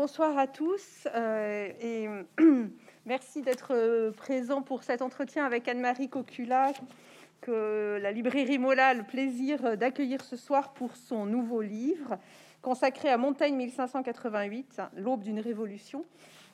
bonsoir 0.00 0.38
à 0.38 0.46
tous 0.46 1.08
euh, 1.12 1.72
et 1.80 2.06
merci 3.06 3.42
d'être 3.42 3.74
euh, 3.74 4.12
présent 4.12 4.62
pour 4.62 4.84
cet 4.84 5.02
entretien 5.02 5.44
avec 5.44 5.66
Anne-Marie 5.66 6.08
Cocula, 6.08 6.72
que 7.40 7.98
la 8.00 8.12
librairie 8.12 8.58
Mola 8.58 8.86
a 8.86 8.94
le 8.94 9.02
plaisir 9.02 9.76
d'accueillir 9.76 10.22
ce 10.22 10.36
soir 10.36 10.72
pour 10.72 10.94
son 10.94 11.26
nouveau 11.26 11.62
livre 11.62 12.16
consacré 12.62 13.08
à 13.08 13.16
Montaigne 13.16 13.56
1588, 13.56 14.82
l'aube 14.98 15.24
d'une 15.24 15.40
révolution. 15.40 16.04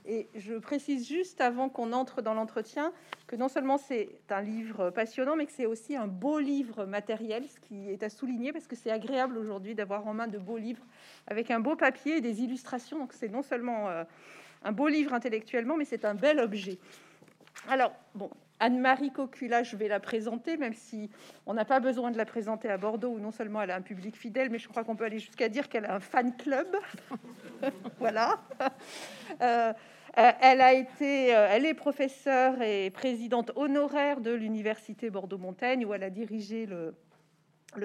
Et 0.06 0.28
je 0.34 0.54
précise 0.54 1.08
juste 1.08 1.40
avant 1.40 1.70
qu'on 1.70 1.92
entre 1.92 2.20
dans 2.20 2.34
l'entretien 2.34 2.92
que 3.26 3.36
non 3.36 3.48
seulement 3.48 3.78
c'est 3.78 4.10
un 4.28 4.42
livre 4.42 4.90
passionnant, 4.90 5.34
mais 5.34 5.46
que 5.46 5.52
c'est 5.52 5.64
aussi 5.64 5.96
un 5.96 6.06
beau 6.06 6.38
livre 6.38 6.84
matériel, 6.84 7.44
ce 7.48 7.58
qui 7.60 7.88
est 7.88 8.02
à 8.02 8.10
souligner 8.10 8.52
parce 8.52 8.66
que 8.66 8.76
c'est 8.76 8.90
agréable 8.90 9.38
aujourd'hui 9.38 9.74
d'avoir 9.74 10.06
en 10.06 10.12
main 10.12 10.26
de 10.26 10.38
beaux 10.38 10.58
livres 10.58 10.84
avec 11.26 11.50
un 11.50 11.60
beau 11.60 11.74
papier 11.74 12.18
et 12.18 12.20
des 12.20 12.42
illustrations. 12.42 12.98
Donc 12.98 13.14
c'est 13.14 13.28
non 13.28 13.42
seulement 13.42 13.88
euh, 13.88 14.04
un 14.62 14.72
beau 14.72 14.88
livre 14.88 15.14
intellectuellement, 15.14 15.76
mais 15.76 15.86
c'est 15.86 16.04
un 16.04 16.14
bel 16.14 16.38
objet. 16.38 16.78
Alors, 17.68 17.92
bon, 18.14 18.30
Anne-Marie 18.60 19.10
Cocula, 19.10 19.62
je 19.62 19.76
vais 19.76 19.88
la 19.88 20.00
présenter, 20.00 20.56
même 20.56 20.74
si 20.74 21.10
on 21.46 21.54
n'a 21.54 21.64
pas 21.64 21.80
besoin 21.80 22.10
de 22.10 22.16
la 22.16 22.24
présenter 22.24 22.68
à 22.68 22.76
Bordeaux, 22.76 23.10
où 23.10 23.18
non 23.18 23.30
seulement 23.30 23.62
elle 23.62 23.70
a 23.70 23.76
un 23.76 23.82
public 23.82 24.16
fidèle, 24.16 24.50
mais 24.50 24.58
je 24.58 24.68
crois 24.68 24.84
qu'on 24.84 24.96
peut 24.96 25.04
aller 25.04 25.18
jusqu'à 25.18 25.48
dire 25.48 25.68
qu'elle 25.68 25.86
a 25.86 25.94
un 25.94 26.00
fan 26.00 26.36
club. 26.36 26.66
voilà. 27.98 28.40
Euh, 29.40 29.72
elle 30.16 30.60
a 30.60 30.72
été, 30.72 31.28
elle 31.28 31.66
est 31.66 31.74
professeure 31.74 32.62
et 32.62 32.90
présidente 32.90 33.50
honoraire 33.56 34.20
de 34.20 34.32
l'université 34.32 35.10
Bordeaux-Montaigne, 35.10 35.84
où 35.84 35.94
elle 35.94 36.04
a 36.04 36.10
dirigé 36.10 36.66
le, 36.66 36.94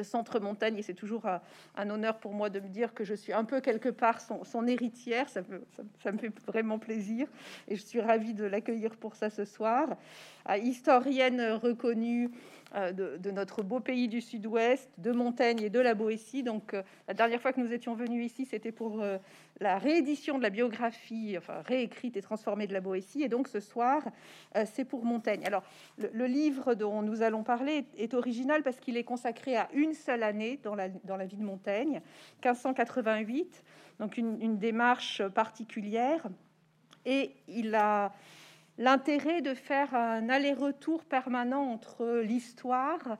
centre 0.03 0.39
montagne, 0.39 0.77
et 0.77 0.83
c'est 0.83 0.93
toujours 0.93 1.25
un, 1.25 1.89
honneur 1.89 2.19
pour 2.19 2.33
moi 2.33 2.51
de 2.51 2.59
me 2.59 2.67
dire 2.67 2.93
que 2.93 3.03
je 3.03 3.15
suis 3.15 3.33
un 3.33 3.43
peu 3.43 3.61
quelque 3.61 3.89
part 3.89 4.21
son, 4.21 4.67
héritière. 4.67 5.27
Ça, 5.29 5.41
me, 5.41 6.17
fait 6.17 6.31
vraiment 6.45 6.77
plaisir 6.77 7.27
et 7.67 7.75
je 7.75 7.81
suis 7.81 7.99
ravie 7.99 8.35
de 8.35 8.45
l'accueillir 8.45 8.95
pour 8.95 9.15
ça 9.15 9.31
ce 9.31 9.45
soir. 9.45 9.97
historienne 10.61 11.41
reconnue 11.53 12.29
euh, 12.75 12.91
de, 12.91 13.31
notre 13.31 13.63
beau 13.63 13.79
pays 13.79 14.07
du 14.07 14.21
Sud-Ouest, 14.21 14.91
de 14.99 15.11
Montaigne 15.11 15.61
et 15.61 15.69
de 15.71 15.79
la 15.79 15.95
Boétie. 15.95 16.43
Donc, 16.43 16.75
euh, 16.75 16.83
la 17.07 17.15
dernière 17.15 17.41
fois 17.41 17.51
que 17.51 17.59
nous 17.59 17.73
étions 17.73 17.95
venus 17.95 18.31
ici, 18.31 18.45
c'était 18.45 18.71
pour 18.71 19.01
euh, 19.01 19.17
la 19.59 19.79
réédition 19.79 20.37
de 20.37 20.43
la 20.43 20.51
biographie, 20.51 21.35
enfin 21.35 21.61
réécrite 21.65 22.15
et 22.15 22.21
transformée 22.21 22.67
de 22.67 22.73
la 22.73 22.81
Boétie. 22.81 23.23
Et 23.23 23.27
donc, 23.27 23.47
ce 23.47 23.59
soir, 23.59 24.03
c'est 24.65 24.85
pour 24.85 25.03
Montaigne. 25.03 25.43
Alors, 25.45 25.63
le, 25.97 26.25
livre 26.27 26.75
dont 26.75 27.01
nous 27.01 27.23
allons 27.23 27.43
parler 27.43 27.85
est, 27.97 28.13
original 28.13 28.61
parce 28.61 28.79
qu'il 28.79 28.97
est 28.97 29.03
consacré 29.03 29.55
à 29.55 29.67
une 29.73 29.93
seule 29.93 30.21
année 30.21 30.59
dans 30.61 30.75
la, 30.75 30.89
dans 30.89 31.17
la 31.17 31.25
vie 31.25 31.37
de 31.37 31.43
Montaigne, 31.43 32.01
1588. 32.43 33.63
Donc, 33.99 34.17
une, 34.17 34.39
une 34.41 34.57
démarche 34.59 35.23
particulière. 35.29 36.27
Et 37.05 37.31
il 37.47 37.73
a 37.73 38.13
l'intérêt 38.79 39.41
de 39.41 39.53
faire 39.53 39.93
un 39.93 40.29
aller-retour 40.29 41.03
permanent 41.03 41.63
entre 41.63 42.21
l'histoire 42.21 43.17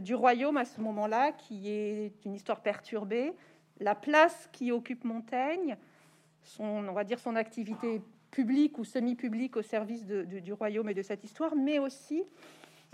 du 0.00 0.14
royaume 0.14 0.56
à 0.56 0.64
ce 0.64 0.80
moment-là, 0.80 1.32
qui 1.32 1.68
est 1.68 2.12
une 2.24 2.34
histoire 2.34 2.62
perturbée, 2.62 3.32
la 3.80 3.94
place 3.94 4.48
qui 4.52 4.72
occupe 4.72 5.04
Montaigne, 5.04 5.76
son, 6.42 6.64
on 6.64 6.92
va 6.92 7.04
dire 7.04 7.18
son 7.18 7.34
activité 7.36 8.00
publique 8.30 8.78
ou 8.78 8.84
semi-publique 8.84 9.56
au 9.56 9.62
service 9.62 10.04
du 10.04 10.52
royaume 10.52 10.88
et 10.88 10.94
de 10.94 11.02
cette 11.02 11.24
histoire, 11.24 11.56
mais 11.56 11.78
aussi, 11.80 12.22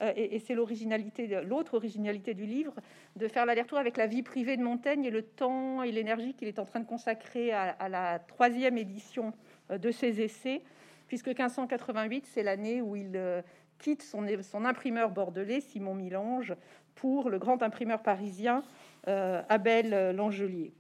euh, 0.01 0.13
et, 0.17 0.39
c'est 0.39 0.55
l'originalité, 0.55 1.27
l'autre 1.43 1.75
originalité 1.75 2.33
du 2.33 2.47
livre, 2.47 2.75
de 3.17 3.29
faire 3.29 3.45
l'aller-retour 3.45 3.79
avec 3.79 3.99
la 3.99 4.07
vie 4.07 4.23
privée 4.23 4.57
de 4.57 4.63
Montaigne 4.63 5.05
et 5.05 5.11
le 5.11 5.23
temps 5.23 5.83
et 5.83 5.93
l'énergie 5.93 6.33
qu'il 6.35 6.49
est 6.49 6.59
en 6.59 6.65
train 6.65 6.81
de 6.81 6.87
consacrer 6.87 7.53
à, 7.53 7.89
la 7.91 8.19
troisième 8.19 8.79
édition 8.79 9.35
euh, 9.71 9.79
de 9.79 9.91
ses 9.91 10.23
essais, 10.23 10.63
puisque 11.11 11.27
1588, 11.27 12.25
c'est 12.25 12.45
l'année 12.45 12.81
où 12.81 12.95
il 12.95 13.17
euh, 13.17 13.43
quitte 13.81 14.05
son, 14.05 14.25
son, 14.43 14.65
imprimeur 14.65 15.11
bordelais, 15.11 15.61
Simon 15.61 15.97
Milange, 15.97 16.55
pour 16.95 17.31
le 17.31 17.41
grand 17.41 17.65
imprimeur 17.65 18.01
parisien 18.01 18.63
euh, 19.09 19.43
Abel 19.49 20.15
Langelier. 20.15 20.73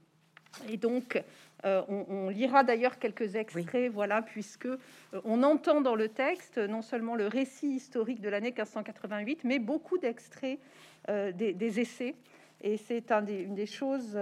Et 0.68 0.76
donc, 0.76 1.20
euh, 1.64 1.82
on, 1.88 2.28
lira 2.28 2.62
d'ailleurs 2.62 3.00
quelques 3.00 3.34
extraits, 3.34 3.90
voilà, 3.90 4.22
puisque 4.22 4.68
on 5.24 5.42
entend 5.42 5.80
dans 5.80 5.96
le 5.96 6.08
texte 6.08 6.58
non 6.58 6.82
seulement 6.82 7.16
le 7.16 7.26
récit 7.26 7.66
historique 7.66 8.20
de 8.20 8.28
l'année 8.28 8.52
1588, 8.52 9.42
mais 9.42 9.58
beaucoup 9.58 9.98
d'extraits 9.98 10.60
des, 11.08 11.80
essais. 11.80 12.14
Et 12.60 12.76
c'est 12.76 13.10
un 13.10 13.26
une 13.26 13.56
des 13.56 13.66
choses 13.66 14.16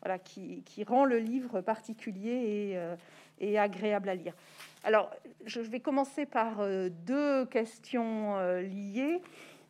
voilà, 0.00 0.18
qui, 0.18 0.84
rend 0.84 1.04
le 1.04 1.18
livre 1.18 1.60
particulier 1.60 2.74
et, 3.40 3.46
et 3.46 3.56
agréable 3.56 4.08
à 4.08 4.16
lire. 4.16 4.34
Alors, 4.84 5.10
je 5.44 5.60
vais 5.60 5.80
commencer 5.80 6.26
par 6.26 6.60
euh, 6.60 6.88
deux 6.88 7.46
questions 7.46 8.36
euh, 8.38 8.62
liées. 8.62 9.20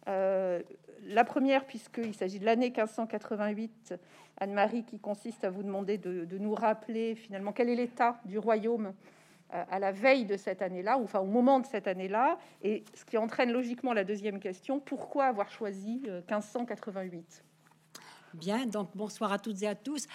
Euh, 0.08 0.62
la 1.04 1.24
première, 1.24 1.64
puisqu'il 1.64 2.14
s'agit 2.14 2.38
de 2.38 2.44
l'année 2.44 2.70
1588, 2.70 3.94
Anne-Marie, 4.38 4.84
qui 4.84 4.98
consiste 4.98 5.44
à 5.44 5.50
vous 5.50 5.62
demander 5.62 5.96
de, 5.96 6.38
nous 6.38 6.54
rappeler 6.54 7.14
finalement 7.14 7.52
quel 7.52 7.68
est 7.68 7.74
l'état 7.74 8.20
du 8.24 8.38
royaume 8.38 8.92
à 9.50 9.78
la 9.78 9.92
veille 9.92 10.26
de 10.26 10.36
cette 10.36 10.60
année-là, 10.60 10.98
ou 10.98 11.04
enfin 11.04 11.20
au 11.20 11.26
moment 11.26 11.60
de 11.60 11.66
cette 11.66 11.86
année-là, 11.88 12.36
et 12.62 12.84
ce 12.94 13.06
qui 13.06 13.16
entraîne 13.16 13.50
logiquement 13.50 13.94
la 13.94 14.04
deuxième 14.04 14.40
question, 14.40 14.78
pourquoi 14.78 15.24
avoir 15.26 15.50
choisi 15.50 16.02
1588 16.04 17.44
Bien, 18.34 18.66
donc 18.66 18.90
bonsoir 18.94 19.32
à 19.32 19.38
toutes 19.38 19.62
et 19.62 19.68
à 19.68 19.74
tous. 19.74 20.06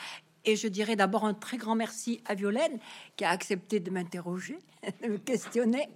Et 0.46 0.56
je 0.58 0.68
dirais 0.68 0.96
d'abord 0.96 1.24
un 1.26 1.34
très 1.34 1.58
grand 1.58 1.76
merci 1.76 2.22
à 2.26 2.36
Violaine 2.36 2.80
qui 3.16 3.24
a 3.24 3.30
accepté 3.30 3.80
de 3.80 3.90
m'interroger, 3.90 4.60
de 5.04 5.08
me 5.08 5.18
questionner. 5.18 5.88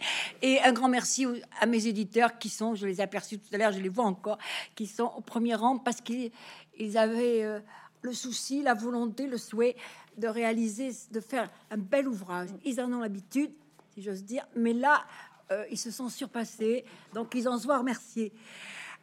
Et 0.41 0.59
un 0.62 0.72
grand 0.72 0.88
merci 0.88 1.25
à 1.59 1.66
mes 1.66 1.88
éditeurs 1.88 2.38
qui 2.38 2.50
sont, 2.50 2.74
je 2.74 2.88
les 2.88 3.00
ai 3.00 3.03
aperçus 3.03 3.40
tout 3.40 3.53
à 3.53 3.57
l'heure, 3.57 3.74
je 3.74 3.80
les 3.80 3.90
vois 3.90 4.06
encore, 4.06 4.38
qui 4.75 4.88
sont 4.88 5.12
au 5.18 5.22
premier 5.22 5.56
rang 5.56 5.78
parce 5.78 6.00
qu'ils 6.00 6.97
avaient 6.97 7.44
euh, 7.44 7.59
le 8.02 8.13
souci, 8.13 8.62
la 8.62 8.74
volonté, 8.74 9.28
le 9.28 9.38
souhait 9.38 9.75
de 10.18 10.28
réaliser, 10.28 10.91
de 11.12 11.19
faire 11.19 11.50
un 11.69 11.78
bel 11.78 12.07
ouvrage. 12.07 12.50
Ils 12.63 12.80
en 12.80 12.91
ont 12.94 13.00
l'habitude, 13.00 13.52
si 13.94 14.02
j'ose 14.02 14.24
dire, 14.24 14.47
mais 14.56 14.74
là, 14.74 15.06
euh, 15.52 15.66
ils 15.69 15.78
se 15.78 15.91
sont 15.91 16.09
surpassés, 16.09 16.86
donc 17.13 17.34
ils 17.36 17.47
en 17.50 17.57
sont 17.57 17.78
remerciés. 17.78 18.31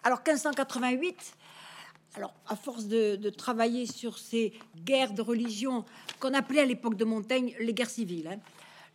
Alors 0.03 0.19
1588, 0.19 1.37
alors, 2.17 2.33
à 2.47 2.55
force 2.55 2.87
de, 2.87 3.31
travailler 3.31 3.87
sur 3.87 4.19
ces 4.19 4.53
guerres 4.85 5.15
de 5.15 5.23
religion 5.23 5.85
qu'on 6.21 6.33
appelait 6.33 6.61
à 6.61 6.65
l'époque 6.65 6.97
de 6.97 7.05
Montaigne 7.05 7.55
les 7.59 7.75
guerres 7.75 7.91
civiles, 7.91 8.29
hein, 8.29 8.39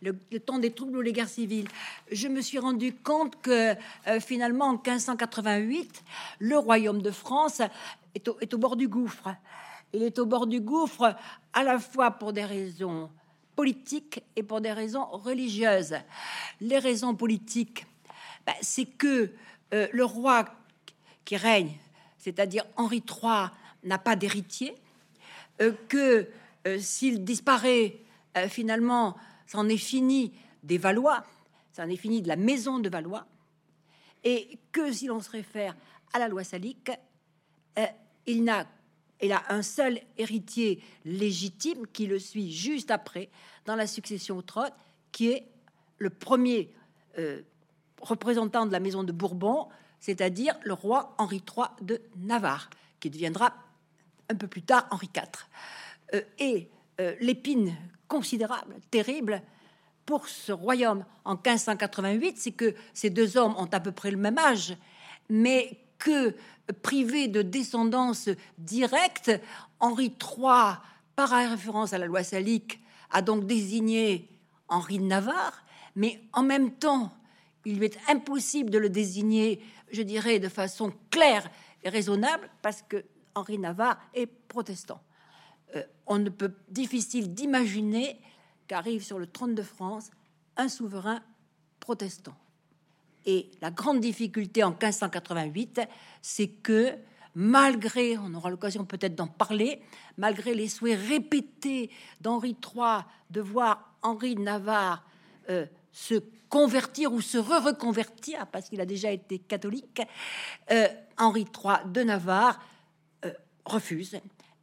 le, 0.00 0.40
temps 0.40 0.58
des 0.58 0.70
troubles 0.70 0.96
ou 0.96 1.00
les 1.02 1.12
guerres 1.12 1.28
civiles, 1.28 1.68
je 2.10 2.28
me 2.28 2.40
suis 2.40 2.58
rendu 2.58 2.94
compte 2.94 3.40
que 3.42 3.74
euh, 4.06 4.20
finalement, 4.20 4.66
en 4.66 4.72
1588, 4.72 6.02
le 6.38 6.56
royaume 6.56 7.02
de 7.02 7.10
France 7.10 7.60
est 8.14 8.54
au, 8.54 8.58
bord 8.58 8.76
du 8.76 8.88
gouffre. 8.88 9.28
Il 9.92 10.02
est 10.02 10.18
au 10.18 10.24
bord 10.24 10.46
du 10.46 10.60
gouffre 10.60 11.14
à 11.52 11.62
la 11.62 11.78
fois 11.78 12.12
pour 12.12 12.32
des 12.32 12.44
raisons 12.44 13.10
politiques 13.54 14.22
et 14.34 14.42
pour 14.42 14.62
des 14.62 14.72
raisons 14.72 15.04
religieuses. 15.04 15.96
Les 16.62 16.78
raisons 16.78 17.14
politiques, 17.14 17.84
ben, 18.46 18.54
c'est 18.62 18.86
que 18.86 19.30
euh, 19.74 19.88
le 19.92 20.04
roi 20.06 20.46
qui 21.26 21.36
règne 21.36 21.76
c'est-à-dire 22.20 22.64
Henri 22.76 22.98
III 22.98 23.48
n'a 23.82 23.98
pas 23.98 24.14
d'héritier, 24.14 24.74
euh, 25.60 25.72
que 25.88 26.28
euh, 26.66 26.78
s'il 26.78 27.24
disparaît, 27.24 27.96
euh, 28.36 28.46
finalement, 28.48 29.16
c'en 29.46 29.68
est 29.68 29.78
fini 29.78 30.32
des 30.62 30.78
Valois, 30.78 31.24
c'en 31.72 31.88
est 31.88 31.96
fini 31.96 32.22
de 32.22 32.28
la 32.28 32.36
maison 32.36 32.78
de 32.78 32.88
Valois, 32.88 33.26
et 34.22 34.58
que 34.70 34.92
si 34.92 35.06
l'on 35.06 35.20
se 35.20 35.30
réfère 35.30 35.74
à 36.12 36.18
la 36.18 36.28
loi 36.28 36.44
salique, 36.44 36.92
il 38.26 38.44
n'a 38.44 38.66
il 39.22 39.32
a 39.32 39.42
un 39.50 39.62
seul 39.62 40.00
héritier 40.16 40.82
légitime 41.04 41.86
qui 41.92 42.06
le 42.06 42.18
suit 42.18 42.52
juste 42.52 42.90
après 42.90 43.28
dans 43.64 43.76
la 43.76 43.86
succession 43.86 44.38
au 44.38 44.42
trône, 44.42 44.70
qui 45.12 45.30
est 45.30 45.46
le 45.98 46.10
premier 46.10 46.70
représentant 48.00 48.66
de 48.66 48.72
la 48.72 48.80
maison 48.80 49.04
de 49.04 49.12
Bourbon, 49.12 49.68
c'est-à-dire 50.00 50.58
le 50.64 50.72
roi 50.72 51.14
Henri 51.18 51.42
III 51.56 51.66
de 51.82 52.00
Navarre, 52.16 52.70
qui 52.98 53.10
deviendra 53.10 53.54
un 54.28 54.34
peu 54.34 54.46
plus 54.46 54.62
tard 54.62 54.86
Henri 54.90 55.08
IV. 55.14 55.22
Euh, 56.14 56.22
et 56.38 56.68
euh, 57.00 57.14
l'épine 57.20 57.74
considérable, 58.08 58.76
terrible, 58.90 59.42
pour 60.06 60.28
ce 60.28 60.50
royaume 60.50 61.04
en 61.24 61.34
1588, 61.34 62.36
c'est 62.36 62.50
que 62.50 62.74
ces 62.92 63.10
deux 63.10 63.36
hommes 63.36 63.54
ont 63.56 63.68
à 63.70 63.80
peu 63.80 63.92
près 63.92 64.10
le 64.10 64.16
même 64.16 64.38
âge, 64.38 64.76
mais 65.28 65.78
que 65.98 66.34
privé 66.82 67.28
de 67.28 67.42
descendance 67.42 68.28
directe, 68.58 69.30
Henri 69.78 70.06
III, 70.06 70.78
par 71.14 71.30
référence 71.30 71.92
à 71.92 71.98
la 71.98 72.06
loi 72.06 72.24
salique, 72.24 72.80
a 73.10 73.22
donc 73.22 73.46
désigné 73.46 74.28
Henri 74.68 74.98
de 74.98 75.04
Navarre, 75.04 75.64
mais 75.94 76.20
en 76.32 76.42
même 76.42 76.72
temps, 76.72 77.12
il 77.64 77.78
lui 77.78 77.86
est 77.86 77.98
impossible 78.08 78.70
de 78.70 78.78
le 78.78 78.88
désigner 78.88 79.60
je 79.92 80.02
dirais, 80.02 80.38
de 80.38 80.48
façon 80.48 80.92
claire 81.10 81.50
et 81.82 81.88
raisonnable, 81.88 82.48
parce 82.62 82.82
que 82.82 83.04
Henri 83.34 83.58
Navarre 83.58 84.00
est 84.14 84.26
protestant. 84.26 85.00
Euh, 85.76 85.82
on 86.06 86.18
ne 86.18 86.30
peut 86.30 86.52
difficile 86.68 87.32
d'imaginer 87.34 88.20
qu'arrive 88.66 89.02
sur 89.02 89.18
le 89.18 89.26
trône 89.26 89.54
de 89.54 89.62
France 89.62 90.10
un 90.56 90.68
souverain 90.68 91.20
protestant. 91.78 92.36
Et 93.26 93.50
la 93.60 93.70
grande 93.70 94.00
difficulté 94.00 94.62
en 94.64 94.70
1588, 94.70 95.82
c'est 96.22 96.48
que 96.48 96.94
malgré, 97.34 98.18
on 98.18 98.34
aura 98.34 98.50
l'occasion 98.50 98.84
peut-être 98.84 99.14
d'en 99.14 99.28
parler, 99.28 99.80
malgré 100.16 100.54
les 100.54 100.68
souhaits 100.68 100.98
répétés 100.98 101.90
d'Henri 102.20 102.56
III 102.62 103.04
de 103.30 103.40
voir 103.40 103.94
Henri 104.02 104.34
Navarre 104.36 105.04
euh, 105.48 105.66
se 105.92 106.22
convertir 106.50 107.12
ou 107.12 107.22
se 107.22 107.38
re-reconvertir, 107.38 108.46
parce 108.48 108.68
qu'il 108.68 108.80
a 108.80 108.86
déjà 108.86 109.10
été 109.10 109.38
catholique, 109.38 110.02
euh, 110.70 110.88
Henri 111.16 111.42
III 111.42 111.90
de 111.90 112.02
Navarre 112.02 112.60
euh, 113.24 113.32
refuse. 113.64 114.20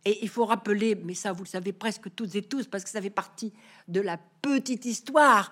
Et 0.07 0.19
il 0.21 0.29
faut 0.29 0.45
rappeler, 0.45 0.95
mais 0.95 1.13
ça 1.13 1.33
vous 1.33 1.43
le 1.43 1.49
savez 1.49 1.73
presque 1.73 2.15
toutes 2.15 2.35
et 2.35 2.41
tous, 2.41 2.65
parce 2.67 2.83
que 2.83 2.89
ça 2.89 3.01
fait 3.01 3.09
partie 3.09 3.51
de 3.87 3.99
la 3.99 4.17
petite 4.41 4.85
histoire 4.85 5.51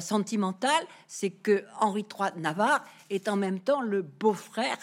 sentimentale, 0.00 0.84
c'est 1.06 1.30
que 1.30 1.64
Henri 1.80 2.04
III 2.04 2.32
de 2.36 2.40
Navarre 2.40 2.84
est 3.08 3.28
en 3.28 3.36
même 3.36 3.60
temps 3.60 3.80
le 3.80 4.02
beau-frère 4.02 4.76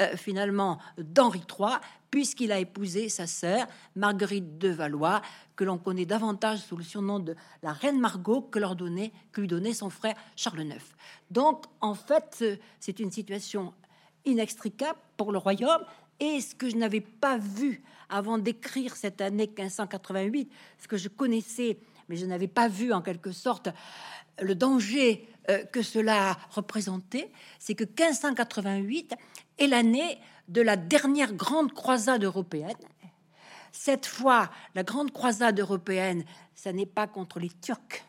euh, 0.00 0.16
finalement 0.16 0.78
d'Henri 0.98 1.40
III, 1.40 1.74
puisqu'il 2.10 2.52
a 2.52 2.58
épousé 2.58 3.08
sa 3.08 3.26
sœur 3.26 3.66
Marguerite 3.96 4.56
de 4.56 4.68
Valois, 4.68 5.20
que 5.56 5.64
l'on 5.64 5.78
connaît 5.78 6.06
davantage 6.06 6.60
sous 6.60 6.76
le 6.76 6.84
surnom 6.84 7.18
de 7.18 7.34
la 7.62 7.72
reine 7.72 7.98
Margot 7.98 8.40
que, 8.40 8.58
leur 8.58 8.76
donnait, 8.76 9.12
que 9.32 9.40
lui 9.40 9.48
donnait 9.48 9.74
son 9.74 9.90
frère 9.90 10.14
Charles 10.36 10.62
IX. 10.62 10.76
Donc, 11.30 11.64
en 11.80 11.94
fait, 11.94 12.38
euh, 12.42 12.56
c'est 12.78 13.00
une 13.00 13.10
situation 13.10 13.74
inextricable 14.24 14.98
pour 15.16 15.32
le 15.32 15.38
royaume. 15.38 15.84
Et 16.18 16.40
ce 16.40 16.54
que 16.54 16.70
je 16.70 16.76
n'avais 16.76 17.00
pas 17.00 17.36
vu 17.36 17.82
avant 18.10 18.38
d'écrire 18.38 18.96
cette 18.96 19.20
année 19.20 19.46
1588, 19.46 20.50
ce 20.78 20.88
que 20.88 20.96
je 20.96 21.08
connaissais, 21.08 21.78
mais 22.08 22.16
je 22.16 22.26
n'avais 22.26 22.48
pas 22.48 22.68
vu 22.68 22.92
en 22.92 23.00
quelque 23.00 23.32
sorte 23.32 23.68
le 24.40 24.54
danger 24.54 25.28
euh, 25.48 25.64
que 25.64 25.82
cela 25.82 26.36
représentait, 26.50 27.30
c'est 27.58 27.74
que 27.74 27.84
1588 27.84 29.14
est 29.58 29.66
l'année 29.66 30.18
de 30.48 30.60
la 30.60 30.76
dernière 30.76 31.32
grande 31.32 31.72
croisade 31.72 32.24
européenne. 32.24 32.74
Cette 33.72 34.06
fois, 34.06 34.50
la 34.74 34.82
grande 34.82 35.12
croisade 35.12 35.60
européenne, 35.60 36.24
ça 36.54 36.72
n'est 36.72 36.86
pas 36.86 37.06
contre 37.06 37.38
les 37.38 37.50
Turcs. 37.50 38.04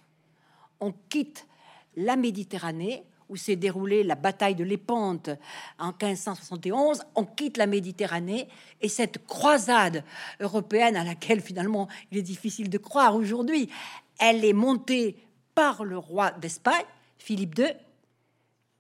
On 0.80 0.92
quitte 1.10 1.48
la 1.96 2.16
Méditerranée, 2.16 3.04
où 3.32 3.38
s'est 3.38 3.56
déroulée 3.56 4.04
la 4.04 4.16
bataille 4.16 4.56
de 4.56 4.66
Lépante 4.66 5.30
en 5.80 5.94
1571. 5.94 7.02
On 7.16 7.26
quitte 7.26 7.56
la 7.56 7.66
Méditerranée 7.66 8.50
et 8.82 8.90
cette 8.90 9.26
croisade 9.26 10.04
européenne 10.42 10.98
à 10.98 11.06
laquelle 11.06 11.40
finalement 11.40 11.88
il 12.12 12.18
est 12.18 12.24
difficile 12.24 12.70
de 12.70 12.78
croire 12.78 13.16
aujourd'hui, 13.16 13.70
elle 14.20 14.44
est 14.44 14.54
montée 14.54 15.16
par 15.56 15.86
le 15.86 15.98
roi 15.98 16.32
d'Espagne, 16.32 16.86
Philippe 17.18 17.58
II, 17.58 17.74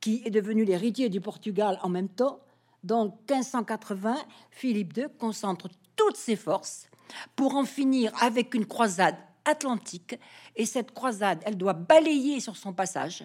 qui 0.01 0.21
est 0.25 0.31
devenu 0.31 0.65
l'héritier 0.65 1.07
du 1.07 1.21
Portugal 1.21 1.79
en 1.81 1.89
même 1.89 2.09
temps. 2.09 2.41
Donc 2.83 3.13
1580, 3.29 4.17
Philippe 4.49 4.97
II 4.97 5.05
concentre 5.17 5.69
toutes 5.95 6.17
ses 6.17 6.35
forces 6.35 6.89
pour 7.37 7.55
en 7.55 7.63
finir 7.63 8.11
avec 8.21 8.53
une 8.53 8.65
croisade 8.65 9.15
atlantique. 9.45 10.19
Et 10.57 10.65
cette 10.65 10.91
croisade, 10.91 11.39
elle 11.45 11.57
doit 11.57 11.73
balayer 11.73 12.41
sur 12.41 12.57
son 12.57 12.73
passage 12.73 13.23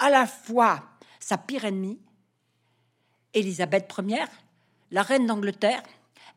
à 0.00 0.10
la 0.10 0.26
fois 0.26 0.82
sa 1.20 1.38
pire 1.38 1.64
ennemie, 1.64 1.98
Élisabeth 3.34 3.92
Ier, 3.98 4.24
la 4.90 5.02
reine 5.02 5.26
d'Angleterre. 5.26 5.82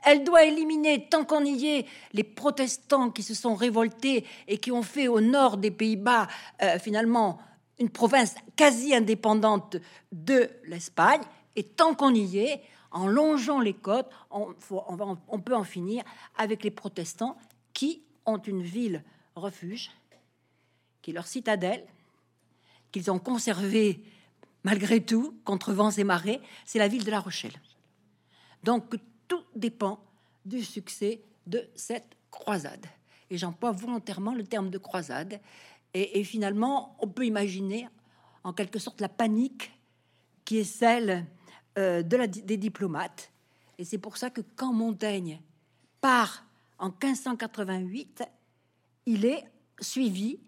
Elle 0.04 0.24
doit 0.24 0.46
éliminer, 0.46 1.08
tant 1.10 1.26
qu'on 1.26 1.44
y 1.44 1.68
est, 1.68 1.86
les 2.14 2.24
protestants 2.24 3.10
qui 3.10 3.22
se 3.22 3.34
sont 3.34 3.56
révoltés 3.56 4.26
et 4.48 4.58
qui 4.58 4.72
ont 4.72 4.84
fait 4.84 5.08
au 5.08 5.20
nord 5.20 5.58
des 5.58 5.72
Pays-Bas, 5.72 6.28
euh, 6.62 6.80
finalement, 6.80 7.40
une 7.80 7.90
province 7.90 8.36
quasi 8.56 8.96
indépendante 8.96 9.78
de 10.12 10.50
l'Espagne. 10.66 11.22
Et 11.56 11.64
tant 11.64 11.96
qu'on 11.96 12.14
y 12.14 12.40
est, 12.40 12.62
en 12.92 13.08
longeant 13.08 13.60
les 13.60 13.74
côtes, 13.74 14.10
on, 14.32 14.56
on, 14.72 15.40
peut 15.40 15.56
en 15.56 15.64
finir 15.64 16.04
avec 16.38 16.64
les 16.64 16.72
protestants 16.72 17.38
qui 17.74 18.04
ont 18.26 18.38
une 18.38 18.64
ville 18.64 19.04
refuge, 19.36 19.92
qui 21.02 21.12
est 21.12 21.14
leur 21.14 21.28
citadelle, 21.28 21.86
qu'ils 22.92 23.12
ont 23.12 23.20
conservée 23.20 24.04
malgré 24.64 25.04
tout 25.04 25.40
contre 25.46 25.74
vents 25.74 25.92
et 25.92 26.04
marées, 26.04 26.42
c'est 26.66 26.80
la 26.80 26.88
ville 26.88 27.06
de 27.06 27.12
La 27.12 27.20
Rochelle. 27.20 27.60
Donc 28.64 28.96
tout 29.28 29.44
dépend 29.56 30.04
du 30.46 30.64
succès 30.64 31.22
de 31.48 31.68
cette 31.76 32.18
croisade. 32.32 32.86
Et 33.30 33.38
j'emploie 33.38 33.72
volontairement 33.72 34.34
le 34.34 34.44
terme 34.44 34.70
de 34.70 34.78
croisade 34.78 35.40
et, 35.94 36.24
finalement, 36.24 36.96
on 37.00 37.08
peut 37.08 37.26
imaginer 37.26 37.88
en 38.44 38.54
quelque 38.54 38.78
sorte 38.78 39.02
la 39.02 39.10
panique 39.10 39.72
qui 40.46 40.58
est 40.58 40.64
celle 40.64 41.26
euh, 41.78 42.04
de 42.04 42.26
des 42.26 42.58
diplomates. 42.58 43.32
Et 43.80 43.84
c'est 43.84 43.98
pour 43.98 44.18
ça 44.18 44.30
que 44.30 44.42
quand 44.56 44.72
Montaigne 44.72 45.42
part 46.00 46.46
en 46.78 46.90
1588, 46.90 48.24
il 49.08 49.26
est 49.26 49.44
suivi 49.80 50.40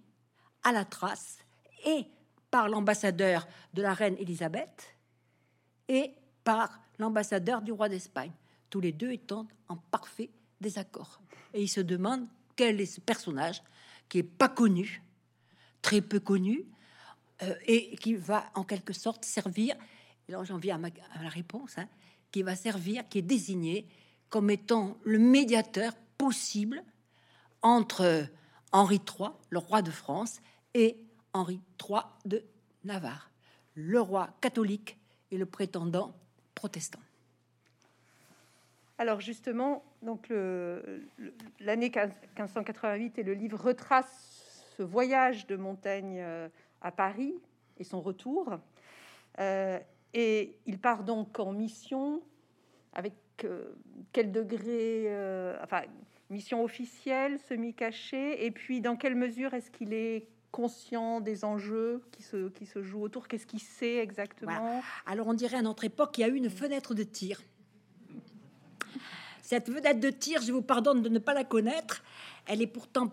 à 0.63 0.71
la 0.71 0.85
trace 0.85 1.39
et 1.85 2.05
par 2.51 2.69
l'ambassadeur 2.69 3.47
de 3.73 3.81
la 3.81 3.93
reine 3.93 4.15
Élisabeth 4.19 4.95
et 5.87 6.13
par 6.43 6.81
l'ambassadeur 6.99 7.61
du 7.61 7.71
roi 7.71 7.89
d'Espagne, 7.89 8.31
tous 8.69 8.81
les 8.81 8.91
deux 8.91 9.11
étant 9.11 9.47
en 9.69 9.77
parfait 9.77 10.29
désaccord. 10.59 11.21
Et 11.53 11.63
il 11.63 11.67
se 11.67 11.81
demande 11.81 12.27
quel 12.55 12.79
est 12.79 12.85
ce 12.85 13.01
personnage 13.01 13.63
qui 14.07 14.19
est 14.19 14.23
pas 14.23 14.49
connu, 14.49 15.01
très 15.81 16.01
peu 16.01 16.19
connu, 16.19 16.65
euh, 17.43 17.55
et 17.65 17.95
qui 17.95 18.15
va 18.15 18.45
en 18.53 18.63
quelque 18.63 18.93
sorte 18.93 19.25
servir, 19.25 19.75
et 20.27 20.31
là 20.31 20.43
j'en 20.43 20.57
viens 20.57 20.81
à, 20.83 21.23
la 21.23 21.29
réponse, 21.29 21.77
hein, 21.77 21.87
qui 22.31 22.43
va 22.43 22.55
servir, 22.55 23.07
qui 23.09 23.19
est 23.19 23.23
désigné 23.23 23.87
comme 24.29 24.49
étant 24.49 24.97
le 25.03 25.17
médiateur 25.17 25.93
possible 26.17 26.83
entre 27.61 28.27
Henri 28.71 28.97
III, 28.97 29.29
le 29.49 29.59
roi 29.59 29.81
de 29.81 29.91
France, 29.91 30.39
et 30.73 30.97
Henri 31.33 31.59
III 31.79 32.01
de 32.25 32.43
Navarre, 32.83 33.29
le 33.75 33.99
roi 34.01 34.29
catholique 34.41 34.97
et 35.31 35.37
le 35.37 35.45
prétendant 35.45 36.13
protestant. 36.55 36.99
Alors 38.97 39.19
justement, 39.19 39.83
donc 40.03 40.29
l'année 41.59 41.89
1588 41.89 43.17
et 43.17 43.23
le 43.23 43.33
livre 43.33 43.59
retrace 43.59 44.51
ce 44.77 44.83
voyage 44.83 45.47
de 45.47 45.55
Montaigne 45.55 46.19
euh, 46.21 46.49
à 46.81 46.91
Paris 46.91 47.35
et 47.77 47.83
son 47.83 48.01
retour. 48.01 48.57
Euh, 49.39 49.79
et 50.13 50.57
il 50.65 50.79
part 50.79 51.03
donc 51.03 51.39
en 51.39 51.51
mission 51.51 52.21
avec 52.93 53.13
euh, 53.43 53.73
quel 54.11 54.31
degré, 54.31 55.07
enfin, 55.63 55.81
mission 56.29 56.63
officielle, 56.63 57.39
semi-cachée, 57.39 58.45
et 58.45 58.51
puis 58.51 58.81
dans 58.81 58.95
quelle 58.95 59.15
mesure 59.15 59.53
est-ce 59.53 59.71
qu'il 59.71 59.93
est 59.93 60.27
conscient 60.51 61.21
des 61.21 61.43
enjeux 61.45 62.01
qui 62.11 62.23
se, 62.23 62.49
qui 62.49 62.65
se 62.65 62.83
jouent 62.83 63.03
autour? 63.03 63.27
Qu'est-ce 63.27 63.45
qu'il 63.45 63.61
sait 63.61 63.97
exactement? 63.97 64.81
Alors 65.05 65.27
on 65.27 65.33
dirait 65.33 65.57
à 65.57 65.61
notre 65.61 65.83
époque 65.83 66.13
qu'il 66.13 66.23
y 66.23 66.25
a 66.25 66.29
eu 66.29 66.35
une 66.35 66.49
fenêtre 66.49 66.93
de 66.93 67.03
tir. 67.03 67.41
Cette 69.41 69.71
fenêtre 69.71 69.99
de 69.99 70.09
tir, 70.09 70.41
je 70.41 70.51
vous 70.51 70.61
pardonne 70.61 71.01
de 71.01 71.09
ne 71.09 71.19
pas 71.19 71.33
la 71.33 71.43
connaître, 71.43 72.03
elle 72.45 72.61
est 72.61 72.67
pourtant 72.67 73.11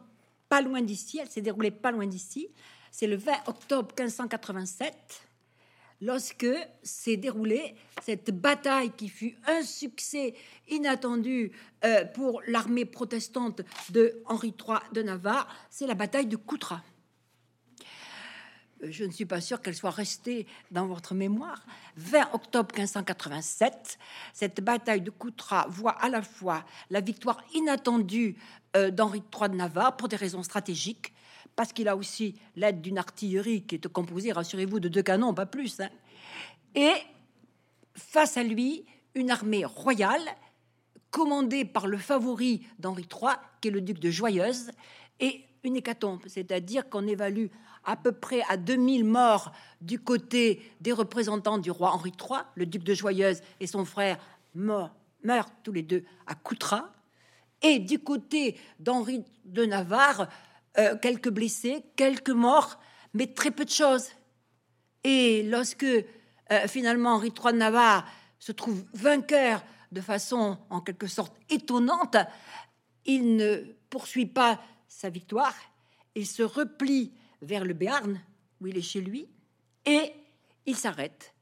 pas 0.49 0.63
loin 0.63 0.83
d'ici, 0.83 1.19
elle 1.19 1.29
s'est 1.29 1.41
déroulée 1.41 1.71
pas 1.71 1.91
loin 1.91 2.07
d'ici. 2.07 2.49
C'est 2.91 3.07
le 3.07 3.17
20 3.17 3.33
octobre 3.49 3.89
1587, 3.99 4.95
lorsque 6.01 6.47
s'est 6.83 7.17
déroulée 7.17 7.75
cette 8.03 8.31
bataille 8.31 8.91
qui 8.93 9.09
fut 9.09 9.37
un 9.47 9.63
succès 9.63 10.35
inattendu 10.69 11.53
euh, 11.85 12.05
pour 12.05 12.41
l'armée 12.47 12.85
protestante 12.85 13.63
de 13.91 14.23
Henri 14.27 14.55
III 14.59 14.79
de 14.93 15.03
Navarre. 15.03 15.49
C'est 15.71 15.87
la 15.87 15.95
bataille 15.95 16.27
de 16.27 16.37
Coutras. 16.37 16.83
Euh, 18.83 18.89
je 18.91 19.05
ne 19.05 19.11
suis 19.11 19.25
pas 19.25 19.41
sûr 19.41 19.61
qu'elle 19.61 19.75
soit 19.75 19.91
restée 19.91 20.47
dans 20.71 20.87
votre 20.87 21.15
mémoire. 21.15 21.65
20 21.97 22.31
octobre 22.33 22.75
1587, 22.75 23.99
cette 24.33 24.61
bataille 24.63 25.01
de 25.01 25.11
Coutras 25.11 25.67
voit 25.69 25.93
à 26.03 26.09
la 26.09 26.23
fois 26.23 26.65
la 26.91 27.01
victoire 27.01 27.43
inattendue 27.55 28.37
euh, 28.77 28.91
d'Henri 28.91 29.23
III 29.35 29.51
de 29.51 29.57
Navarre 29.57 29.97
pour 29.97 30.09
des 30.09 30.17
raisons 30.17 30.43
stratégiques, 30.43 31.13
parce 31.57 31.73
qu'il 31.73 31.89
a 31.89 31.97
aussi 31.97 32.37
l'aide 32.57 32.81
d'une 32.81 32.99
artillerie 32.99 33.63
qui 33.63 33.77
est 33.77 33.89
composée, 33.89 34.33
rassurez-vous, 34.33 34.81
de 34.81 34.89
deux 34.89 35.03
canons, 35.03 35.35
pas 35.35 35.47
plus. 35.47 35.81
Hein. 35.81 35.89
Et 36.75 36.93
face 37.95 38.37
à 38.37 38.43
lui, 38.43 38.85
une 39.15 39.31
armée 39.31 39.65
royale 39.65 40.23
commandée 41.11 41.65
par 41.65 41.87
le 41.87 41.97
favori 41.97 42.67
d'Henri 42.79 43.09
III, 43.11 43.33
qui 43.61 43.69
est 43.69 43.71
le 43.71 43.81
duc 43.81 43.99
de 43.99 44.11
Joyeuse, 44.11 44.71
et 45.21 45.48
une 45.65 45.77
hécatombe, 45.77 46.21
c'est-à-dire 46.27 46.89
qu'on 46.89 47.07
évalue 47.07 47.47
à 47.85 47.97
peu 47.97 48.13
près 48.13 48.43
à 48.49 48.57
2000 48.57 49.05
morts 49.05 49.53
du 49.81 49.99
côté 49.99 50.63
des 50.81 50.93
représentants 50.93 51.59
du 51.59 51.71
roi 51.71 51.93
Henri 51.93 52.13
III, 52.19 52.41
le 52.55 52.67
duc 52.67 52.83
de 52.83 52.95
Joyeuse 52.95 53.41
et 53.61 53.67
son 53.67 53.85
frère 53.85 54.19
meurent, 54.55 54.95
meurent 55.25 55.51
tous 55.63 55.73
les 55.73 55.83
deux 55.83 56.05
à 56.27 56.35
Coutras, 56.35 56.91
et 57.63 57.79
du 57.79 57.99
côté 57.99 58.57
d'Henri 58.79 59.25
de 59.45 59.65
Navarre, 59.65 60.29
euh, 60.79 60.97
quelques 60.97 61.31
blessés, 61.31 61.83
quelques 61.97 62.31
morts, 62.31 62.79
mais 63.15 63.27
très 63.27 63.51
peu 63.51 63.65
de 63.65 63.71
choses. 63.71 64.09
Et 65.03 65.43
lorsque 65.45 65.85
euh, 65.85 66.05
finalement 66.69 67.15
Henri 67.15 67.29
III 67.29 67.53
de 67.53 67.59
Navarre 67.59 68.07
se 68.39 68.53
trouve 68.53 68.85
vainqueur 68.95 69.63
de 69.91 70.01
façon 70.01 70.59
en 70.71 70.81
quelque 70.81 71.07
sorte 71.07 71.35
étonnante, 71.51 72.17
il 73.07 73.37
ne 73.37 73.63
poursuit 73.91 74.27
pas 74.27 74.61
sa 74.89 75.11
victoire, 75.11 75.55
il 76.15 76.27
se 76.27 76.43
replie 76.43 77.13
vers 77.43 77.65
le 77.65 77.75
Béarn, 77.75 78.21
où 78.61 78.67
il 78.67 78.77
est 78.77 78.83
chez 78.83 79.01
lui, 79.01 79.29
et 79.85 80.13
il 80.67 80.77
s'arrête 80.77 81.35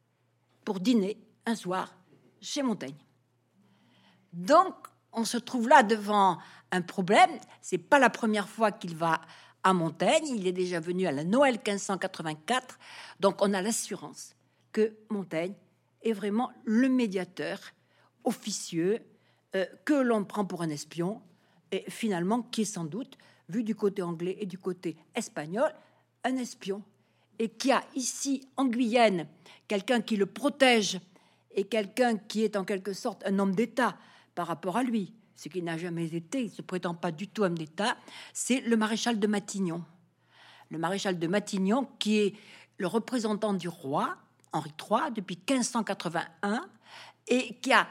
pour 0.65 0.81
dîner 0.81 1.17
un 1.47 1.55
soir 1.55 1.95
chez 2.41 2.63
Montaigne. 2.63 2.97
Donc, 4.33 4.75
on 5.13 5.25
se 5.25 5.39
trouve 5.39 5.69
là 5.69 5.83
devant 5.83 6.39
un 6.71 6.83
problème. 6.83 7.31
C'est 7.63 7.79
pas 7.79 7.99
la 7.99 8.11
première 8.11 8.49
fois 8.49 8.71
qu'il 8.71 8.95
va 8.95 9.21
à 9.63 9.73
Montaigne. 9.73 10.29
Il 10.29 10.47
est 10.47 10.53
déjà 10.53 10.79
venu 10.79 11.07
à 11.07 11.13
la 11.13 11.25
Noël 11.25 11.55
1584. 11.55 12.79
Donc, 13.21 13.41
on 13.41 13.55
a 13.55 13.63
l'assurance 13.63 14.35
que 14.73 14.95
Montaigne 15.09 15.55
est 16.03 16.13
vraiment 16.13 16.53
le 16.65 16.89
médiateur 16.89 17.59
officieux 18.25 19.01
euh, 19.55 19.65
que 19.85 19.95
l'on 19.95 20.25
prend 20.25 20.45
pour 20.45 20.63
un 20.63 20.69
espion 20.69 21.23
et 21.73 21.85
finalement 21.89 22.43
qui 22.43 22.63
est 22.63 22.67
sans 22.67 22.85
doute, 22.85 23.17
vu 23.49 23.63
du 23.63 23.75
côté 23.75 24.03
anglais 24.03 24.37
et 24.41 24.47
du 24.47 24.59
côté 24.59 24.97
espagnol, 25.15 25.73
un 26.25 26.37
espion 26.37 26.83
et 27.39 27.49
qui 27.49 27.73
a 27.73 27.85
ici 27.95 28.49
en 28.57 28.67
Guyenne 28.67 29.27
quelqu'un 29.69 30.01
qui 30.01 30.17
le 30.17 30.27
protège 30.27 31.01
et 31.55 31.65
quelqu'un 31.65 32.17
qui 32.17 32.45
est 32.45 32.57
en 32.57 32.65
quelque 32.65 32.93
sorte 32.93 33.25
un 33.27 33.39
homme 33.39 33.55
d'État 33.55 33.97
par 34.35 34.47
rapport 34.47 34.77
à 34.77 34.83
lui, 34.83 35.15
ce 35.35 35.49
qui 35.49 35.63
n'a 35.63 35.79
jamais 35.79 36.15
été, 36.15 36.45
il 36.45 36.51
se 36.51 36.63
prétend 36.63 36.95
pas 36.95 37.13
du 37.13 37.29
tout 37.29 37.43
homme 37.43 37.59
d'État, 37.59 37.97
c'est 38.33 38.61
le 38.61 38.77
maréchal 38.77 39.19
de 39.19 39.27
Matignon. 39.27 39.85
Le 40.71 40.79
maréchal 40.79 41.19
de 41.19 41.27
Matignon 41.27 41.89
qui 41.99 42.19
est 42.19 42.35
le 42.79 42.87
représentant 42.87 43.55
du 43.55 43.69
roi 43.69 44.17
Henri 44.53 44.73
III 44.79 45.13
depuis 45.15 45.37
1581 45.37 46.69
et 47.29 47.55
qui 47.57 47.73
a 47.73 47.87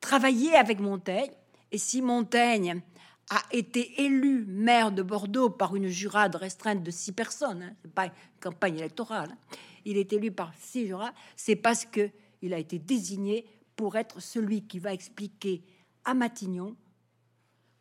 travaillé 0.00 0.54
avec 0.54 0.80
Montaigne. 0.80 1.30
Et 1.70 1.78
si 1.78 2.02
Montaigne 2.02 2.82
a 3.30 3.42
été 3.52 4.02
élu 4.02 4.44
maire 4.46 4.92
de 4.92 5.02
Bordeaux 5.02 5.50
par 5.50 5.76
une 5.76 5.88
jurade 5.88 6.36
restreinte 6.36 6.82
de 6.82 6.90
six 6.90 7.12
personnes, 7.12 7.62
hein, 7.62 7.74
c'est 7.82 7.92
pas 7.92 8.06
une 8.06 8.12
campagne 8.40 8.78
électorale, 8.78 9.30
hein, 9.32 9.56
il 9.84 9.96
est 9.96 10.12
élu 10.12 10.30
par 10.30 10.52
six 10.58 10.86
jurats, 10.86 11.14
c'est 11.36 11.56
parce 11.56 11.84
que 11.84 12.10
il 12.42 12.52
a 12.52 12.58
été 12.58 12.78
désigné 12.78 13.46
pour 13.76 13.96
être 13.96 14.20
celui 14.20 14.62
qui 14.62 14.78
va 14.78 14.92
expliquer 14.92 15.62
à 16.04 16.14
Matignon 16.14 16.76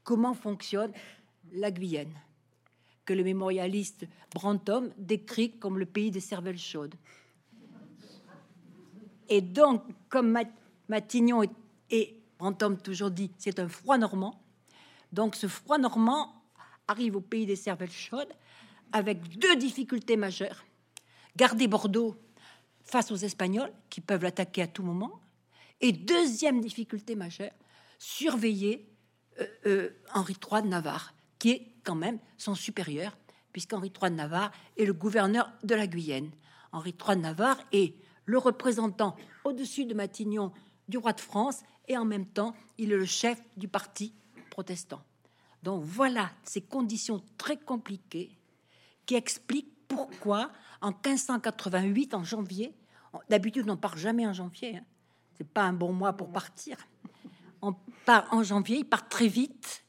comment 0.04 0.34
fonctionne 0.34 0.92
la 1.52 1.72
Guyenne, 1.72 2.14
que 3.06 3.14
le 3.14 3.24
mémorialiste 3.24 4.06
Brantôme 4.34 4.92
décrit 4.98 5.52
comme 5.58 5.78
le 5.78 5.86
pays 5.86 6.12
des 6.12 6.20
cervelles 6.20 6.58
chaudes. 6.58 6.96
Et 9.30 9.42
donc, 9.42 9.84
comme 10.10 10.38
Matignon 10.88 11.44
et 11.90 12.22
Brantôme 12.40 12.78
toujours 12.78 13.12
dit, 13.12 13.32
c'est 13.38 13.60
un 13.60 13.68
froid 13.68 13.98
normand. 13.98 14.43
Donc, 15.14 15.36
ce 15.36 15.48
froid 15.48 15.78
normand 15.78 16.44
arrive 16.88 17.16
au 17.16 17.22
pays 17.22 17.46
des 17.46 17.56
cervelles 17.56 17.92
chaudes 17.92 18.34
avec 18.92 19.38
deux 19.38 19.56
difficultés 19.56 20.18
majeures 20.18 20.66
garder 21.36 21.68
Bordeaux 21.68 22.16
face 22.84 23.12
aux 23.12 23.16
Espagnols 23.16 23.72
qui 23.90 24.02
peuvent 24.02 24.24
l'attaquer 24.24 24.64
à 24.64 24.68
tout 24.68 24.84
moment. 24.84 25.20
Et 25.82 25.92
deuxième 25.92 26.62
difficulté 26.62 27.16
majeure, 27.16 27.52
surveiller 27.98 28.88
euh, 29.40 29.46
euh, 29.66 29.90
Henri 30.14 30.34
III 30.34 30.62
de 30.64 30.68
Navarre, 30.68 31.14
qui 31.40 31.52
est 31.52 31.74
quand 31.84 31.96
même 31.96 32.20
son 32.38 32.56
supérieur, 32.56 33.18
puisqu'Henri 33.52 33.92
III 34.02 34.12
de 34.12 34.16
Navarre 34.16 34.52
est 34.78 34.86
le 34.86 34.94
gouverneur 34.94 35.52
de 35.64 35.76
la 35.76 35.88
Guyenne. 35.88 36.32
Henri 36.72 36.92
III 36.92 37.18
de 37.18 37.22
Navarre 37.22 37.60
est 37.72 37.96
le 38.26 38.38
représentant 38.38 39.16
au-dessus 39.44 39.86
de 39.86 39.94
Matignon 39.94 40.52
du 40.88 40.98
roi 40.98 41.14
de 41.14 41.22
France, 41.22 41.62
et 41.88 41.98
en 41.98 42.06
même 42.06 42.26
temps, 42.26 42.56
il 42.78 42.92
est 42.92 42.98
le 42.98 43.06
chef 43.06 43.42
du 43.58 43.68
parti 43.68 44.14
protestant. 44.54 45.02
Donc 45.64 45.84
voilà 45.84 46.30
ces 46.44 46.62
conditions 46.62 47.24
très 47.40 47.58
compliquées 47.58 48.38
qui 49.08 49.16
expliquent 49.16 49.74
pourquoi 49.88 50.52
en 50.82 50.90
1588, 50.90 52.14
en 52.14 52.24
janvier, 52.24 52.76
d'habitude 53.30 53.68
on 53.68 53.78
part 53.78 53.98
jamais 53.98 54.28
en 54.28 54.34
janvier, 54.34 54.78
hein. 54.78 54.86
c'est 55.36 55.48
pas 55.48 55.64
un 55.64 55.74
bon 55.74 55.92
mois 55.92 56.14
pour 56.14 56.32
partir. 56.32 56.78
On 57.64 57.74
part 58.06 58.28
en 58.32 58.44
janvier, 58.44 58.78
il 58.78 58.86
part 58.86 59.10
très 59.10 59.28
vite 59.28 59.84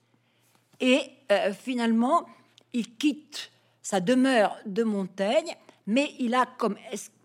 et 0.80 1.10
euh, 1.30 1.52
finalement 1.52 2.26
il 2.72 2.96
quitte 2.96 3.50
sa 3.82 4.00
demeure 4.00 4.56
de 4.64 4.82
Montaigne, 4.82 5.54
mais 5.86 6.14
il 6.18 6.34
a 6.34 6.46
comme 6.46 6.76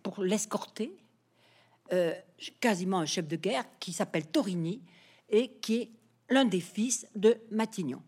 pour 0.04 0.24
l'escorter 0.24 0.92
euh, 1.94 2.14
quasiment 2.60 3.00
un 3.00 3.06
chef 3.06 3.28
de 3.28 3.38
guerre 3.38 3.66
qui 3.80 3.94
s'appelle 3.94 4.28
Torini 4.28 4.82
et 5.30 5.54
qui 5.62 5.76
est 5.76 5.99
l'un 6.30 6.46
des 6.46 6.60
fils 6.60 7.08
de 7.16 7.38
Matignon. 7.52 8.02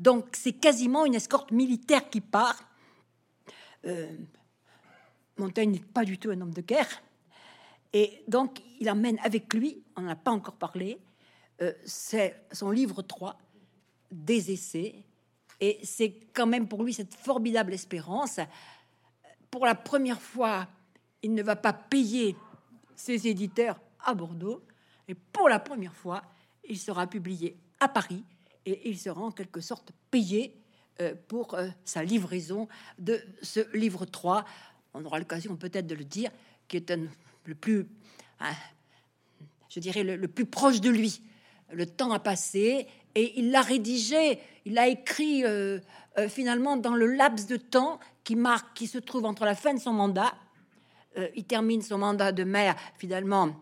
Donc 0.00 0.28
c'est 0.32 0.52
quasiment 0.52 1.06
une 1.06 1.14
escorte 1.14 1.50
militaire 1.52 2.10
qui 2.10 2.20
part. 2.20 2.68
Euh, 3.84 4.16
Montaigne 5.38 5.72
n'est 5.72 5.80
pas 5.80 6.04
du 6.04 6.18
tout 6.18 6.30
un 6.30 6.40
homme 6.40 6.54
de 6.54 6.62
guerre. 6.62 7.02
Et 7.92 8.22
donc, 8.28 8.60
il 8.80 8.88
amène 8.88 9.18
avec 9.22 9.52
lui, 9.54 9.82
on 9.96 10.02
n'a 10.02 10.16
pas 10.16 10.30
encore 10.30 10.56
parlé, 10.56 10.98
euh, 11.62 11.72
c'est 11.84 12.44
son 12.52 12.70
livre 12.70 13.02
3 13.02 13.38
des 14.10 14.52
essais. 14.52 14.94
Et 15.60 15.78
c'est 15.82 16.20
quand 16.34 16.46
même 16.46 16.68
pour 16.68 16.82
lui 16.82 16.92
cette 16.92 17.14
formidable 17.14 17.72
espérance. 17.72 18.40
Pour 19.50 19.64
la 19.64 19.74
première 19.74 20.20
fois, 20.20 20.68
il 21.22 21.32
ne 21.32 21.42
va 21.42 21.56
pas 21.56 21.72
payer 21.72 22.36
ses 22.94 23.26
éditeurs 23.28 23.80
à 24.00 24.14
Bordeaux. 24.14 24.62
Et 25.08 25.14
pour 25.14 25.48
la 25.48 25.58
première 25.58 25.94
fois, 25.94 26.22
il 26.68 26.78
sera 26.78 27.06
publié 27.06 27.56
à 27.80 27.88
Paris 27.88 28.24
et 28.64 28.88
il 28.88 28.98
sera 28.98 29.20
en 29.20 29.30
quelque 29.30 29.60
sorte 29.60 29.92
payé 30.10 30.54
euh, 31.00 31.14
pour 31.28 31.54
euh, 31.54 31.68
sa 31.84 32.02
livraison 32.02 32.68
de 32.98 33.20
ce 33.42 33.60
livre 33.76 34.04
3 34.04 34.44
on 34.96 35.04
aura 35.04 35.18
l'occasion 35.18 35.56
peut-être 35.56 35.86
de 35.86 35.94
le 35.94 36.04
dire, 36.04 36.30
qui 36.68 36.76
est 36.76 36.90
un, 36.90 37.06
le 37.44 37.54
plus, 37.54 37.86
je 39.68 39.80
dirais, 39.80 40.02
le, 40.02 40.28
plus 40.28 40.46
proche 40.46 40.80
de 40.80 40.90
lui. 40.90 41.22
Le 41.70 41.86
temps 41.86 42.12
a 42.12 42.18
passé 42.18 42.86
et 43.14 43.38
il 43.38 43.50
l'a 43.50 43.60
rédigé, 43.60 44.38
il 44.64 44.74
l'a 44.74 44.88
écrit 44.88 45.44
euh, 45.44 45.80
finalement 46.28 46.76
dans 46.76 46.94
le 46.94 47.06
laps 47.06 47.46
de 47.46 47.56
temps 47.56 48.00
qui 48.24 48.36
marque, 48.36 48.74
qui 48.74 48.86
se 48.86 48.98
trouve 48.98 49.26
entre 49.26 49.44
la 49.44 49.54
fin 49.54 49.74
de 49.74 49.80
son 49.80 49.92
mandat. 49.92 50.34
Il 51.34 51.44
termine 51.44 51.80
son 51.80 51.98
mandat 51.98 52.32
de 52.32 52.44
maire 52.44 52.76
finalement. 52.98 53.54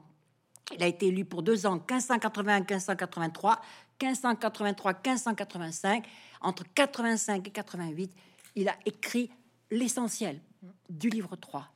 Il 0.74 0.82
a 0.82 0.86
été 0.86 1.06
élu 1.08 1.24
pour 1.24 1.42
deux 1.42 1.66
ans, 1.66 1.76
1581-1583, 1.86 3.58
1583-1585. 4.12 6.04
Entre 6.40 6.64
85 6.74 7.48
et 7.48 7.50
88, 7.50 8.12
il 8.56 8.68
a 8.68 8.76
écrit 8.84 9.30
l'essentiel 9.70 10.40
du 10.88 11.08
livre 11.08 11.36
3. 11.36 11.68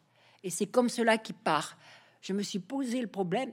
Et 0.45 0.51
c'est 0.51 0.67
comme 0.67 0.89
cela 0.89 1.19
qui 1.19 1.33
part. 1.33 1.77
Je 2.21 2.33
me 2.33 2.43
suis 2.43 2.59
posé 2.59 3.01
le 3.01 3.07
problème, 3.07 3.53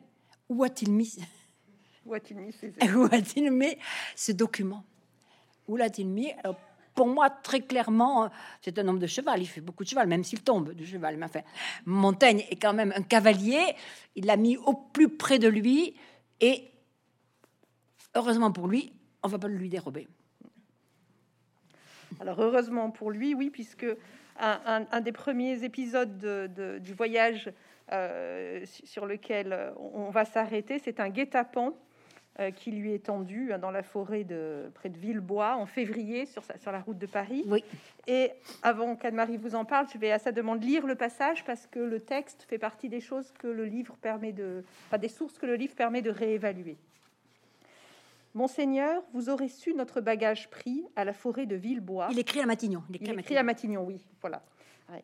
où 0.50 0.64
a-t-il 0.64 0.92
mis 0.92 1.18
Où 2.06 2.14
a-t-il 2.14 2.38
mis, 2.38 2.54
où 2.96 3.04
a-t-il 3.12 3.52
mis 3.52 3.78
ce 4.16 4.32
document? 4.32 4.84
Où 5.68 5.76
l'a-t-il 5.78 6.08
mis? 6.08 6.32
Pour 6.94 7.08
moi, 7.08 7.30
très 7.30 7.62
clairement, 7.62 8.30
c'est 8.62 8.78
un 8.80 8.88
homme 8.88 9.00
de 9.00 9.08
cheval. 9.08 9.42
Il 9.42 9.48
fait 9.48 9.62
beaucoup 9.62 9.84
de 9.84 9.90
cheval, 9.90 10.08
même 10.08 10.24
s'il 10.24 10.42
tombe 10.44 10.74
de 10.74 10.86
cheval. 10.86 11.18
Mais 11.18 11.26
enfin, 11.26 11.42
Montaigne 11.86 12.46
est 12.50 12.56
quand 12.56 12.74
même 12.74 12.94
un 12.96 13.02
cavalier. 13.02 13.76
Il 14.16 14.26
l'a 14.26 14.38
mis 14.38 14.58
au 14.58 14.74
plus 14.74 15.10
près 15.10 15.40
de 15.40 15.48
lui. 15.48 15.96
Et 16.40 16.70
heureusement 18.16 18.52
pour 18.52 18.68
lui, 18.68 18.94
on 19.24 19.28
va 19.28 19.38
pas 19.38 19.48
le 19.48 19.58
lui 19.58 19.70
dérober. 19.70 20.08
Alors 22.20 22.40
heureusement 22.42 22.92
pour 22.92 23.12
lui, 23.12 23.34
oui, 23.34 23.50
puisque 23.50 23.88
un, 24.40 25.02
des 25.02 25.12
premiers 25.12 25.64
épisodes 25.64 26.52
du 26.82 26.94
voyage 26.94 27.52
euh, 27.92 28.66
sur 28.66 29.06
lequel 29.06 29.74
on 29.78 30.10
va 30.10 30.26
s'arrêter, 30.26 30.80
c'est 30.80 31.00
un 31.00 31.10
guet-apens 31.10 31.74
euh, 32.40 32.52
qui 32.52 32.72
lui 32.72 32.94
est 32.94 33.06
tendu 33.06 33.52
dans 33.62 33.72
la 33.72 33.82
forêt 33.82 34.26
de 34.26 34.70
près 34.74 34.90
de 34.90 34.98
Villebois 34.98 35.56
en 35.56 35.66
février 35.66 36.26
sur, 36.26 36.44
sur 36.60 36.72
la 36.74 36.82
route 36.82 36.98
de 36.98 37.06
Paris. 37.06 37.46
Oui. 37.48 37.64
Et 38.08 38.32
avant 38.62 38.98
qu'Anne-Marie 38.98 39.38
vous 39.38 39.56
en 39.56 39.64
parle, 39.64 39.88
je 39.94 39.98
vais 39.98 40.12
à 40.12 40.20
sa 40.20 40.34
demande 40.34 40.62
lire 40.62 40.86
le 40.86 40.96
passage 40.96 41.46
parce 41.46 41.66
que 41.66 41.80
le 41.80 42.02
texte 42.02 42.44
fait 42.44 42.58
partie 42.58 42.90
des 42.90 43.00
choses 43.00 43.32
que 43.40 43.48
le 43.48 43.64
livre 43.64 43.96
permet 44.02 44.34
de, 44.34 44.66
des 45.00 45.08
sources 45.08 45.38
que 45.38 45.46
le 45.46 45.56
livre 45.56 45.76
permet 45.76 46.02
de 46.02 46.10
réévaluer. 46.10 46.78
Monseigneur, 48.36 49.02
vous 49.14 49.30
aurez 49.30 49.48
su 49.48 49.74
notre 49.74 50.02
bagage 50.02 50.50
pris 50.50 50.86
à 50.98 51.06
la 51.06 51.14
forêt 51.14 51.46
de 51.46 51.56
Villebois. 51.56 52.10
Il 52.12 52.20
écrit 52.20 52.42
à 52.42 52.46
Matignon. 52.46 52.84
Il 52.90 52.98
écrit, 52.98 53.38
à, 53.38 53.44
Matignon. 53.44 53.86
oui, 53.86 54.06
voilà. 54.20 54.44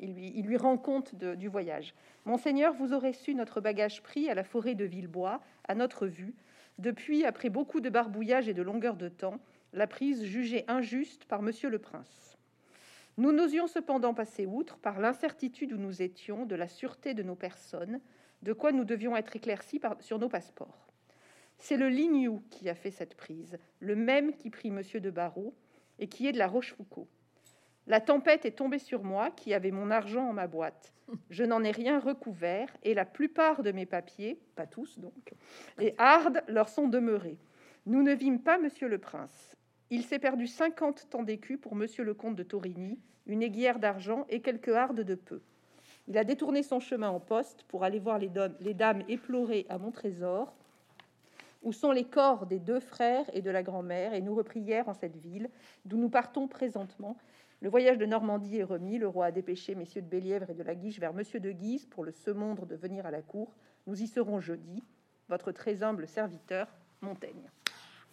Il 0.01 0.13
lui, 0.13 0.33
il 0.35 0.45
lui 0.45 0.57
rend 0.57 0.77
compte 0.77 1.15
du 1.15 1.47
voyage. 1.47 1.95
Monseigneur, 2.25 2.73
vous 2.73 2.91
aurez 2.91 3.13
su 3.13 3.33
notre 3.33 3.61
bagage 3.61 4.03
pris 4.03 4.29
à 4.29 4.35
la 4.35 4.43
forêt 4.43 4.75
de 4.75 4.83
Villebois, 4.83 5.39
à 5.65 5.75
notre 5.75 6.07
vue, 6.07 6.35
depuis, 6.77 7.23
après 7.23 7.49
beaucoup 7.49 7.79
de 7.79 7.89
barbouillage 7.89 8.49
et 8.49 8.53
de 8.53 8.61
longueur 8.61 8.97
de 8.97 9.07
temps, 9.07 9.39
la 9.71 9.87
prise 9.87 10.25
jugée 10.25 10.65
injuste 10.67 11.23
par 11.25 11.41
Monsieur 11.41 11.69
le 11.69 11.79
Prince. 11.79 12.37
Nous 13.17 13.31
n'osions 13.31 13.67
cependant 13.67 14.13
passer 14.13 14.45
outre 14.45 14.77
par 14.77 14.99
l'incertitude 14.99 15.71
où 15.71 15.77
nous 15.77 16.01
étions 16.01 16.45
de 16.45 16.55
la 16.55 16.67
sûreté 16.67 17.13
de 17.13 17.23
nos 17.23 17.35
personnes, 17.35 18.01
de 18.41 18.51
quoi 18.51 18.73
nous 18.73 18.83
devions 18.83 19.15
être 19.15 19.35
éclaircis 19.37 19.79
par, 19.79 20.01
sur 20.01 20.19
nos 20.19 20.29
passeports. 20.29 20.90
C'est 21.61 21.77
le 21.77 21.89
Lignou 21.89 22.41
qui 22.49 22.69
a 22.69 22.75
fait 22.75 22.89
cette 22.89 23.13
prise, 23.13 23.59
le 23.79 23.95
même 23.95 24.33
qui 24.33 24.49
prit 24.49 24.71
Monsieur 24.71 24.99
de 24.99 25.11
Barreau 25.11 25.53
et 25.99 26.07
qui 26.07 26.25
est 26.25 26.31
de 26.31 26.39
la 26.39 26.47
Rochefoucauld. 26.47 27.05
La 27.85 28.01
tempête 28.01 28.45
est 28.45 28.57
tombée 28.57 28.79
sur 28.79 29.03
moi, 29.03 29.29
qui 29.29 29.53
avait 29.53 29.69
mon 29.69 29.91
argent 29.91 30.27
en 30.27 30.33
ma 30.33 30.47
boîte. 30.47 30.91
Je 31.29 31.43
n'en 31.43 31.63
ai 31.63 31.69
rien 31.69 31.99
recouvert, 31.99 32.75
et 32.81 32.95
la 32.95 33.05
plupart 33.05 33.61
de 33.61 33.71
mes 33.71 33.85
papiers, 33.85 34.39
pas 34.55 34.65
tous 34.65 34.97
donc, 34.97 35.35
et 35.79 35.93
hardes 35.99 36.41
leur 36.47 36.67
sont 36.67 36.87
demeurés. 36.87 37.37
Nous 37.85 38.01
ne 38.01 38.13
vîmes 38.13 38.41
pas 38.41 38.57
Monsieur 38.57 38.87
le 38.87 38.97
Prince. 38.97 39.55
Il 39.91 40.03
s'est 40.03 40.19
perdu 40.19 40.47
cinquante 40.47 41.09
temps 41.11 41.23
d'écus 41.23 41.59
pour 41.61 41.75
Monsieur 41.75 42.03
le 42.03 42.15
Comte 42.15 42.35
de 42.35 42.43
Torigny, 42.43 42.97
une 43.27 43.43
aiguillère 43.43 43.77
d'argent 43.77 44.25
et 44.29 44.41
quelques 44.41 44.69
hardes 44.69 45.01
de 45.01 45.15
peu. 45.15 45.41
Il 46.07 46.17
a 46.17 46.23
détourné 46.23 46.63
son 46.63 46.79
chemin 46.79 47.09
en 47.09 47.19
poste 47.19 47.65
pour 47.67 47.83
aller 47.83 47.99
voir 47.99 48.17
les 48.17 48.73
dames 48.73 49.03
éplorées 49.07 49.67
à 49.69 49.77
mon 49.77 49.91
trésor, 49.91 50.55
où 51.61 51.73
sont 51.73 51.91
les 51.91 52.05
corps 52.05 52.45
des 52.45 52.59
deux 52.59 52.79
frères 52.79 53.25
et 53.33 53.41
de 53.41 53.51
la 53.51 53.63
grand-mère, 53.63 54.13
et 54.13 54.21
nous 54.21 54.35
reprièrent 54.35 54.89
en 54.89 54.93
cette 54.93 55.17
ville, 55.17 55.49
d'où 55.85 55.97
nous 55.97 56.09
partons 56.09 56.47
présentement. 56.47 57.17
Le 57.61 57.69
voyage 57.69 57.99
de 57.99 58.05
Normandie 58.05 58.57
est 58.57 58.63
remis, 58.63 58.97
le 58.97 59.07
roi 59.07 59.27
a 59.27 59.31
dépêché 59.31 59.75
messieurs 59.75 60.01
de 60.01 60.07
Bélièvre 60.07 60.49
et 60.49 60.55
de 60.55 60.63
la 60.63 60.73
Guiche 60.73 60.99
vers 60.99 61.13
monsieur 61.13 61.39
de 61.39 61.51
Guise 61.51 61.85
pour 61.85 62.03
le 62.03 62.11
secondre 62.11 62.65
de 62.65 62.75
venir 62.75 63.05
à 63.05 63.11
la 63.11 63.21
cour. 63.21 63.53
Nous 63.85 64.01
y 64.01 64.07
serons 64.07 64.39
jeudi. 64.39 64.83
Votre 65.29 65.51
très 65.51 65.83
humble 65.83 66.07
serviteur, 66.07 66.67
Montaigne. 67.01 67.49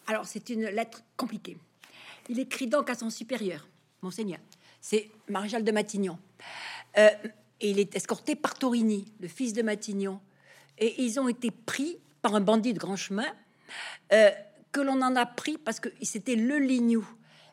Alors, 0.07 0.27
c'est 0.27 0.51
une 0.51 0.67
lettre 0.67 1.03
compliquée. 1.17 1.57
Il 2.29 2.39
écrit 2.39 2.67
donc 2.67 2.91
à 2.91 2.95
son 2.95 3.09
supérieur, 3.09 3.67
Monseigneur. 4.03 4.41
C'est 4.81 5.11
Maréchal 5.29 5.65
de 5.65 5.73
Matignon. 5.73 6.19
Euh, 6.99 7.09
et 7.61 7.71
il 7.71 7.79
est 7.79 7.97
escorté 7.97 8.37
par 8.37 8.55
Torigny, 8.55 9.07
le 9.21 9.29
fils 9.29 9.55
de 9.55 9.63
Matignon. 9.63 10.21
Et 10.79 11.03
ils 11.03 11.19
ont 11.19 11.29
été 11.29 11.51
pris 11.51 11.99
par 12.23 12.35
un 12.35 12.41
bandit 12.41 12.73
de 12.73 12.79
grand 12.79 12.97
chemin, 12.97 13.27
euh, 14.13 14.31
que 14.73 14.81
l'on 14.81 15.01
en 15.03 15.17
a 15.17 15.27
pris 15.27 15.59
parce 15.59 15.81
que 15.81 15.89
c'était 16.03 16.37
le 16.37 16.59
Lignou. 16.59 17.07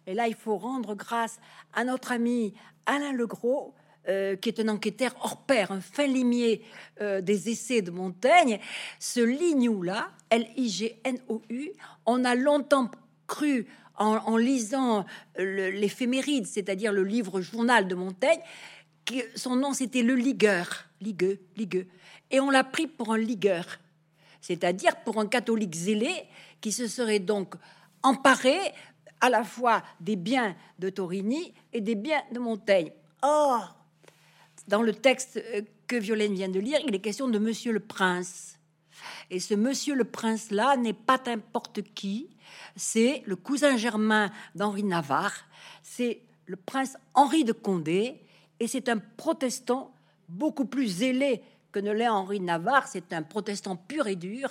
Et 0.08 0.14
là, 0.14 0.28
il 0.28 0.36
faut 0.36 0.58
rendre 0.58 0.96
grâce 0.96 1.40
à 1.74 1.84
notre 1.84 2.12
ami 2.12 2.54
Alain 2.86 3.14
Legros, 3.14 3.74
euh, 4.08 4.36
qui 4.36 4.50
est 4.50 4.60
un 4.60 4.68
enquêteur 4.68 5.16
hors 5.22 5.46
pair, 5.46 5.72
un 5.72 5.82
fin 5.82 6.06
limier 6.06 6.64
euh, 7.02 7.22
des 7.22 7.50
essais 7.50 7.82
de 7.82 7.90
Montaigne. 7.90 8.60
Ce 9.00 9.20
Lignou-là, 9.20 10.12
L-I-G-N-O-U, 10.30 11.72
on 12.06 12.24
a 12.24 12.36
longtemps 12.36 12.92
cru, 13.28 13.66
en, 13.98 14.36
lisant 14.36 15.06
l'éphéméride, 15.38 16.46
c'est-à-dire 16.48 16.92
le 16.92 17.06
livre 17.06 17.40
journal 17.40 17.88
de 17.88 17.96
Montaigne, 17.96 18.42
que 19.06 19.16
son 19.36 19.56
nom 19.56 19.74
c'était 19.74 20.04
le 20.04 20.16
ligueur, 20.16 20.90
ligueux, 21.00 21.40
ligueux. 21.56 21.88
Et 22.30 22.42
on 22.42 22.50
l'a 22.50 22.66
pris 22.66 22.88
pour 22.88 23.14
un 23.14 23.18
ligueur 23.18 23.80
c'est-à-dire 24.46 24.96
pour 24.98 25.20
un 25.20 25.26
catholique 25.26 25.74
zélé 25.74 26.14
qui 26.62 26.72
se 26.72 26.86
serait 26.88 27.18
donc 27.18 27.56
emparé 28.04 28.56
à 29.20 29.28
la 29.32 29.44
fois 29.44 29.82
des 30.00 30.16
biens 30.16 30.56
de 30.78 30.92
Torigny 30.92 31.52
et 31.74 31.82
des 31.82 31.96
biens 31.96 32.22
de 32.32 32.38
Montaigne. 32.38 32.92
Or, 33.24 33.76
dans 34.68 34.84
le 34.84 34.94
texte 34.94 35.38
euh, 35.38 35.62
que 35.88 35.96
Violaine 35.96 36.36
vient 36.36 36.50
de 36.50 36.60
lire, 36.60 36.78
il 36.86 36.94
est 36.94 37.00
question 37.00 37.28
de 37.28 37.40
Monsieur 37.40 37.72
le 37.72 37.80
Prince. 37.80 38.60
Et 39.32 39.40
ce 39.40 39.56
Monsieur 39.56 39.96
le 39.96 40.04
Prince-là 40.04 40.78
n'est 40.78 40.94
pas 40.94 41.20
n'importe 41.26 41.82
qui, 41.96 42.30
c'est 42.76 43.24
le 43.26 43.36
cousin 43.36 43.78
germain 43.78 44.32
d'Henri 44.54 44.84
Navarre, 44.84 45.46
c'est 45.82 46.22
le 46.46 46.56
prince 46.56 46.98
Henri 47.16 47.46
de 47.46 47.52
Condé, 47.52 48.22
et 48.60 48.68
c'est 48.68 48.90
un 48.90 49.00
protestant 49.00 49.92
beaucoup 50.30 50.66
plus 50.66 50.88
zélé 50.88 51.42
que 51.76 51.82
ne 51.82 51.92
l'est 51.92 52.08
Henri 52.08 52.40
Navarre, 52.40 52.88
c'est 52.88 53.12
un 53.12 53.22
protestant 53.22 53.76
pur 53.76 54.08
et 54.08 54.16
dur, 54.16 54.50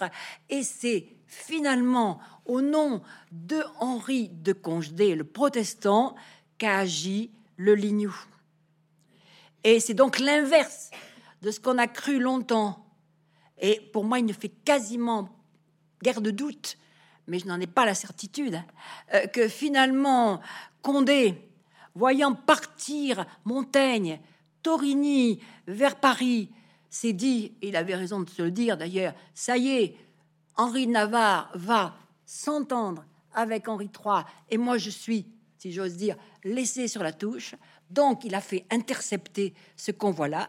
et 0.50 0.62
c'est 0.62 1.06
finalement 1.26 2.20
au 2.44 2.60
nom 2.60 3.00
de 3.32 3.64
Henri 3.80 4.28
de 4.28 4.52
Congedé, 4.52 5.14
le 5.14 5.24
protestant, 5.24 6.16
qu'a 6.58 6.80
agi 6.80 7.30
le 7.56 7.74
Lignou. 7.74 8.14
Et 9.64 9.80
c'est 9.80 9.94
donc 9.94 10.18
l'inverse 10.18 10.90
de 11.40 11.50
ce 11.50 11.60
qu'on 11.60 11.78
a 11.78 11.86
cru 11.86 12.18
longtemps. 12.20 12.84
Et 13.58 13.80
pour 13.94 14.04
moi, 14.04 14.18
il 14.18 14.26
ne 14.26 14.34
fait 14.34 14.50
quasiment 14.50 15.30
guère 16.02 16.20
de 16.20 16.30
doute, 16.30 16.76
mais 17.26 17.38
je 17.38 17.46
n'en 17.46 17.58
ai 17.58 17.66
pas 17.66 17.86
la 17.86 17.94
certitude, 17.94 18.60
euh, 19.14 19.26
que 19.28 19.48
finalement, 19.48 20.42
Condé, 20.82 21.48
voyant 21.94 22.34
partir 22.34 23.24
Montaigne, 23.46 24.20
Torigny 24.62 25.40
vers 25.66 25.96
Paris, 25.96 26.50
c'est 26.94 27.12
dit, 27.12 27.52
il 27.60 27.74
avait 27.74 27.96
raison 27.96 28.20
de 28.20 28.30
se 28.30 28.40
le 28.40 28.52
dire 28.52 28.76
d'ailleurs, 28.76 29.14
ça 29.34 29.56
y 29.56 29.68
est, 29.68 29.96
Henri 30.56 30.86
Navarre 30.86 31.50
va 31.56 31.96
s'entendre 32.24 33.04
avec 33.32 33.66
Henri 33.66 33.86
III, 33.86 34.22
et 34.48 34.58
moi 34.58 34.78
je 34.78 34.90
suis, 34.90 35.26
si 35.58 35.72
j'ose 35.72 35.96
dire, 35.96 36.14
laissé 36.44 36.86
sur 36.86 37.02
la 37.02 37.12
touche. 37.12 37.56
Donc 37.90 38.24
il 38.24 38.32
a 38.36 38.40
fait 38.40 38.64
intercepter 38.70 39.54
ce 39.74 39.90
convoi-là. 39.90 40.46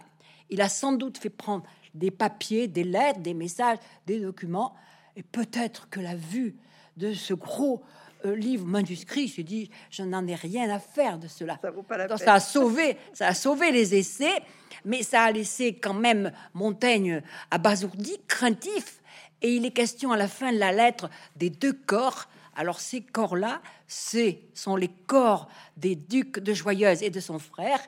Il 0.52 0.62
a 0.62 0.70
sans 0.70 0.94
doute 0.94 1.18
fait 1.18 1.32
prendre 1.32 1.66
des 1.96 2.12
papiers, 2.12 2.68
des 2.68 2.84
lettres, 2.84 3.22
des 3.22 3.34
messages, 3.34 3.80
des 4.06 4.20
documents, 4.20 4.76
et 5.16 5.24
peut-être 5.24 5.90
que 5.90 6.00
la 6.00 6.14
vue 6.14 6.56
de 6.96 7.12
ce 7.14 7.34
gros 7.34 7.82
livre 8.28 8.66
manuscrit, 8.66 9.28
se 9.28 9.42
dit, 9.42 9.70
je 9.90 10.04
n'en 10.04 10.26
ai 10.28 10.36
rien 10.36 10.70
à 10.70 10.80
faire 10.80 11.18
de 11.18 11.28
cela. 11.28 11.58
Ça, 11.62 11.72
vaut 11.72 11.84
pas 11.84 11.98
la 11.98 12.18
ça 12.18 12.36
a 12.36 12.40
sauvé, 12.40 12.98
ça 13.14 13.28
a 13.28 13.34
sauvé 13.34 13.72
les 13.72 13.96
essais, 13.96 14.42
mais 14.84 15.04
ça 15.04 15.24
a 15.24 15.32
laissé 15.32 15.76
quand 15.76 15.94
même 15.94 16.32
Montaigne 16.54 17.22
abasourdi, 17.52 18.18
craintif. 18.28 19.02
Et 19.42 19.56
il 19.56 19.66
est 19.66 19.72
question 19.72 20.12
à 20.12 20.18
la 20.18 20.28
fin 20.28 20.52
de 20.52 20.58
la 20.58 20.72
lettre 20.72 21.10
des 21.36 21.50
deux 21.50 21.74
corps. 21.74 22.26
Alors 22.56 22.80
ces 22.80 23.02
corps-là, 23.02 23.62
ce 23.88 24.34
sont 24.54 24.76
les 24.76 24.88
corps 24.88 25.50
des 25.78 25.96
ducs 25.96 26.40
de 26.40 26.54
Joyeuse 26.54 27.04
et 27.04 27.10
de 27.10 27.20
son 27.20 27.38
frère 27.38 27.80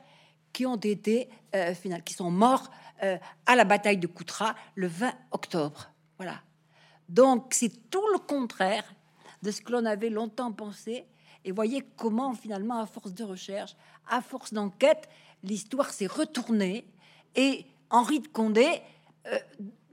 qui 0.51 0.65
ont 0.65 0.75
été, 0.75 1.29
euh, 1.55 1.73
qui 2.03 2.13
sont 2.13 2.31
morts 2.31 2.69
euh, 3.03 3.17
à 3.45 3.55
la 3.55 3.63
bataille 3.63 3.97
de 3.97 4.07
Coutras 4.07 4.55
le 4.75 4.87
20 4.87 5.13
octobre. 5.31 5.91
Voilà. 6.17 6.41
Donc 7.07 7.53
c'est 7.53 7.89
tout 7.89 8.05
le 8.11 8.19
contraire 8.19 8.83
de 9.41 9.51
ce 9.51 9.61
que 9.61 9.71
l'on 9.71 9.85
avait 9.85 10.09
longtemps 10.09 10.51
pensé. 10.51 11.05
Et 11.45 11.51
voyez 11.51 11.83
comment 11.95 12.33
finalement, 12.33 12.79
à 12.79 12.85
force 12.85 13.13
de 13.13 13.23
recherche, 13.23 13.75
à 14.07 14.21
force 14.21 14.53
d'enquête, 14.53 15.07
l'histoire 15.43 15.91
s'est 15.91 16.07
retournée 16.07 16.85
et 17.35 17.65
Henri 17.89 18.19
de 18.19 18.27
Condé 18.27 18.81
euh, 19.27 19.37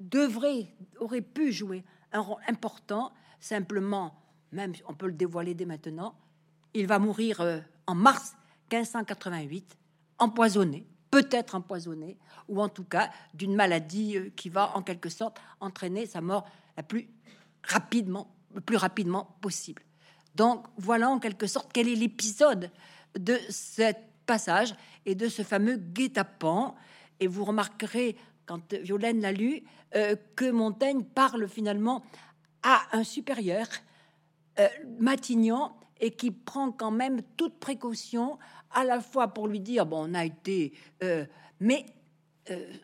devrait, 0.01 0.67
aurait 0.99 1.21
pu 1.21 1.53
jouer 1.53 1.85
un 2.13 2.21
rôle 2.21 2.41
important. 2.49 3.13
Simplement, 3.41 4.15
même 4.53 4.73
on 4.89 4.95
peut 4.95 5.07
le 5.07 5.13
dévoiler 5.13 5.55
dès 5.55 5.67
maintenant, 5.67 6.15
il 6.73 6.87
va 6.87 6.99
mourir 6.99 7.41
euh, 7.41 7.61
en 7.87 7.95
mars 7.95 8.37
1588, 8.73 9.77
empoisonné, 10.19 10.87
peut-être 11.11 11.55
empoisonné, 11.55 12.19
ou 12.49 12.61
en 12.61 12.69
tout 12.69 12.85
cas 12.85 13.11
d'une 13.35 13.55
maladie 13.55 14.17
euh, 14.17 14.31
qui 14.35 14.49
va 14.49 14.77
en 14.77 14.83
quelque 14.83 15.09
sorte 15.09 15.41
entraîner 15.61 16.07
sa 16.07 16.21
mort 16.21 16.47
la 16.77 16.83
plus 16.83 17.09
rapidement 17.63 18.34
le 18.55 18.61
plus 18.61 18.77
rapidement 18.77 19.37
possible. 19.40 19.83
Donc 20.35 20.67
voilà 20.77 21.11
en 21.11 21.19
quelque 21.19 21.47
sorte 21.47 21.71
quel 21.73 21.88
est 21.88 21.95
l'épisode 21.95 22.71
de 23.19 23.38
ce 23.49 23.93
passage 24.27 24.75
et 25.07 25.14
de 25.14 25.29
ce 25.29 25.43
fameux 25.43 25.77
guet-apens. 25.77 26.75
Et 27.21 27.27
vous 27.27 27.45
remarquerez, 27.45 28.17
quand 28.47 28.75
Violaine 28.75 29.21
l'a 29.21 29.33
lu, 29.33 29.62
euh, 29.95 30.17
que 30.35 30.51
Montaigne 30.51 31.05
parle 31.05 31.49
finalement 31.49 32.03
à 32.62 32.83
un 32.93 33.05
supérieur, 33.05 33.67
euh, 34.59 34.69
Matignon, 34.99 35.73
et 36.01 36.11
qui 36.11 36.31
prend 36.31 36.73
quand 36.73 36.90
même 36.90 37.23
toute 37.37 37.59
précaution, 37.61 38.38
à 38.73 38.85
la 38.85 39.01
fois 39.01 39.29
pour 39.29 39.47
lui 39.47 39.61
dire, 39.61 39.87
bon, 39.87 40.11
on 40.11 40.14
a 40.14 40.25
été... 40.25 40.73
Euh, 41.03 41.25
mais 41.61 41.87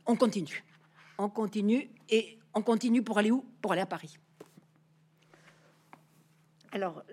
on 0.06 0.16
continue. 0.16 0.64
On 1.18 1.28
continue, 1.28 1.90
et 2.08 2.38
on 2.54 2.62
continue 2.62 3.02
pour 3.02 3.18
aller 3.18 3.30
où? 3.30 3.44
Pour 3.60 3.72
aller 3.72 3.82
à 3.82 3.86
Paris. 3.86 4.16
Alors, 6.72 7.04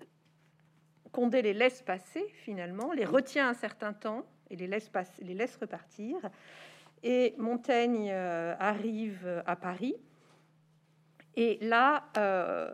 Condé 1.18 1.42
les 1.42 1.54
laisse 1.54 1.82
passer 1.82 2.26
finalement, 2.34 2.92
les 2.92 3.04
retient 3.04 3.50
un 3.50 3.56
certain 3.56 3.92
temps 3.92 4.24
et 4.52 4.56
les 4.56 4.68
laisse, 4.68 4.88
passer, 4.88 5.24
les 5.24 5.34
laisse 5.34 5.56
repartir. 5.56 6.18
Et 7.02 7.34
Montaigne 7.40 8.12
euh, 8.12 8.56
arrive 8.60 9.42
à 9.48 9.56
Paris. 9.56 9.96
Et 11.36 11.58
là, 11.62 12.04
euh, 12.18 12.72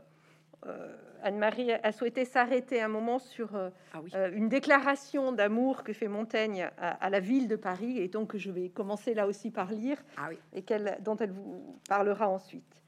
euh, 0.66 0.98
Anne-Marie 1.22 1.72
a 1.72 1.92
souhaité 1.94 2.26
s'arrêter 2.26 2.82
un 2.82 2.90
moment 2.90 3.18
sur 3.20 3.52
ah 3.94 4.28
une 4.28 4.50
déclaration 4.50 5.32
d'amour 5.32 5.84
que 5.84 5.94
fait 5.94 6.10
Montaigne 6.10 6.70
à, 6.78 7.10
la 7.10 7.22
ville 7.22 7.48
de 7.48 7.56
Paris, 7.56 7.98
et 7.98 8.10
donc 8.10 8.36
je 8.36 8.52
vais 8.52 8.68
commencer 8.68 9.14
là 9.14 9.26
aussi 9.26 9.52
par 9.52 9.72
lire, 9.72 10.04
ah 10.18 10.30
et 10.52 10.66
dont 11.00 11.16
elle 11.16 11.32
vous 11.32 11.80
parlera 11.88 12.28
ensuite. 12.28 12.84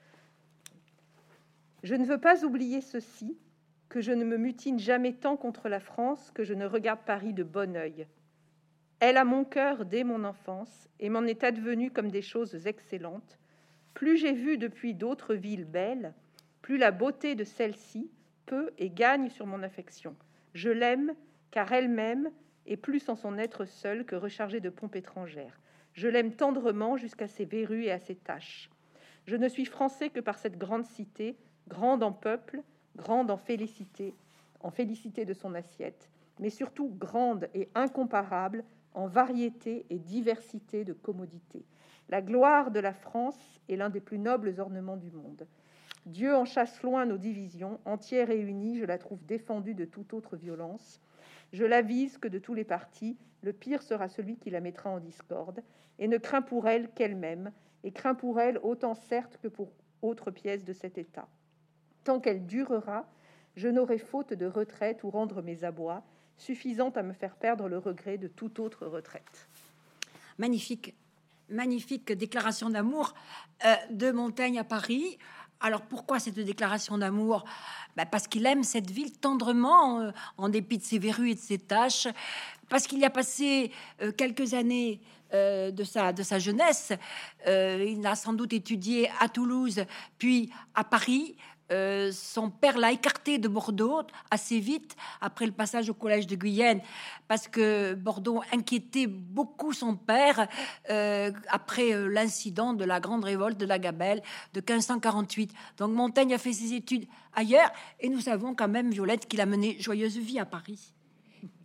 Je 1.84 1.96
ne 1.96 2.04
veux 2.04 2.20
pas 2.20 2.44
oublier 2.44 2.82
ceci 2.82 3.38
que 3.96 4.02
je 4.02 4.12
ne 4.12 4.26
me 4.26 4.36
mutine 4.36 4.78
jamais 4.78 5.14
tant 5.14 5.38
contre 5.38 5.70
la 5.70 5.80
France 5.80 6.30
que 6.32 6.44
je 6.44 6.54
ne 6.54 6.66
regarde 6.66 7.00
Paris 7.06 7.32
de 7.32 7.44
bon 7.44 7.78
oeil. 7.78 8.08
Elle 9.00 9.16
a 9.16 9.24
mon 9.24 9.46
cœur 9.46 9.86
dès 9.86 10.04
mon 10.04 10.26
enfance 10.26 10.90
et 11.00 11.08
m'en 11.08 11.24
est 11.24 11.46
advenue 11.46 11.92
comme 11.92 12.12
des 12.12 12.22
choses 12.22 12.68
excellentes. 12.68 13.40
Plus 13.94 14.18
j'ai 14.18 14.34
vu 14.34 14.58
depuis 14.58 14.96
d'autres 14.96 15.34
villes 15.34 15.64
belles, 15.64 16.14
plus 16.62 16.78
la 16.78 16.92
beauté 16.92 17.36
de 17.36 17.46
celle-ci 17.46 18.12
peut 18.46 18.72
et 18.78 18.90
gagne 18.90 19.30
sur 19.30 19.46
mon 19.46 19.64
affection. 19.64 20.18
Je 20.54 20.72
l'aime 20.72 21.16
car 21.52 21.72
elle-même 21.72 22.32
est 22.66 22.76
plus 22.76 23.08
en 23.08 23.16
son 23.16 23.38
être 23.38 23.64
seul 23.64 24.04
que 24.04 24.18
rechargée 24.18 24.60
de 24.60 24.70
pompes 24.70 24.98
étrangères. 24.98 25.58
Je 25.94 26.10
l'aime 26.10 26.36
tendrement 26.36 26.98
jusqu'à 26.98 27.30
ses 27.30 27.46
verrues 27.46 27.86
et 27.86 27.94
à 27.94 28.00
ses 28.00 28.16
taches. 28.16 28.70
Je 29.26 29.38
ne 29.38 29.48
suis 29.48 29.64
français 29.64 30.10
que 30.10 30.20
par 30.20 30.38
cette 30.38 30.58
grande 30.58 30.84
cité, 30.84 31.38
grande 31.70 32.04
en 32.04 32.12
peuple, 32.12 32.62
grande 32.96 33.32
en 33.32 33.38
félicité, 33.38 34.14
en 34.62 34.72
félicité 34.72 35.26
de 35.26 35.34
son 35.34 35.54
assiette, 35.54 36.10
mais 36.40 36.50
surtout 36.50 36.90
grande 36.98 37.50
et 37.54 37.70
incomparable 37.76 38.64
en 38.94 39.08
variété 39.08 39.86
et 39.90 40.00
diversité 40.00 40.84
de 40.86 40.94
commodités. 40.94 41.66
La 42.10 42.22
gloire 42.22 42.72
de 42.72 42.80
la 42.80 42.94
France 42.94 43.60
est 43.68 43.76
l'un 43.76 43.90
des 43.90 44.00
plus 44.00 44.20
nobles 44.20 44.56
ornements 44.60 44.98
du 44.98 45.12
monde. 45.12 45.48
Dieu 46.06 46.36
en 46.36 46.46
chasse 46.46 46.84
loin 46.84 47.06
nos 47.06 47.18
divisions, 47.18 47.80
entière 47.86 48.30
et 48.30 48.40
unie, 48.40 48.78
je 48.78 48.86
la 48.86 49.00
trouve 49.00 49.26
défendue 49.26 49.74
de 49.74 49.86
toute 49.86 50.14
autre 50.14 50.36
violence. 50.36 51.02
Je 51.52 51.66
l'avise 51.66 52.18
que 52.20 52.28
de 52.28 52.38
tous 52.38 52.54
les 52.54 52.64
partis, 52.64 53.18
le 53.42 53.54
pire 53.54 53.82
sera 53.82 54.08
celui 54.08 54.38
qui 54.38 54.52
la 54.52 54.62
mettra 54.62 54.90
en 54.92 55.00
discorde, 55.00 55.62
et 55.98 56.08
ne 56.08 56.18
craint 56.18 56.44
pour 56.44 56.68
elle 56.68 56.90
qu'elle-même, 56.92 57.52
et 57.84 57.92
craint 57.92 58.16
pour 58.16 58.40
elle 58.40 58.60
autant 58.60 58.94
certes 58.94 59.40
que 59.42 59.48
pour 59.48 59.72
autres 60.02 60.32
pièces 60.32 60.64
de 60.64 60.74
cet 60.74 60.98
État. 60.98 61.28
Tant 62.06 62.20
qu'elle 62.20 62.46
durera, 62.46 63.04
je 63.56 63.68
n'aurai 63.68 63.98
faute 63.98 64.32
de 64.32 64.46
retraite 64.46 65.04
ou 65.04 65.10
rendre 65.10 65.42
mes 65.42 65.64
abois, 65.64 66.04
suffisante 66.38 66.98
à 66.98 67.04
me 67.04 67.14
faire 67.14 67.36
perdre 67.36 67.68
le 67.68 67.80
regret 67.80 68.20
de 68.20 68.28
toute 68.28 68.60
autre 68.60 68.86
retraite. 68.86 69.50
Magnifique, 70.38 70.94
magnifique 71.50 72.12
déclaration 72.12 72.70
d'amour 72.70 73.16
euh, 73.66 73.74
de 73.90 74.12
Montaigne 74.12 74.60
à 74.60 74.64
Paris. 74.64 75.18
Alors 75.60 75.82
pourquoi 75.82 76.20
cette 76.20 76.36
déclaration 76.36 77.00
d'amour? 77.00 77.44
Ben, 77.96 78.06
Parce 78.06 78.28
qu'il 78.28 78.46
aime 78.46 78.64
cette 78.64 78.92
ville 78.92 79.14
tendrement, 79.14 80.02
euh, 80.02 80.12
en 80.38 80.50
dépit 80.50 80.78
de 80.78 80.84
ses 80.84 81.00
verrues 81.00 81.32
et 81.32 81.36
de 81.36 81.40
ses 81.40 81.58
tâches, 81.58 82.08
parce 82.70 82.86
qu'il 82.86 83.00
y 83.00 83.06
a 83.06 83.10
passé 83.10 83.72
euh, 84.04 84.12
quelques 84.12 84.54
années 84.54 85.02
de, 85.34 85.84
sa, 85.84 86.14
de 86.14 86.24
sa 86.24 86.40
jeunesse. 86.40 86.94
il 87.46 88.02
a 88.08 88.16
sans 88.16 88.32
doute 88.32 88.54
étudié 88.54 89.10
à 89.20 89.28
Toulouse, 89.28 89.84
puis 90.18 90.50
à 90.74 90.86
Paris, 90.86 91.36
euh, 91.72 92.12
son 92.12 92.52
père 92.52 92.78
l'a 92.78 92.92
écarté 92.92 93.40
de 93.40 93.48
Bordeaux 93.48 94.02
assez 94.30 94.60
vite 94.60 94.96
après 95.20 95.48
le 95.48 95.52
passage 95.52 95.90
au 95.90 95.96
collège 95.96 96.28
de 96.28 96.36
Guyenne, 96.36 96.80
parce 97.28 97.48
que 97.48 97.96
Bordeaux 97.96 98.44
inquiétait 98.54 99.08
beaucoup 99.08 99.74
son 99.74 99.96
père 99.96 100.48
euh, 100.92 101.32
après 101.50 101.92
euh, 101.92 102.08
l'incident 102.08 102.74
de 102.74 102.86
la 102.86 103.00
grande 103.00 103.24
révolte 103.24 103.58
de 103.58 103.66
la 103.66 103.80
Gabelle 103.80 104.22
de 104.54 104.60
1548. 104.60 105.54
Donc 105.78 105.92
Montaigne 105.92 106.36
a 106.36 106.38
fait 106.38 106.54
ses 106.54 106.74
études 106.74 107.08
ailleurs, 107.34 107.72
et 108.00 108.10
nous 108.10 108.22
savons 108.22 108.54
quand 108.54 108.68
même, 108.68 108.92
Violette, 108.92 109.28
qu'il 109.28 109.42
a 109.42 109.48
mené 109.48 109.76
joyeuse 109.80 110.18
vie 110.18 110.40
à 110.40 110.46
Paris. 110.46 110.94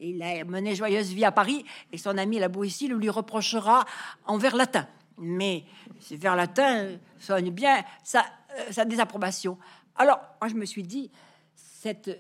Il 0.01 0.23
a 0.23 0.45
mené 0.45 0.75
joyeuse 0.75 1.13
vie 1.13 1.27
à 1.27 1.33
Paris, 1.33 1.65
et 1.93 1.99
son 1.99 2.17
ami 2.17 2.39
la 2.39 2.49
Boétie 2.49 2.89
le 2.89 2.97
lui 2.97 3.11
reprochera 3.11 3.85
en 4.25 4.39
vers 4.39 4.57
latin. 4.57 4.87
Mais 5.19 5.65
ce 5.99 6.15
vers 6.15 6.37
latin 6.37 6.97
sonne 7.19 7.51
bien 7.51 7.83
sa 8.03 8.85
désapprobation. 8.87 9.59
Alors, 10.01 10.19
moi, 10.41 10.49
je 10.49 10.55
me 10.55 10.65
suis 10.65 10.83
dit, 10.83 11.11
cette, 11.55 12.11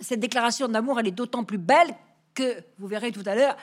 cette 0.00 0.20
déclaration 0.20 0.68
d'amour, 0.68 1.00
elle 1.00 1.06
est 1.06 1.12
d'autant 1.12 1.44
plus 1.44 1.56
belle 1.56 1.94
que, 2.34 2.62
vous 2.78 2.86
verrez 2.86 3.10
tout 3.10 3.22
à 3.24 3.34
l'heure, 3.34 3.56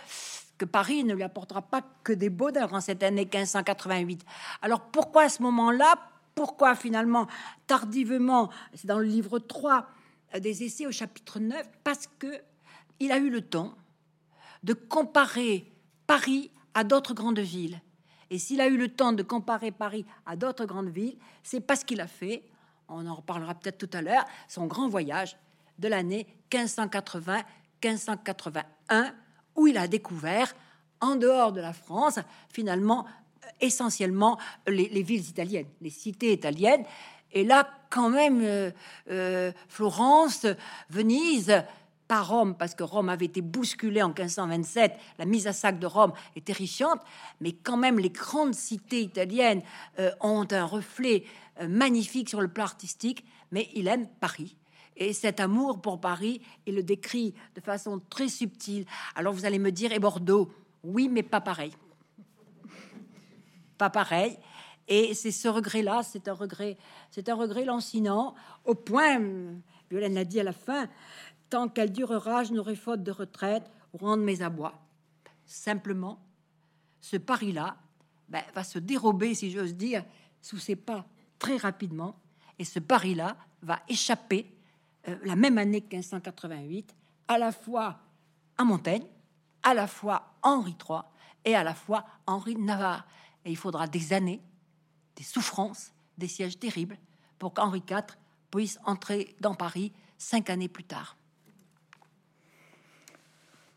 que 0.57 0.65
Paris 0.65 1.03
ne 1.03 1.13
lui 1.13 1.21
apportera 1.21 1.61
pas 1.61 1.83
que 2.03 2.13
des 2.13 2.31
bonheurs 2.31 2.73
en 2.73 2.81
cette 2.81 3.03
année 3.03 3.29
1588. 3.31 4.25
Alors, 4.63 4.81
pourquoi 4.81 5.25
à 5.25 5.29
ce 5.29 5.43
moment-là 5.43 5.93
Pourquoi 6.33 6.73
finalement, 6.73 7.27
tardivement, 7.67 8.49
c'est 8.73 8.87
dans 8.87 8.97
le 8.97 9.05
livre 9.05 9.37
3 9.37 9.87
des 10.39 10.63
essais 10.63 10.87
au 10.87 10.91
chapitre 10.91 11.37
9, 11.39 11.63
parce 11.83 12.09
que 12.17 12.41
il 12.99 13.11
a 13.11 13.19
eu 13.19 13.29
le 13.29 13.41
temps 13.41 13.75
de 14.63 14.73
comparer 14.73 15.71
Paris 16.07 16.49
à 16.73 16.83
d'autres 16.83 17.13
grandes 17.13 17.37
villes. 17.37 17.79
Et 18.31 18.39
s'il 18.39 18.61
a 18.61 18.67
eu 18.67 18.77
le 18.77 18.87
temps 18.87 19.13
de 19.13 19.21
comparer 19.21 19.69
Paris 19.69 20.07
à 20.25 20.35
d'autres 20.35 20.65
grandes 20.65 20.89
villes, 20.89 21.19
c'est 21.43 21.59
parce 21.59 21.83
qu'il 21.83 22.01
a 22.01 22.07
fait 22.07 22.41
on 22.89 23.07
en 23.07 23.15
reparlera 23.15 23.55
peut-être 23.55 23.77
tout 23.77 23.89
à 23.93 24.01
l'heure, 24.01 24.25
son 24.47 24.67
grand 24.67 24.87
voyage 24.87 25.37
de 25.79 25.87
l'année 25.87 26.27
1580-1581, 26.51 28.63
où 29.55 29.67
il 29.67 29.77
a 29.77 29.87
découvert, 29.87 30.53
en 31.01 31.15
dehors 31.15 31.51
de 31.51 31.61
la 31.61 31.73
France, 31.73 32.19
finalement, 32.49 33.05
euh, 33.43 33.47
essentiellement 33.59 34.39
les, 34.67 35.03
villes 35.03 35.27
italiennes, 35.27 35.67
les 35.81 35.89
cités 35.89 36.31
italiennes. 36.31 36.85
Et 37.31 37.43
là, 37.43 37.67
quand 37.89 38.09
même, 38.09 38.41
euh, 38.41 38.71
euh, 39.09 39.51
Florence, 39.67 40.45
Venise, 40.89 41.63
pas 42.07 42.21
Rome, 42.21 42.55
parce 42.55 42.75
que 42.75 42.83
Rome 42.83 43.09
avait 43.09 43.25
été 43.25 43.41
bousculée 43.41 44.01
en 44.01 44.09
1527, 44.09 44.97
la 45.17 45.25
mise 45.25 45.47
à 45.47 45.53
sac 45.53 45.79
de 45.79 45.87
Rome 45.87 46.13
est 46.35 46.45
terrifiante, 46.45 47.01
mais 47.41 47.53
quand 47.53 47.77
même, 47.77 47.97
les 47.97 48.09
grandes 48.09 48.53
cités 48.53 49.01
italiennes 49.01 49.63
ont 50.19 50.45
un 50.51 50.65
reflet 50.65 51.23
magnifique 51.67 52.29
sur 52.29 52.41
le 52.41 52.47
plan 52.47 52.63
artistique, 52.63 53.25
mais 53.51 53.69
il 53.73 53.87
aime 53.87 54.07
Paris. 54.19 54.55
Et 54.95 55.13
cet 55.13 55.39
amour 55.39 55.81
pour 55.81 55.99
Paris, 55.99 56.41
il 56.65 56.75
le 56.75 56.83
décrit 56.83 57.33
de 57.55 57.61
façon 57.61 58.01
très 58.09 58.27
subtile. 58.27 58.85
Alors 59.15 59.33
vous 59.33 59.45
allez 59.45 59.59
me 59.59 59.71
dire, 59.71 59.91
et 59.91 59.99
Bordeaux? 59.99 60.51
Oui, 60.83 61.09
mais 61.09 61.23
pas 61.23 61.41
pareil. 61.41 61.73
Pas 63.77 63.89
pareil. 63.89 64.37
Et 64.87 65.13
c'est 65.13 65.31
ce 65.31 65.47
regret-là, 65.47 66.03
c'est 66.03 66.27
un 66.27 66.33
regret, 66.33 66.77
c'est 67.09 67.29
un 67.29 67.35
regret 67.35 67.63
lancinant, 67.63 68.35
au 68.65 68.75
point, 68.75 69.19
Violaine 69.89 70.13
l'a 70.13 70.25
dit 70.25 70.39
à 70.39 70.43
la 70.43 70.51
fin, 70.51 70.89
tant 71.49 71.69
qu'elle 71.69 71.91
durera, 71.91 72.43
je 72.43 72.53
n'aurai 72.53 72.75
faute 72.75 73.01
de 73.01 73.11
retraite 73.11 73.63
ou 73.93 73.97
rendre 73.99 74.23
mes 74.23 74.41
abois. 74.41 74.73
Simplement, 75.45 76.19
ce 76.99 77.15
Paris-là 77.15 77.77
ben, 78.27 78.43
va 78.53 78.63
se 78.63 78.77
dérober, 78.77 79.35
si 79.35 79.51
j'ose 79.51 79.75
dire, 79.75 80.03
sous 80.41 80.57
ses 80.57 80.75
pas 80.75 81.05
très 81.43 81.57
rapidement, 81.57 82.15
et 82.57 82.63
ce 82.63 82.79
Paris-là 82.79 83.35
va 83.63 83.81
échapper 83.89 84.49
euh, 85.09 85.17
la 85.25 85.35
même 85.35 85.57
année 85.57 85.81
que 85.81 85.93
1588, 85.93 86.95
à 87.27 87.37
la 87.37 87.51
fois 87.51 87.99
à 88.57 88.63
Montaigne, 88.63 89.05
à 89.61 89.73
la 89.73 89.87
fois 89.87 90.35
Henri 90.41 90.73
III 90.89 90.99
et 91.43 91.53
à 91.53 91.63
la 91.63 91.73
fois 91.73 92.05
Henri 92.27 92.55
de 92.55 92.61
Navarre. 92.61 93.05
Et 93.43 93.51
il 93.51 93.57
faudra 93.57 93.87
des 93.87 94.13
années, 94.13 94.41
des 95.17 95.23
souffrances, 95.23 95.91
des 96.17 96.29
sièges 96.29 96.57
terribles 96.57 96.97
pour 97.39 97.53
qu'Henri 97.53 97.83
IV 97.89 98.15
puisse 98.49 98.79
entrer 98.85 99.35
dans 99.41 99.53
Paris 99.53 99.91
cinq 100.17 100.49
années 100.49 100.69
plus 100.69 100.85
tard. 100.85 101.17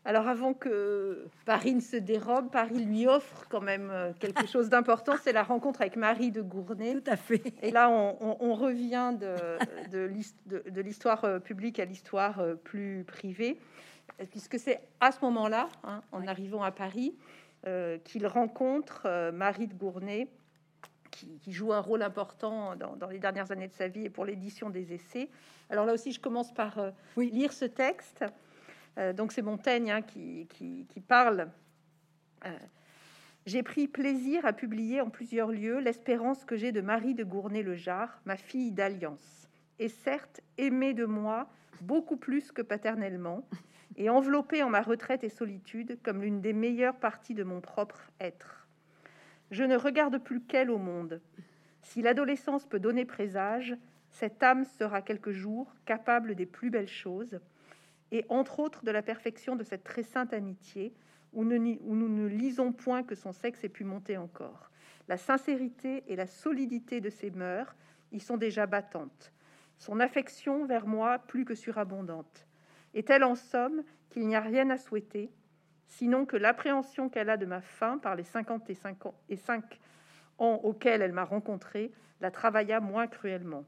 Alors 0.07 0.29
avant 0.29 0.53
que 0.53 1.27
Paris 1.43 1.75
ne 1.75 1.81
se 1.81 1.97
dérobe, 1.97 2.49
Paris 2.49 2.85
lui 2.85 3.07
offre 3.07 3.45
quand 3.49 3.59
même 3.59 3.89
euh, 3.91 4.13
quelque 4.17 4.47
chose 4.47 4.69
d'important, 4.69 5.15
c'est 5.21 5.33
la 5.33 5.43
rencontre 5.43 5.81
avec 5.81 5.97
Marie 5.97 6.31
de 6.31 6.41
Gournay. 6.41 6.93
Tout 6.93 7.11
à 7.11 7.17
fait. 7.17 7.43
Et 7.61 7.71
là, 7.71 7.89
on, 7.89 8.53
revient 8.53 9.13
de, 9.19 9.35
de, 9.91 10.81
l'histoire 10.81 11.25
euh, 11.25 11.39
publique 11.39 11.77
à 11.79 11.83
l'histoire 11.83 12.39
euh, 12.39 12.55
plus 12.55 13.03
privée, 13.03 13.59
puisque 14.31 14.57
c'est 14.57 14.79
à 15.01 15.11
ce 15.11 15.19
moment-là, 15.25 15.67
hein, 15.83 16.01
en 16.13 16.25
arrivant 16.25 16.63
à 16.63 16.71
Paris, 16.71 17.13
qu'il 18.05 18.25
rencontre 18.27 19.31
Marie 19.33 19.67
de 19.67 19.73
Gournay, 19.73 20.29
qui, 21.11 21.51
joue 21.51 21.73
un 21.73 21.81
rôle 21.81 22.01
important 22.01 22.77
dans, 22.77 23.09
les 23.09 23.19
dernières 23.19 23.51
années 23.51 23.67
de 23.67 23.73
sa 23.73 23.89
vie 23.89 24.05
et 24.05 24.09
pour 24.09 24.23
l'édition 24.23 24.69
des 24.69 24.93
essais. 24.93 25.27
Alors 25.69 25.85
là 25.85 25.93
aussi, 25.93 26.13
je 26.13 26.21
commence 26.21 26.53
par 26.53 26.79
lire 27.17 27.51
ce 27.51 27.65
texte. 27.65 28.23
Euh, 28.97 29.13
donc 29.13 29.31
c'est 29.31 29.41
Montaigne 29.41 29.91
hein, 29.91 30.01
qui, 30.01 30.47
parle. 31.07 31.49
Euh, 32.45 32.57
j'ai 33.45 33.63
pris 33.63 33.87
plaisir 33.87 34.45
à 34.45 34.53
publier 34.53 35.01
en 35.01 35.09
plusieurs 35.09 35.51
lieux 35.51 35.79
l'espérance 35.79 36.43
que 36.43 36.57
j'ai 36.57 36.71
de 36.71 36.81
Marie 36.81 37.13
de 37.13 37.23
Gournay-le-Jard, 37.23 38.19
ma 38.25 38.37
fille 38.37 38.71
d'alliance, 38.71 39.47
et 39.79 39.89
certes 39.89 40.41
aimée 40.57 40.93
de 40.93 41.05
moi 41.05 41.47
beaucoup 41.81 42.17
plus 42.17 42.51
que 42.51 42.61
paternellement, 42.61 43.47
et 43.95 44.09
enveloppée 44.09 44.63
en 44.63 44.69
ma 44.69 44.81
retraite 44.81 45.23
et 45.23 45.29
solitude 45.29 45.97
comme 46.03 46.21
l'une 46.21 46.41
des 46.41 46.53
meilleures 46.53 46.97
parties 46.97 47.33
de 47.33 47.43
mon 47.43 47.61
propre 47.61 48.11
être. 48.19 48.67
Je 49.51 49.63
ne 49.63 49.77
regarde 49.77 50.17
plus 50.17 50.41
qu'elle 50.41 50.69
au 50.69 50.77
monde. 50.77 51.21
Si 51.81 52.01
l'adolescence 52.01 52.65
peut 52.65 52.79
donner 52.79 53.05
présage, 53.05 53.77
cette 54.09 54.43
âme 54.43 54.65
sera 54.65 55.01
quelque 55.01 55.31
jour 55.31 55.73
capable 55.85 56.35
des 56.35 56.45
plus 56.45 56.69
belles 56.69 56.87
choses, 56.87 57.39
et 58.11 58.25
entre 58.29 58.59
autres 58.59 58.83
de 58.83 58.91
la 58.91 59.01
perfection 59.01 59.55
de 59.55 59.63
cette 59.63 59.83
très 59.83 60.03
sainte 60.03 60.33
amitié, 60.33 60.93
où, 61.33 61.43
nous 61.43 62.09
ne 62.09 62.27
lisons 62.27 62.71
point 62.71 63.03
que 63.03 63.15
son 63.15 63.33
sexe 63.33 63.63
ait 63.63 63.69
pu 63.69 63.83
monter 63.83 64.17
encore. 64.17 64.71
La 65.07 65.17
sincérité 65.17 66.03
et 66.07 66.15
la 66.15 66.25
solidité 66.25 67.01
de 67.01 67.09
ses 67.09 67.31
mœurs 67.31 67.75
y 68.11 68.19
sont 68.19 68.37
déjà 68.37 68.65
battantes. 68.65 69.33
Son 69.77 69.99
affection 69.99 70.65
vers 70.65 70.87
moi 70.87 71.19
plus 71.19 71.45
que 71.45 71.53
surabondante. 71.53 72.47
Est-elle 72.93 73.23
en 73.23 73.35
somme 73.35 73.83
qu'il 74.09 74.25
n'y 74.25 74.35
a 74.35 74.41
rien 74.41 74.69
à 74.69 74.77
souhaiter 74.77 75.29
sinon 75.87 76.25
que 76.25 76.37
l'appréhension 76.37 77.09
qu'elle 77.09 77.29
a 77.29 77.37
de 77.37 77.45
ma 77.45 77.61
fin 77.61 77.97
par 77.97 78.15
les 78.15 78.23
55 78.23 79.05
ans, 79.05 79.15
et 79.29 79.35
5 79.35 79.79
ans 80.37 80.59
auxquels 80.63 81.01
elle 81.01 81.13
m'a 81.13 81.23
rencontré 81.23 81.91
la 82.21 82.31
travailla 82.31 82.79
moins 82.79 83.07
cruellement. 83.07 83.65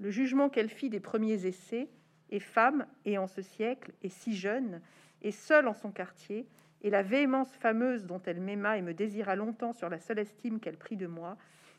Le 0.00 0.10
jugement 0.10 0.48
qu'elle 0.48 0.68
fit 0.68 0.90
des 0.90 1.00
premiers 1.00 1.46
essais, 1.46 1.88
et 2.30 2.40
femme, 2.40 2.86
et 3.04 3.18
en 3.18 3.26
ce 3.26 3.42
siècle, 3.42 3.92
et 4.02 4.08
si 4.08 4.36
jeune, 4.36 4.80
et 5.22 5.32
seule 5.32 5.68
en 5.68 5.74
son 5.74 5.90
quartier, 5.90 6.46
et 6.82 6.90
la 6.90 7.02
véhémence 7.02 7.50
fameuse 7.56 8.04
dont 8.04 8.20
elle 8.24 8.40
m'aima 8.40 8.78
et 8.78 8.82
me 8.82 8.94
désira 8.94 9.34
longtemps 9.34 9.72
sur 9.72 9.88
la 9.88 9.98
seule 9.98 10.20
estime 10.20 10.60
qu'elle 10.60 10.76
prit 10.76 10.96
de 10.96 11.06
moi, 11.06 11.36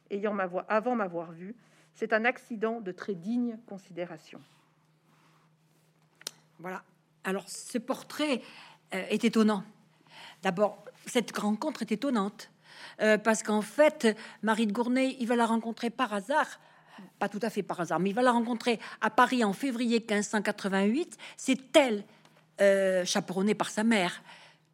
ayant 0.09 0.33
ma 0.33 0.45
voix 0.45 0.65
avant 0.67 0.95
m'avoir 0.95 1.31
vue, 1.31 1.55
c'est 1.93 2.13
un 2.13 2.25
accident 2.25 2.81
de 2.81 2.91
très 2.91 3.15
digne 3.15 3.57
considération. 3.65 4.41
Voilà. 6.59 6.83
Alors, 7.23 7.47
ce 7.49 7.77
portrait 7.77 8.41
euh, 8.93 9.05
est 9.09 9.23
étonnant. 9.23 9.63
D'abord, 10.41 10.83
cette 11.05 11.37
rencontre 11.37 11.81
est 11.81 11.91
étonnante. 11.91 12.51
Euh, 13.01 13.17
parce 13.17 13.43
qu'en 13.43 13.61
fait, 13.61 14.17
Marie 14.41 14.67
de 14.67 14.71
Gournay, 14.71 15.15
il 15.19 15.27
va 15.27 15.35
la 15.35 15.45
rencontrer 15.45 15.89
par 15.89 16.13
hasard, 16.13 16.59
pas 17.19 17.29
tout 17.29 17.39
à 17.41 17.49
fait 17.49 17.63
par 17.63 17.79
hasard, 17.79 17.99
mais 17.99 18.09
il 18.09 18.15
va 18.15 18.21
la 18.21 18.31
rencontrer 18.31 18.79
à 19.01 19.09
Paris 19.09 19.43
en 19.43 19.53
février 19.53 19.99
1588. 19.99 21.17
C'est 21.37 21.75
elle, 21.75 22.03
euh, 22.61 23.05
chaperonnée 23.05 23.55
par 23.55 23.69
sa 23.69 23.83
mère, 23.83 24.21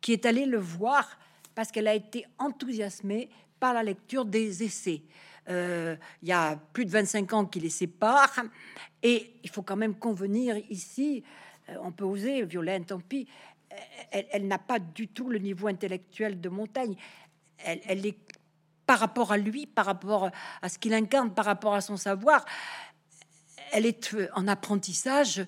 qui 0.02 0.14
est 0.14 0.26
allée 0.26 0.46
le 0.46 0.58
voir 0.58 1.18
parce 1.54 1.72
qu'elle 1.72 1.88
a 1.88 1.96
été 1.96 2.26
enthousiasmée 2.38 3.30
par 3.60 3.74
la 3.74 3.84
lecture 3.84 4.26
des 4.26 4.64
essais. 4.64 5.02
Euh, 5.48 5.96
il 6.22 6.28
y 6.28 6.34
a 6.34 6.58
plus 6.74 6.86
de 6.86 6.92
25 6.92 7.34
ans 7.34 7.46
qui 7.46 7.60
les 7.60 7.70
séparent, 7.70 8.44
et 9.04 9.34
il 9.44 9.50
faut 9.50 9.62
quand 9.62 9.76
même 9.76 9.96
convenir 9.96 10.58
ici, 10.70 11.24
on 11.82 11.92
peut 11.92 12.04
oser, 12.04 12.44
Violaine, 12.44 12.86
tant 12.86 13.00
pis, 13.00 13.28
elle 14.12 14.48
n'a 14.48 14.58
pas 14.58 14.80
du 14.80 15.08
tout 15.08 15.30
le 15.30 15.38
niveau 15.38 15.68
intellectuel 15.68 16.40
de 16.40 16.50
Montaigne 16.50 16.96
elle, 17.66 18.06
est 18.06 18.18
par 18.86 19.00
rapport 19.00 19.32
à 19.32 19.38
lui, 19.38 19.66
par 19.66 19.86
rapport 19.86 20.30
à 20.62 20.70
ce 20.70 20.78
qu'il 20.78 20.94
incarne, 20.94 21.34
par 21.34 21.46
rapport 21.46 21.74
à 21.74 21.82
son 21.82 21.98
savoir, 21.98 22.46
elle 23.72 23.86
est 23.86 24.16
en 24.34 24.48
apprentissage. 24.48 25.46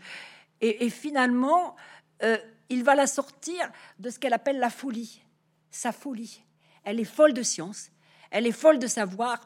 Et, 0.60 0.90
finalement, 0.90 1.76
euh, 2.24 2.38
il 2.70 2.84
va 2.84 2.96
la 2.96 3.08
sortir 3.08 3.72
de 4.00 4.10
ce 4.10 4.18
qu'elle 4.18 4.34
appelle 4.34 4.60
la 4.60 4.70
folie, 4.70 5.22
sa 5.70 5.92
folie. 5.92 6.44
Elle 6.84 7.00
est 7.00 7.06
folle 7.06 7.34
de 7.34 7.44
science, 7.44 7.90
elle 8.32 8.48
est 8.48 8.52
folle 8.52 8.80
de 8.80 8.88
savoir, 8.88 9.40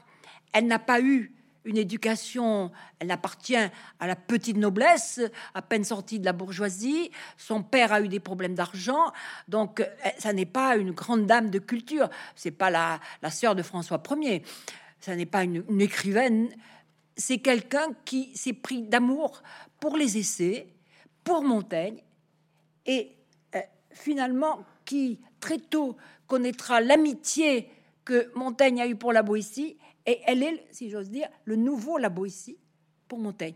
elle 0.54 0.68
n'a 0.68 0.80
pas 0.80 1.02
eu 1.02 1.34
une 1.66 1.78
éducation, 1.78 2.72
elle 3.00 3.12
appartient 3.12 3.56
à 3.56 4.08
la 4.08 4.16
petite 4.16 4.58
noblesse, 4.58 5.22
à 5.54 5.62
peine 5.62 5.84
sortie 5.84 6.20
de 6.20 6.26
la 6.26 6.34
bourgeoisie. 6.34 7.12
Son 7.38 7.62
père 7.64 7.94
a 7.94 8.02
eu 8.02 8.08
des 8.08 8.20
problèmes 8.20 8.56
d'argent, 8.56 9.12
donc 9.48 9.80
euh, 9.80 9.86
ça 10.18 10.34
n'est 10.34 10.46
pas 10.46 10.76
une 10.76 10.92
grande 10.92 11.26
dame 11.26 11.50
de 11.50 11.60
culture. 11.60 12.10
C'est 12.36 12.52
pas 12.52 12.70
la, 12.70 13.00
la 13.22 13.30
sœur 13.30 13.56
de 13.56 13.62
François 13.62 14.02
Ier. 14.12 14.44
Ça 15.00 15.16
n'est 15.16 15.26
pas 15.26 15.44
une, 15.44 15.82
écrivaine. 15.82 16.50
C'est 17.16 17.40
quelqu'un 17.40 17.88
qui 18.06 18.36
s'est 18.36 18.54
pris 18.54 18.84
d'amour 18.84 19.42
pour 19.80 19.98
les 19.98 20.18
essais, 20.18 20.68
pour 21.24 21.44
Montaigne, 21.44 22.02
et 22.86 23.12
euh, 23.56 23.60
finalement 23.92 24.66
qui 24.86 25.20
très 25.40 25.60
tôt 25.60 25.98
connaîtra 26.28 26.82
l'amitié 26.82 27.70
que 28.06 28.32
Montaigne 28.36 28.82
a 28.82 28.88
eue 28.88 28.96
pour 28.96 29.14
la 29.14 29.22
Boétie 29.22 29.78
et 30.06 30.20
elle 30.26 30.44
est, 30.44 30.68
si 30.72 30.90
j'ose 30.90 31.10
dire, 31.10 31.28
le 31.46 31.56
nouveau 31.56 31.98
La 31.98 32.10
Boétie 32.10 32.58
pour 33.08 33.20
Montaigne. 33.20 33.56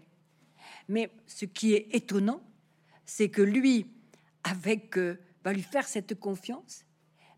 Mais 0.88 1.12
ce 1.27 1.45
qui 1.45 1.73
est 1.73 1.88
étonnant, 1.91 2.41
c'est 3.05 3.29
que 3.29 3.41
lui, 3.41 3.88
avec, 4.43 4.97
euh, 4.97 5.19
va 5.43 5.53
lui 5.53 5.62
faire 5.62 5.88
cette 5.88 6.19
confiance, 6.19 6.86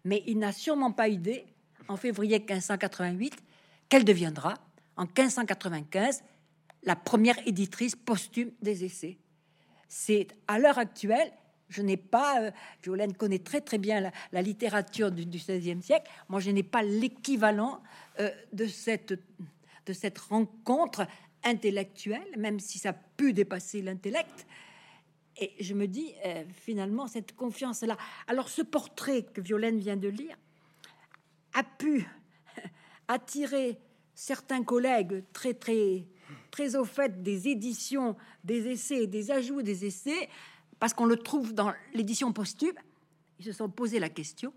mais 0.04 0.24
il 0.28 0.40
n'a 0.40 0.52
sûrement 0.52 0.92
pas 0.92 1.08
idée, 1.08 1.46
en 1.88 1.98
février 1.98 2.40
1588, 2.40 3.34
qu'elle 3.90 4.06
deviendra, 4.06 4.56
en 4.96 5.04
1595, 5.04 6.24
la 6.84 6.96
première 6.96 7.38
éditrice 7.48 7.96
posthume 7.96 8.52
des 8.62 8.84
essais. 8.84 9.18
C'est 9.88 10.28
à 10.48 10.60
l'heure 10.60 10.78
actuelle, 10.78 11.32
je 11.70 11.82
n'ai 11.82 11.98
pas, 11.98 12.42
euh, 12.42 12.52
Violaine 12.84 13.14
connaît 13.14 13.40
très 13.40 13.62
très 13.62 13.78
bien 13.78 14.12
la, 14.32 14.42
littérature 14.42 15.12
du, 15.12 15.26
XVIe 15.26 15.82
siècle, 15.82 16.10
moi 16.30 16.40
je 16.40 16.52
n'ai 16.52 16.64
pas 16.64 16.84
l'équivalent 16.84 17.82
euh, 18.20 18.30
de, 18.54 18.66
cette, 18.68 19.14
de 19.86 19.94
cette 19.94 20.18
rencontre 20.18 21.08
intellectuelle, 21.44 22.28
même 22.38 22.60
si 22.60 22.80
ça 22.80 22.90
a 22.90 22.94
pu 22.94 23.34
dépasser 23.34 23.82
l'intellect. 23.82 24.48
Et 25.40 25.54
je 25.60 25.74
me 25.74 25.88
dis, 25.88 26.14
euh, 26.26 26.44
finalement, 26.52 27.08
cette 27.08 27.36
confiance-là. 27.36 27.96
Alors, 28.28 28.50
ce 28.50 28.64
portrait 28.64 29.24
que 29.24 29.40
Violaine 29.40 29.78
vient 29.78 29.98
de 29.98 30.08
lire 30.08 30.36
a 31.54 31.64
pu 31.64 32.08
attirer 33.08 33.78
certains 34.16 34.64
collègues 34.64 35.24
très, 35.34 35.54
très, 35.54 36.08
très 36.50 36.76
au 36.76 36.86
fait 36.86 37.22
des 37.22 37.50
éditions, 37.50 38.16
des 38.44 38.68
essais, 38.68 39.06
des 39.06 39.30
ajouts 39.30 39.62
des 39.62 39.86
essais, 39.86 40.28
parce 40.80 40.94
qu'on 40.94 41.06
le 41.06 41.18
trouve 41.18 41.54
dans 41.54 41.74
l'édition 41.94 42.32
posthume. 42.32 42.78
Ils 43.40 43.46
se 43.46 43.52
sont 43.52 43.70
posé 43.70 44.00
la 44.00 44.10
question 44.10 44.54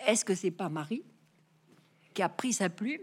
est-ce 0.00 0.24
que 0.24 0.34
c'est 0.34 0.50
pas 0.50 0.68
Marie 0.68 1.04
qui 2.14 2.22
a 2.22 2.28
pris 2.28 2.52
sa 2.52 2.68
plume 2.68 3.02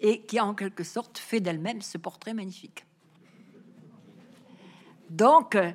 et 0.00 0.22
qui 0.22 0.38
a 0.38 0.44
en 0.44 0.54
quelque 0.54 0.84
sorte 0.84 1.18
fait 1.18 1.40
d'elle-même 1.40 1.82
ce 1.82 1.98
portrait 1.98 2.34
magnifique? 2.34 2.84
Donc, 5.10 5.56
euh, 5.56 5.72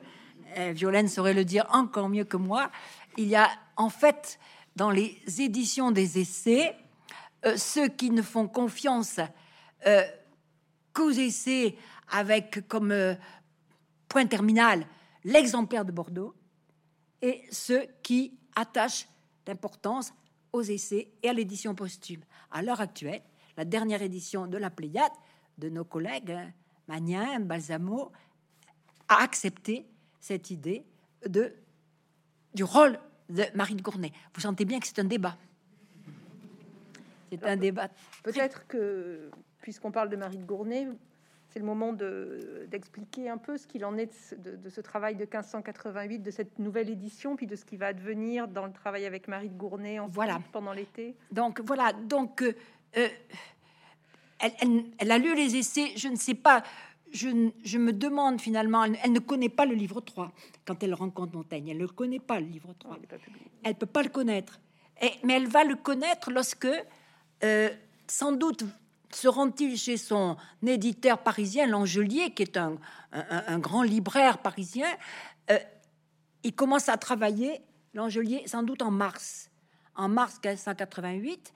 Violaine 0.73 1.07
saurait 1.07 1.33
le 1.33 1.45
dire 1.45 1.65
encore 1.71 2.09
mieux 2.09 2.23
que 2.23 2.37
moi, 2.37 2.69
il 3.17 3.27
y 3.27 3.35
a 3.35 3.49
en 3.75 3.89
fait 3.89 4.39
dans 4.75 4.91
les 4.91 5.19
éditions 5.39 5.91
des 5.91 6.19
essais 6.19 6.75
euh, 7.45 7.57
ceux 7.57 7.87
qui 7.87 8.11
ne 8.11 8.21
font 8.21 8.47
confiance 8.47 9.19
euh, 9.87 10.03
qu'aux 10.93 11.11
essais 11.11 11.75
avec 12.09 12.67
comme 12.67 12.93
point 14.07 14.25
terminal 14.27 14.85
l'exemplaire 15.23 15.85
de 15.85 15.91
Bordeaux 15.91 16.33
et 17.21 17.43
ceux 17.51 17.87
qui 18.01 18.37
attachent 18.55 19.07
d'importance 19.45 20.13
aux 20.51 20.61
essais 20.61 21.11
et 21.21 21.29
à 21.29 21.33
l'édition 21.33 21.73
posthume. 21.75 22.21
À 22.51 22.61
l'heure 22.61 22.81
actuelle, 22.81 23.21
la 23.57 23.65
dernière 23.65 24.01
édition 24.01 24.47
de 24.47 24.57
la 24.57 24.69
Pléiade 24.69 25.11
de 25.57 25.69
nos 25.69 25.83
collègues 25.83 26.31
hein, 26.31 26.51
Magnin, 26.87 27.39
Balsamo 27.39 28.11
a 29.07 29.21
accepté 29.21 29.85
cette 30.19 30.51
idée 30.51 30.85
de, 31.27 31.53
du 32.53 32.63
rôle 32.63 32.99
de 33.29 33.43
Marie 33.55 33.75
de 33.75 33.81
Gournay. 33.81 34.11
Vous 34.33 34.41
sentez 34.41 34.65
bien 34.65 34.79
que 34.79 34.87
c'est 34.87 34.99
un 34.99 35.05
débat. 35.05 35.37
C'est 37.29 37.43
un 37.45 37.57
débat. 37.57 37.89
Peut-être 38.23 38.67
que, 38.67 39.31
puisqu'on 39.61 39.91
parle 39.91 40.09
de 40.09 40.15
Marie 40.15 40.37
de 40.37 40.45
Gournay, 40.45 40.87
c'est 41.53 41.59
le 41.59 41.65
moment 41.65 41.93
d'expliquer 41.93 43.29
un 43.29 43.37
peu 43.37 43.57
ce 43.57 43.67
qu'il 43.67 43.85
en 43.85 43.95
est 43.95 44.35
de, 44.39 44.69
ce 44.69 44.81
travail 44.81 45.13
de 45.13 45.21
1588, 45.21 46.19
de 46.19 46.31
cette 46.31 46.57
nouvelle 46.57 46.89
édition, 46.89 47.35
puis 47.35 47.45
de 47.45 47.55
ce 47.55 47.63
qui 47.63 47.77
va 47.77 47.87
advenir 47.87 48.47
dans 48.47 48.65
le 48.65 48.73
travail 48.73 49.05
avec 49.05 49.27
Marie 49.27 49.49
de 49.49 49.55
Gournay 49.55 49.99
en 49.99 50.07
voilà. 50.07 50.41
pendant 50.51 50.73
l'été. 50.73 51.15
Donc 51.31 51.61
voilà, 51.61 51.93
donc 51.93 52.41
euh, 52.41 52.53
euh, 52.97 53.07
elle, 54.97 55.11
a 55.11 55.17
lu 55.19 55.35
les 55.35 55.55
essais, 55.55 55.91
je 55.95 56.07
ne 56.07 56.15
sais 56.15 56.33
pas, 56.33 56.63
je, 57.11 57.27
me 57.77 57.91
demande 57.93 58.41
finalement, 58.41 58.85
elle, 58.85 59.11
ne 59.11 59.19
connaît 59.19 59.49
pas 59.49 59.67
le 59.67 59.75
livre 59.75 60.01
3 60.01 60.31
quand 60.65 60.81
elle 60.81 60.95
rencontre 60.95 61.35
Montaigne, 61.35 61.67
elle 61.67 61.77
ne 61.77 61.85
connaît 61.85 62.19
pas 62.19 62.39
le 62.39 62.47
livre 62.47 62.73
3, 62.79 62.97
elle 63.63 63.75
peut 63.75 63.85
pas 63.85 64.01
le 64.01 64.09
connaître, 64.09 64.59
Et, 65.03 65.11
mais 65.21 65.33
elle 65.33 65.47
va 65.47 65.63
le 65.63 65.75
connaître 65.75 66.31
lorsque, 66.31 66.67
euh, 67.43 67.69
sans 68.07 68.31
doute, 68.31 68.63
se 69.15 69.27
rend-il 69.27 69.77
chez 69.77 69.97
son 69.97 70.37
éditeur 70.65 71.19
parisien, 71.19 71.67
L'Angelier, 71.67 72.31
qui 72.33 72.43
est 72.43 72.57
un, 72.57 72.77
grand 73.59 73.83
libraire 73.83 74.39
parisien 74.39 74.87
euh, 75.51 75.59
Il 76.43 76.53
commence 76.55 76.89
à 76.89 76.97
travailler, 76.97 77.61
L'Angelier, 77.93 78.43
sans 78.47 78.63
doute 78.63 78.81
en 78.81 78.91
mars, 78.91 79.49
en 79.95 80.09
mars 80.09 80.39
1588. 80.43 81.53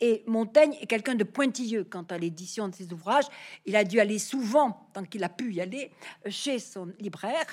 Et 0.00 0.22
Montaigne 0.26 0.76
est 0.80 0.86
quelqu'un 0.86 1.14
de 1.14 1.24
pointilleux 1.24 1.84
quant 1.84 2.04
à 2.04 2.18
l'édition 2.18 2.68
de 2.68 2.74
ses 2.74 2.92
ouvrages. 2.92 3.26
Il 3.66 3.74
a 3.74 3.84
dû 3.84 3.98
aller 3.98 4.18
souvent, 4.18 4.88
tant 4.92 5.04
qu'il 5.04 5.24
a 5.24 5.28
pu 5.28 5.52
y 5.52 5.60
aller, 5.60 5.90
chez 6.28 6.58
son 6.58 6.92
libraire. 7.00 7.46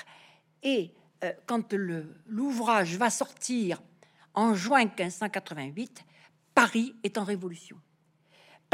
Et 0.62 0.92
euh, 1.24 1.32
quand 1.48 1.74
l'ouvrage 2.28 2.98
va 2.98 3.10
sortir 3.10 3.82
en 4.34 4.54
juin 4.54 4.86
1588, 4.86 6.04
Paris 6.54 6.96
est 7.04 7.18
en 7.18 7.24
révolution. 7.24 7.78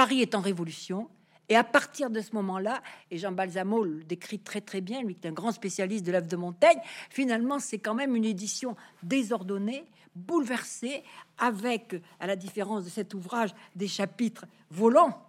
Paris 0.02 0.22
est 0.24 0.34
en 0.34 0.42
révolution. 0.42 1.12
Et 1.48 1.56
à 1.56 1.64
partir 1.64 2.10
de 2.10 2.22
ce 2.22 2.34
moment-là, 2.34 2.82
et 3.12 3.20
Jean 3.20 3.34
Balsamo 3.34 3.84
le 3.84 4.04
décrit 4.04 4.40
très 4.40 4.60
très 4.60 4.82
bien, 4.82 5.04
lui 5.04 5.14
qui 5.14 5.28
est 5.28 5.30
un 5.30 5.32
grand 5.32 5.52
spécialiste 5.52 6.04
de 6.04 6.12
l'œuvre 6.12 6.26
de 6.26 6.36
Montaigne, 6.36 6.80
finalement 7.12 7.60
c'est 7.60 7.78
quand 7.78 7.94
même 7.94 8.16
une 8.16 8.26
édition 8.26 8.76
désordonnée, 9.04 9.86
bouleversée, 10.16 11.04
avec, 11.38 11.96
à 12.20 12.26
la 12.26 12.36
différence 12.36 12.84
de 12.84 12.90
cet 12.90 13.14
ouvrage, 13.14 13.52
des 13.76 13.88
chapitres 13.88 14.48
volants. 14.72 15.24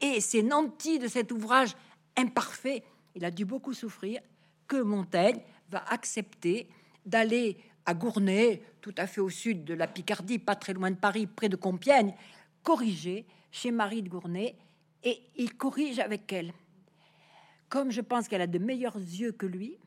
Et 0.00 0.20
c'est 0.20 0.42
nanti 0.42 1.00
de 1.00 1.08
cet 1.08 1.32
ouvrage 1.32 1.74
imparfait, 2.16 2.84
il 3.16 3.24
a 3.24 3.32
dû 3.32 3.44
beaucoup 3.44 3.74
souffrir, 3.74 4.20
que 4.68 4.80
Montaigne 4.80 5.40
va 5.68 5.84
accepter 5.88 6.68
d'aller 7.04 7.56
à 7.86 7.94
Gournay, 7.94 8.62
tout 8.80 8.94
à 8.98 9.08
fait 9.08 9.20
au 9.20 9.30
sud 9.30 9.64
de 9.64 9.74
la 9.74 9.88
Picardie, 9.88 10.38
pas 10.38 10.54
très 10.54 10.74
loin 10.74 10.92
de 10.92 10.96
Paris, 10.96 11.26
près 11.26 11.48
de 11.48 11.56
Compiègne, 11.56 12.14
corriger 12.62 13.26
chez 13.56 13.70
Marie 13.70 14.02
de 14.02 14.10
Gournay, 14.10 14.54
et 15.02 15.22
il 15.36 15.54
corrige 15.54 15.98
avec 15.98 16.30
elle. 16.30 16.52
Comme 17.70 17.90
je 17.90 18.02
pense 18.02 18.28
qu'elle 18.28 18.42
a 18.42 18.46
de 18.46 18.58
meilleurs 18.58 18.98
yeux 18.98 19.32
que 19.32 19.46
lui, 19.46 19.78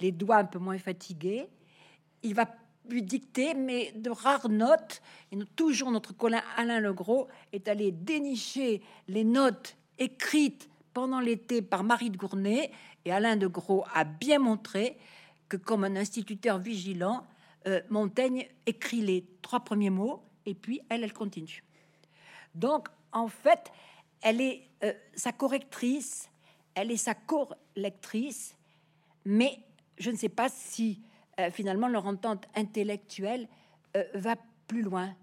les 0.00 0.12
doigts 0.12 0.38
un 0.38 0.46
peu 0.46 0.58
moins 0.58 0.78
fatigués, 0.78 1.46
il 2.22 2.34
va 2.34 2.46
lui 2.88 3.02
dicter, 3.02 3.52
mais 3.52 3.92
de 3.92 4.08
rares 4.08 4.48
notes. 4.48 5.02
Et 5.30 5.38
toujours 5.56 5.90
notre 5.90 6.16
collègue 6.16 6.42
Alain 6.56 6.80
Legros 6.80 7.28
est 7.52 7.68
allé 7.68 7.92
dénicher 7.92 8.80
les 9.08 9.24
notes 9.24 9.76
écrites 9.98 10.70
pendant 10.94 11.20
l'été 11.20 11.60
par 11.60 11.84
Marie 11.84 12.10
de 12.10 12.16
Gournay. 12.16 12.70
Et 13.04 13.12
Alain 13.12 13.36
de 13.36 13.46
Gros 13.46 13.84
a 13.94 14.04
bien 14.04 14.38
montré 14.38 14.96
que, 15.48 15.58
comme 15.58 15.84
un 15.84 15.96
instituteur 15.96 16.58
vigilant, 16.58 17.26
euh, 17.66 17.82
Montaigne 17.90 18.48
écrit 18.64 19.02
les 19.02 19.26
trois 19.42 19.60
premiers 19.60 19.90
mots 19.90 20.22
et 20.46 20.54
puis 20.54 20.80
elle, 20.88 21.04
elle 21.04 21.12
continue. 21.12 21.62
Donc, 22.54 22.88
en 23.12 23.28
fait, 23.28 23.72
elle 24.20 24.40
est 24.40 24.68
euh, 24.84 24.92
sa 25.14 25.32
correctrice, 25.32 26.28
elle 26.74 26.90
est 26.90 26.96
sa 26.96 27.14
correctrice, 27.14 28.56
mais 29.24 29.58
je 29.98 30.10
ne 30.10 30.16
sais 30.16 30.28
pas 30.28 30.48
si 30.48 31.00
euh, 31.40 31.50
finalement 31.50 31.88
leur 31.88 32.06
entente 32.06 32.46
intellectuelle 32.54 33.48
euh, 33.96 34.04
va 34.14 34.36
plus 34.66 34.82
loin. 34.82 35.14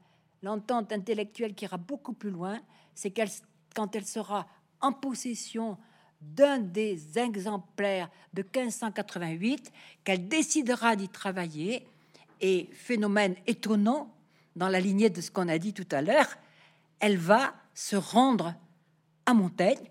L'entente 0.41 0.91
intellectuelle 0.91 1.53
qui 1.53 1.65
ira 1.65 1.77
beaucoup 1.77 2.13
plus 2.13 2.29
loin, 2.29 2.59
c'est 2.93 3.11
qu'elle, 3.11 3.29
quand 3.75 3.95
elle 3.95 4.05
sera 4.05 4.47
en 4.81 4.93
possession 4.93 5.77
d'un 6.21 6.59
des 6.59 7.17
exemplaires 7.17 8.09
de 8.33 8.41
1588, 8.41 9.71
qu'elle 10.03 10.27
décidera 10.27 10.95
d'y 10.95 11.09
travailler. 11.09 11.87
Et 12.41 12.69
phénomène 12.73 13.35
étonnant, 13.47 14.13
dans 14.55 14.69
la 14.69 14.79
lignée 14.79 15.09
de 15.09 15.21
ce 15.21 15.31
qu'on 15.31 15.47
a 15.47 15.57
dit 15.57 15.73
tout 15.73 15.87
à 15.91 16.01
l'heure, 16.01 16.37
elle 16.99 17.17
va 17.17 17.53
se 17.73 17.95
rendre 17.95 18.55
à 19.25 19.33
Montaigne, 19.33 19.89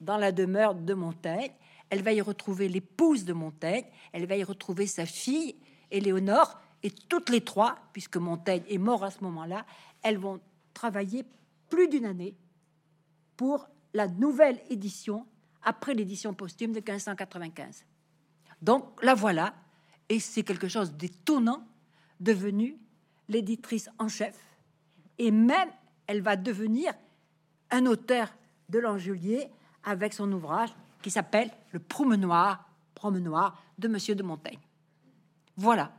dans 0.00 0.16
la 0.16 0.32
demeure 0.32 0.74
de 0.74 0.94
Montaigne, 0.94 1.50
elle 1.90 2.02
va 2.02 2.12
y 2.12 2.20
retrouver 2.20 2.68
l'épouse 2.68 3.24
de 3.24 3.32
Montaigne, 3.32 3.84
elle 4.12 4.26
va 4.26 4.36
y 4.36 4.44
retrouver 4.44 4.86
sa 4.86 5.06
fille, 5.06 5.56
Éléonore, 5.90 6.58
et 6.82 6.90
toutes 6.90 7.30
les 7.30 7.40
trois, 7.40 7.76
puisque 7.92 8.16
Montaigne 8.16 8.62
est 8.68 8.78
mort 8.78 9.04
à 9.04 9.10
ce 9.10 9.22
moment-là, 9.24 9.66
elles 10.02 10.18
vont 10.18 10.40
travailler 10.74 11.24
plus 11.68 11.88
d'une 11.88 12.04
année 12.04 12.36
pour 13.36 13.68
la 13.94 14.06
nouvelle 14.06 14.60
édition, 14.70 15.26
après 15.62 15.94
l'édition 15.94 16.34
posthume 16.34 16.72
de 16.72 16.80
1595. 16.80 17.84
Donc 18.62 19.02
la 19.02 19.14
voilà, 19.14 19.54
et 20.08 20.20
c'est 20.20 20.42
quelque 20.42 20.68
chose 20.68 20.92
d'étonnant, 20.92 21.66
devenue 22.20 22.78
l'éditrice 23.28 23.88
en 23.98 24.08
chef, 24.08 24.38
et 25.18 25.30
même 25.30 25.70
elle 26.08 26.22
va 26.22 26.34
devenir 26.34 26.92
un 27.70 27.86
auteur 27.86 28.34
de 28.68 28.80
l'Angelier 28.80 29.48
avec 29.84 30.12
son 30.12 30.30
ouvrage 30.32 30.70
qui 31.00 31.10
s'appelle 31.10 31.50
Le 31.70 31.78
promenoir, 31.78 32.68
promenoir 32.94 33.62
de 33.78 33.86
Monsieur 33.86 34.16
de 34.16 34.24
Montaigne. 34.24 34.58
Voilà. 35.56 35.92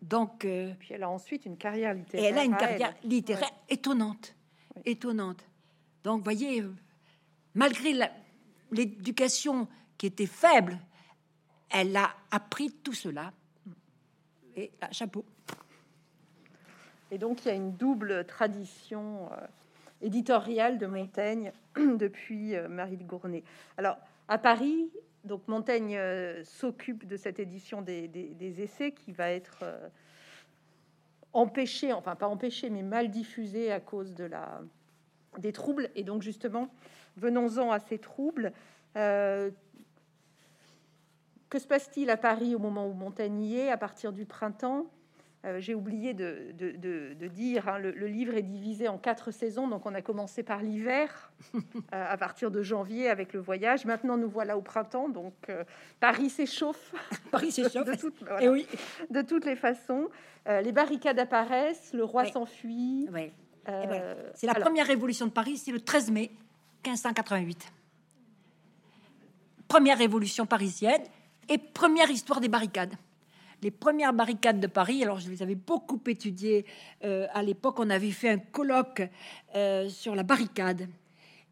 Donc, 0.00 0.44
euh, 0.44 0.72
puis 0.78 0.94
elle 0.94 1.02
a 1.02 1.10
ensuite 1.10 1.44
une 1.46 1.56
carrière 1.56 1.94
littéraire. 1.94 2.24
Et 2.24 2.28
elle 2.28 2.38
a 2.38 2.44
une 2.44 2.56
carrière 2.56 2.94
littéraire 3.02 3.50
étonnante, 3.68 4.34
étonnante. 4.84 5.44
Donc, 6.04 6.22
voyez, 6.22 6.62
euh, 6.62 6.74
malgré 7.54 7.92
l'éducation 8.70 9.68
qui 9.98 10.06
était 10.06 10.26
faible, 10.26 10.78
elle 11.68 11.96
a 11.96 12.10
appris 12.30 12.70
tout 12.70 12.94
cela. 12.94 13.32
Et 14.56 14.70
là, 14.80 14.90
chapeau. 14.92 15.24
Et 17.10 17.18
donc, 17.18 17.44
il 17.44 17.48
y 17.48 17.50
a 17.50 17.54
une 17.54 17.72
double 17.76 18.24
tradition 18.24 19.30
euh, 19.32 19.46
éditoriale 20.02 20.78
de 20.78 20.86
Montaigne 20.86 21.52
depuis 21.76 22.54
Marie 22.68 22.96
de 22.96 23.04
Gournay. 23.04 23.42
Alors, 23.76 23.98
à 24.28 24.38
Paris, 24.38 24.90
donc 25.24 25.46
Montaigne 25.48 25.96
euh, 25.96 26.42
s'occupe 26.44 27.06
de 27.06 27.16
cette 27.16 27.38
édition 27.38 27.82
des, 27.82 28.54
essais 28.58 28.92
qui 28.92 29.12
va 29.12 29.30
être 29.30 29.58
euh, 29.62 29.88
empêchée, 31.32 31.92
enfin 31.92 32.16
pas 32.16 32.28
empêchée, 32.28 32.70
mais 32.70 32.82
mal 32.82 33.10
diffusée 33.10 33.70
à 33.70 33.80
cause 33.80 34.14
de 34.14 34.24
la, 34.24 34.62
des 35.38 35.52
troubles. 35.52 35.90
Et 35.94 36.04
donc 36.04 36.22
justement, 36.22 36.70
venons-en 37.16 37.70
à 37.70 37.80
ces 37.80 37.98
troubles. 37.98 38.52
Euh, 38.96 39.50
que 41.50 41.58
se 41.58 41.66
passe-t-il 41.66 42.08
à 42.10 42.16
Paris 42.16 42.54
au 42.54 42.58
moment 42.58 42.86
où 42.86 42.92
Montaigne 42.92 43.42
y 43.42 43.58
est, 43.58 43.70
à 43.70 43.76
partir 43.76 44.12
du 44.12 44.24
printemps? 44.24 44.86
Euh, 45.46 45.58
j'ai 45.58 45.74
oublié 45.74 46.12
de, 46.12 46.52
dire, 47.28 47.68
hein, 47.68 47.78
le, 47.78 48.06
livre 48.06 48.34
est 48.34 48.42
divisé 48.42 48.88
en 48.88 48.98
quatre 48.98 49.30
saisons, 49.30 49.68
donc 49.68 49.86
on 49.86 49.94
a 49.94 50.02
commencé 50.02 50.42
par 50.42 50.62
l'hiver, 50.62 51.32
euh, 51.54 51.60
à 51.90 52.18
partir 52.18 52.50
de 52.50 52.62
janvier 52.62 53.08
avec 53.08 53.32
le 53.32 53.40
voyage. 53.40 53.86
Maintenant, 53.86 54.18
nous 54.18 54.28
voilà 54.28 54.58
au 54.58 54.60
printemps, 54.60 55.08
donc 55.08 55.32
euh, 55.48 55.64
Paris 55.98 56.28
s'échauffe. 56.28 56.92
Paris 57.30 57.52
s'échauffe, 57.52 57.88
Et 58.40 58.50
oui. 58.50 58.66
de 59.08 59.22
toutes 59.22 59.46
les 59.46 59.56
façons. 59.56 60.10
les 60.46 60.72
barricades 60.72 61.18
apparaissent, 61.18 61.94
le 61.94 62.04
roi 62.04 62.26
s'enfuit. 62.26 63.08
C'est 64.34 64.46
la 64.46 64.54
première 64.54 64.86
révolution 64.86 65.26
de 65.26 65.32
Paris, 65.32 65.56
c'est 65.56 65.72
le 65.72 65.80
13 65.80 66.10
mai 66.10 66.30
1588. 66.84 67.72
Première 69.68 69.96
révolution 69.96 70.44
parisienne 70.44 71.02
et 71.48 71.56
première 71.56 72.10
histoire 72.10 72.40
des 72.40 72.48
barricades 72.48 72.94
les 73.62 73.70
premières 73.70 74.12
barricades 74.12 74.60
de 74.60 74.66
Paris. 74.66 75.02
Alors, 75.02 75.20
je 75.20 75.30
les 75.30 75.42
avais 75.42 75.54
beaucoup 75.54 76.00
étudiées 76.06 76.64
euh, 77.04 77.26
à 77.32 77.42
l'époque. 77.42 77.78
On 77.78 77.90
avait 77.90 78.10
fait 78.10 78.30
un 78.30 78.38
colloque 78.38 79.02
euh, 79.54 79.88
sur 79.88 80.14
la 80.14 80.22
barricade. 80.22 80.88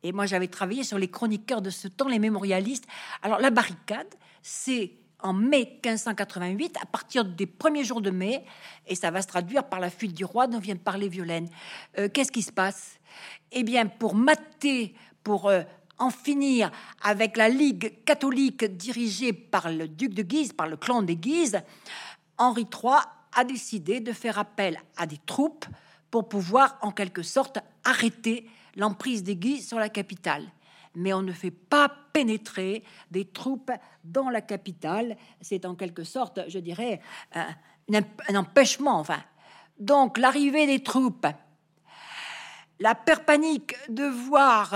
Et 0.02 0.12
moi, 0.12 0.26
j'avais 0.26 0.48
travaillé 0.48 0.84
sur 0.84 0.98
les 0.98 1.08
chroniqueurs 1.08 1.62
de 1.62 1.70
ce 1.70 1.88
temps, 1.88 2.08
les 2.08 2.18
mémorialistes. 2.18 2.86
Alors, 3.22 3.40
la 3.40 3.50
barricade, 3.50 4.14
c'est 4.42 4.92
en 5.20 5.32
mai 5.32 5.80
1588, 5.84 6.76
à 6.80 6.86
partir 6.86 7.24
des 7.24 7.46
premiers 7.46 7.82
jours 7.82 8.00
de 8.00 8.10
mai, 8.10 8.44
et 8.86 8.94
ça 8.94 9.10
va 9.10 9.20
se 9.20 9.26
traduire 9.26 9.64
par 9.64 9.80
la 9.80 9.90
fuite 9.90 10.14
du 10.14 10.24
roi 10.24 10.46
dont 10.46 10.60
vient 10.60 10.76
de 10.76 10.80
parler 10.80 11.08
Violaine. 11.08 11.48
Euh, 11.98 12.08
qu'est-ce 12.08 12.30
qui 12.30 12.42
se 12.42 12.52
passe? 12.52 13.00
Eh 13.50 13.64
bien, 13.64 13.86
pour 13.86 14.14
mater, 14.14 14.94
pour 15.24 15.50
en 15.98 16.10
finir 16.10 16.70
avec 17.02 17.36
la 17.36 17.48
Ligue 17.48 18.04
catholique 18.04 18.64
dirigée 18.64 19.32
par 19.32 19.70
le 19.70 19.88
duc 19.88 20.14
de 20.14 20.22
Guise, 20.22 20.52
par 20.52 20.66
le 20.66 20.76
clan 20.76 21.02
des 21.02 21.16
Guises, 21.16 21.60
Henri 22.36 22.66
III 22.72 23.00
a 23.32 23.44
décidé 23.44 24.00
de 24.00 24.12
faire 24.12 24.38
appel 24.38 24.80
à 24.96 25.06
des 25.06 25.18
troupes 25.26 25.66
pour 26.10 26.28
pouvoir 26.28 26.78
en 26.82 26.92
quelque 26.92 27.22
sorte 27.22 27.58
arrêter 27.84 28.48
l'emprise 28.76 29.22
des 29.22 29.36
Guises 29.36 29.68
sur 29.68 29.78
la 29.78 29.88
capitale. 29.88 30.44
Mais 30.94 31.12
on 31.12 31.22
ne 31.22 31.32
fait 31.32 31.50
pas 31.50 31.90
pénétrer 32.12 32.82
des 33.10 33.26
troupes 33.26 33.70
dans 34.02 34.30
la 34.30 34.40
capitale. 34.40 35.16
C'est 35.40 35.64
en 35.64 35.74
quelque 35.74 36.04
sorte, 36.04 36.40
je 36.48 36.58
dirais, 36.58 37.00
un, 37.34 37.54
un 38.28 38.34
empêchement. 38.34 38.98
Enfin, 38.98 39.22
donc 39.78 40.18
l'arrivée 40.18 40.66
des 40.66 40.82
troupes, 40.82 41.26
la 42.80 42.94
peur 42.94 43.24
panique 43.24 43.74
de 43.88 44.04
voir 44.04 44.74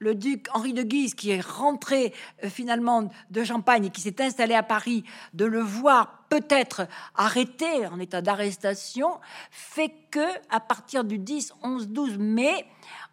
le 0.00 0.14
duc 0.14 0.46
Henri 0.54 0.72
de 0.72 0.82
Guise, 0.82 1.14
qui 1.14 1.30
est 1.30 1.40
rentré 1.40 2.12
euh, 2.42 2.48
finalement 2.48 3.08
de 3.30 3.44
Champagne 3.44 3.84
et 3.84 3.90
qui 3.90 4.00
s'est 4.00 4.20
installé 4.20 4.54
à 4.54 4.62
Paris, 4.62 5.04
de 5.34 5.44
le 5.44 5.60
voir 5.60 6.24
peut-être 6.28 6.88
arrêté 7.14 7.86
en 7.86 8.00
état 8.00 8.22
d'arrestation, 8.22 9.20
fait 9.50 9.92
que 10.10 10.26
à 10.48 10.58
partir 10.58 11.04
du 11.04 11.18
10, 11.18 11.52
11, 11.62 11.88
12 11.88 12.18
mai, 12.18 12.66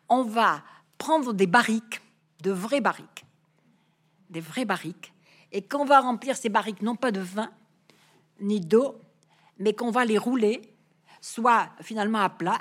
on 0.10 0.24
va 0.24 0.64
prendre 0.98 1.34
des 1.34 1.48
barriques, 1.48 2.02
de 2.42 2.52
vraies 2.52 2.82
barriques, 2.82 3.26
des 4.30 4.42
vraies 4.42 4.66
barriques, 4.66 5.14
et 5.52 5.62
qu'on 5.62 5.86
va 5.86 6.00
remplir 6.00 6.38
ces 6.38 6.50
barriques 6.50 6.82
non 6.82 6.96
pas 6.96 7.12
de 7.12 7.20
vin 7.20 7.52
ni 8.40 8.62
d'eau, 8.62 9.02
mais 9.60 9.74
qu'on 9.74 9.92
va 9.92 10.06
les 10.06 10.18
rouler, 10.18 10.62
soit 11.20 11.70
finalement 11.82 12.20
à 12.20 12.30
plat, 12.30 12.60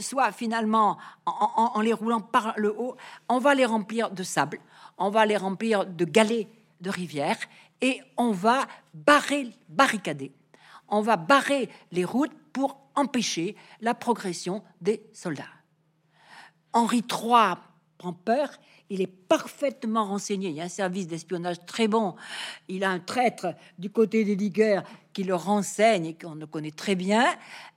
soit 0.00 0.32
finalement 0.32 0.98
en, 1.26 1.80
les 1.80 1.92
roulant 1.92 2.20
par 2.20 2.54
le 2.56 2.74
haut, 2.78 2.96
on 3.28 3.38
va 3.38 3.54
les 3.54 3.64
remplir 3.64 4.10
de 4.10 4.22
sable, 4.22 4.60
on 4.98 5.10
va 5.10 5.26
les 5.26 5.36
remplir 5.36 5.86
de 5.86 6.04
galets 6.04 6.48
de 6.80 6.90
rivière 6.90 7.38
et 7.80 8.00
on 8.16 8.32
va 8.32 8.66
barrer, 8.94 9.50
barricader. 9.68 10.32
On 10.88 11.00
va 11.00 11.16
barrer 11.16 11.68
les 11.92 12.04
routes 12.04 12.32
pour 12.52 12.78
empêcher 12.94 13.56
la 13.80 13.94
progression 13.94 14.62
des 14.80 15.02
soldats. 15.12 15.44
Henri 16.72 16.98
III 16.98 17.54
prend 17.98 18.12
peur, 18.12 18.50
il 18.90 19.00
est 19.00 19.06
parfaitement 19.06 20.04
renseigné. 20.04 20.48
Il 20.48 20.54
y 20.54 20.60
a 20.60 20.64
un 20.64 20.68
service 20.68 21.06
d'espionnage 21.06 21.64
très 21.66 21.88
bon. 21.88 22.14
Il 22.68 22.84
a 22.84 22.90
un 22.90 23.00
traître 23.00 23.48
du 23.78 23.90
côté 23.90 24.24
des 24.24 24.36
ligueurs 24.36 24.82
qui 25.12 25.24
le 25.24 25.34
renseigne 25.34 26.06
et 26.06 26.14
qu'on 26.14 26.34
ne 26.34 26.46
connaît 26.46 26.70
très 26.70 26.94
bien 26.94 27.26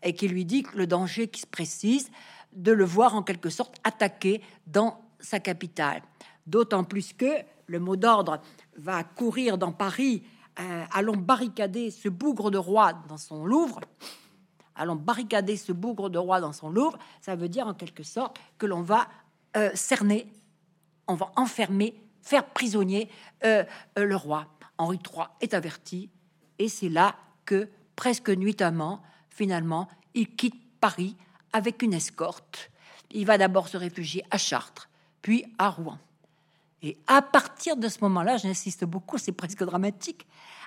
et 0.04 0.14
qui 0.14 0.28
lui 0.28 0.46
dit 0.46 0.64
que 0.64 0.78
le 0.78 0.88
danger 0.88 1.28
qui 1.28 1.42
se 1.42 1.48
précise 1.48 2.10
de 2.54 2.72
le 2.72 2.86
voir 2.86 3.16
en 3.16 3.24
quelque 3.24 3.50
sorte 3.50 3.76
attaqué 3.84 4.42
dans 4.68 5.02
sa 5.20 5.40
capitale. 5.40 6.02
D'autant 6.48 6.84
plus 6.84 7.14
que 7.14 7.32
le 7.68 7.80
mot 7.80 7.96
d'ordre 7.96 8.42
va 8.78 9.04
courir 9.04 9.58
dans 9.58 9.72
Paris 9.72 10.24
euh, 10.60 10.84
allons 10.92 11.16
barricader 11.16 11.92
ce 11.92 12.10
bougre 12.10 12.52
de 12.52 12.58
roi 12.58 12.94
dans 13.08 13.18
son 13.18 13.46
Louvre. 13.46 13.80
Allons 14.76 14.96
barricader 14.96 15.56
ce 15.56 15.72
bougre 15.72 16.10
de 16.10 16.18
roi 16.18 16.42
dans 16.42 16.52
son 16.52 16.70
Louvre. 16.70 16.98
Ça 17.22 17.36
veut 17.36 17.48
dire 17.48 17.68
en 17.68 17.74
quelque 17.74 18.04
sorte 18.04 18.40
que 18.58 18.66
l'on 18.66 18.82
va 18.82 19.08
euh, 19.56 19.72
cerner, 19.74 20.32
on 21.08 21.16
va 21.16 21.32
enfermer, 21.36 21.96
faire 22.22 22.46
prisonnier 22.46 23.10
euh, 23.44 23.64
le 23.96 24.16
roi. 24.16 24.48
Henri 24.78 24.98
III 24.98 25.26
est 25.42 25.54
averti, 25.54 26.10
et 26.58 26.70
c'est 26.70 26.90
là 26.90 27.16
que 27.46 27.70
presque 27.96 28.30
nuitamment, 28.30 29.02
finalement, 29.30 29.88
il 30.14 30.36
quitte 30.36 30.56
Paris 30.80 31.16
avec 31.54 31.82
une 31.82 31.94
escorte. 31.94 32.72
Il 33.12 33.26
va 33.26 33.38
d'abord 33.38 33.68
se 33.68 33.78
réfugier 33.78 34.24
à 34.32 34.38
Chartres, 34.38 34.90
puis 35.22 35.46
à 35.58 35.70
Rouen. 35.70 36.00
Et 36.82 36.98
à 37.08 37.22
partir 37.22 37.78
de 37.78 37.88
ce 37.88 38.00
moment-là, 38.02 38.38
j'insiste 38.38 38.86
beaucoup, 38.86 39.18
c'est 39.18 39.32
presque 39.32 39.64
dramatique, 39.64 40.26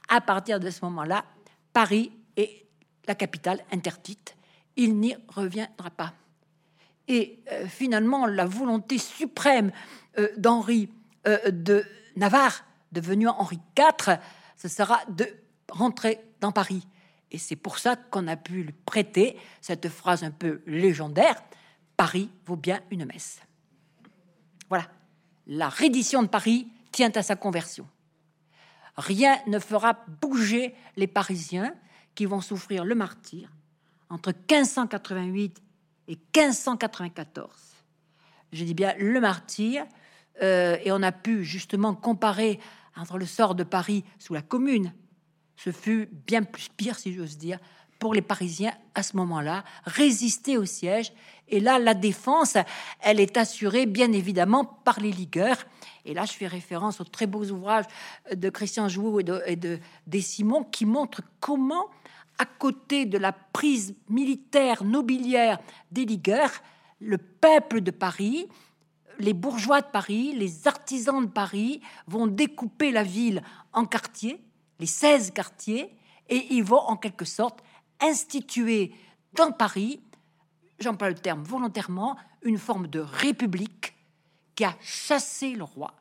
à 0.08 0.20
partir 0.20 0.60
de 0.60 0.70
ce 0.70 0.84
moment-là, 0.84 1.24
Paris 1.72 2.12
est 2.36 2.66
la 3.06 3.14
capitale 3.14 3.64
interdite. 3.72 4.36
Il 4.76 4.98
n'y 4.98 5.16
reviendra 5.28 5.90
pas. 5.90 6.12
Et 7.08 7.40
euh, 7.52 7.66
finalement, 7.66 8.26
la 8.26 8.46
volonté 8.46 8.98
suprême 8.98 9.72
euh, 10.18 10.28
d'Henri 10.36 10.88
euh, 11.26 11.50
de 11.50 11.84
Navarre, 12.16 12.64
devenu 12.92 13.28
Henri 13.28 13.58
IV, 13.78 14.18
ce 14.56 14.68
sera 14.68 15.00
de 15.08 15.26
rentrer 15.68 16.20
dans 16.40 16.52
Paris. 16.52 16.86
Et 17.30 17.38
c'est 17.38 17.56
pour 17.56 17.78
ça 17.78 17.96
qu'on 17.96 18.28
a 18.28 18.36
pu 18.36 18.62
lui 18.62 18.74
prêter 18.86 19.36
cette 19.60 19.88
phrase 19.88 20.22
un 20.22 20.30
peu 20.30 20.62
légendaire 20.66 21.42
Paris 21.96 22.28
vaut 22.46 22.56
bien 22.56 22.80
une 22.90 23.04
messe. 23.04 23.40
Voilà 24.68 24.86
la 25.46 25.68
reddition 25.68 26.22
de 26.22 26.28
Paris 26.28 26.68
tient 26.92 27.10
à 27.14 27.22
sa 27.22 27.36
conversion. 27.36 27.86
Rien 28.96 29.38
ne 29.46 29.58
fera 29.58 30.04
bouger 30.20 30.74
les 30.96 31.06
Parisiens 31.06 31.74
qui 32.14 32.26
vont 32.26 32.40
souffrir 32.40 32.84
le 32.84 32.94
martyr 32.94 33.50
entre 34.08 34.30
1588 34.30 35.60
et 36.08 36.18
1594. 36.36 37.50
Je 38.52 38.64
dis 38.64 38.74
bien 38.74 38.94
le 38.98 39.20
martyr, 39.20 39.84
euh, 40.42 40.76
et 40.84 40.92
on 40.92 41.02
a 41.02 41.12
pu 41.12 41.44
justement 41.44 41.94
comparer 41.94 42.60
entre 42.96 43.18
le 43.18 43.26
sort 43.26 43.54
de 43.54 43.64
Paris 43.64 44.04
sous 44.18 44.34
la 44.34 44.42
Commune. 44.42 44.92
Ce 45.56 45.70
fut 45.72 46.08
bien 46.26 46.42
plus 46.42 46.68
pire, 46.68 46.98
si 46.98 47.14
j'ose 47.14 47.38
dire, 47.38 47.58
pour 47.98 48.14
les 48.14 48.22
Parisiens 48.22 48.72
à 48.94 49.02
ce 49.02 49.16
moment-là, 49.16 49.64
résister 49.84 50.58
au 50.58 50.64
siège. 50.64 51.12
Et 51.48 51.60
là, 51.60 51.78
la 51.78 51.94
défense, 51.94 52.56
elle 53.00 53.20
est 53.20 53.36
assurée 53.36 53.86
bien 53.86 54.12
évidemment 54.12 54.64
par 54.64 55.00
les 55.00 55.12
ligueurs. 55.12 55.64
Et 56.04 56.14
là, 56.14 56.24
je 56.24 56.32
fais 56.32 56.46
référence 56.46 57.00
aux 57.00 57.04
très 57.04 57.26
beaux 57.26 57.44
ouvrages 57.46 57.86
de 58.34 58.50
Christian 58.50 58.88
Jouot 58.88 59.20
et 59.20 59.24
de, 59.24 59.42
et 59.46 59.56
de 59.56 59.78
des 60.06 60.20
Simon 60.20 60.64
qui 60.64 60.84
montrent 60.84 61.22
comment, 61.40 61.86
à 62.38 62.46
côté 62.46 63.06
de 63.06 63.18
la 63.18 63.32
prise 63.32 63.94
militaire 64.08 64.84
nobiliaire 64.84 65.58
des 65.90 66.04
ligueurs, 66.04 66.52
le 67.00 67.18
peuple 67.18 67.80
de 67.80 67.90
Paris, 67.90 68.48
les 69.18 69.34
bourgeois 69.34 69.80
de 69.80 69.86
Paris, 69.86 70.32
les 70.34 70.66
artisans 70.66 71.24
de 71.24 71.30
Paris 71.30 71.80
vont 72.06 72.26
découper 72.26 72.90
la 72.90 73.02
ville 73.02 73.42
en 73.72 73.84
quartiers, 73.84 74.40
les 74.80 74.86
16 74.86 75.32
quartiers, 75.32 75.94
et 76.28 76.46
ils 76.50 76.64
vont 76.64 76.78
en 76.80 76.96
quelque 76.96 77.24
sorte 77.24 77.62
instituer 78.00 78.92
dans 79.34 79.52
Paris, 79.52 80.00
j'emploie 80.78 81.08
le 81.08 81.14
terme 81.14 81.42
volontairement, 81.42 82.16
une 82.42 82.58
forme 82.58 82.88
de 82.88 83.00
république 83.00 83.94
qui 84.54 84.64
a 84.64 84.74
chassé 84.80 85.54
le 85.54 85.64
roi 85.64 85.94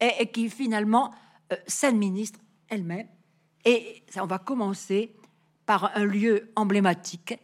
et, 0.00 0.26
qui 0.30 0.48
finalement 0.48 1.12
euh, 1.52 1.56
s'administre 1.66 2.38
elle-même. 2.68 3.08
Et 3.64 4.02
ça, 4.08 4.22
on 4.22 4.26
va 4.26 4.38
commencer 4.38 5.14
par 5.70 5.96
un 5.96 6.04
lieu 6.04 6.50
emblématique. 6.56 7.38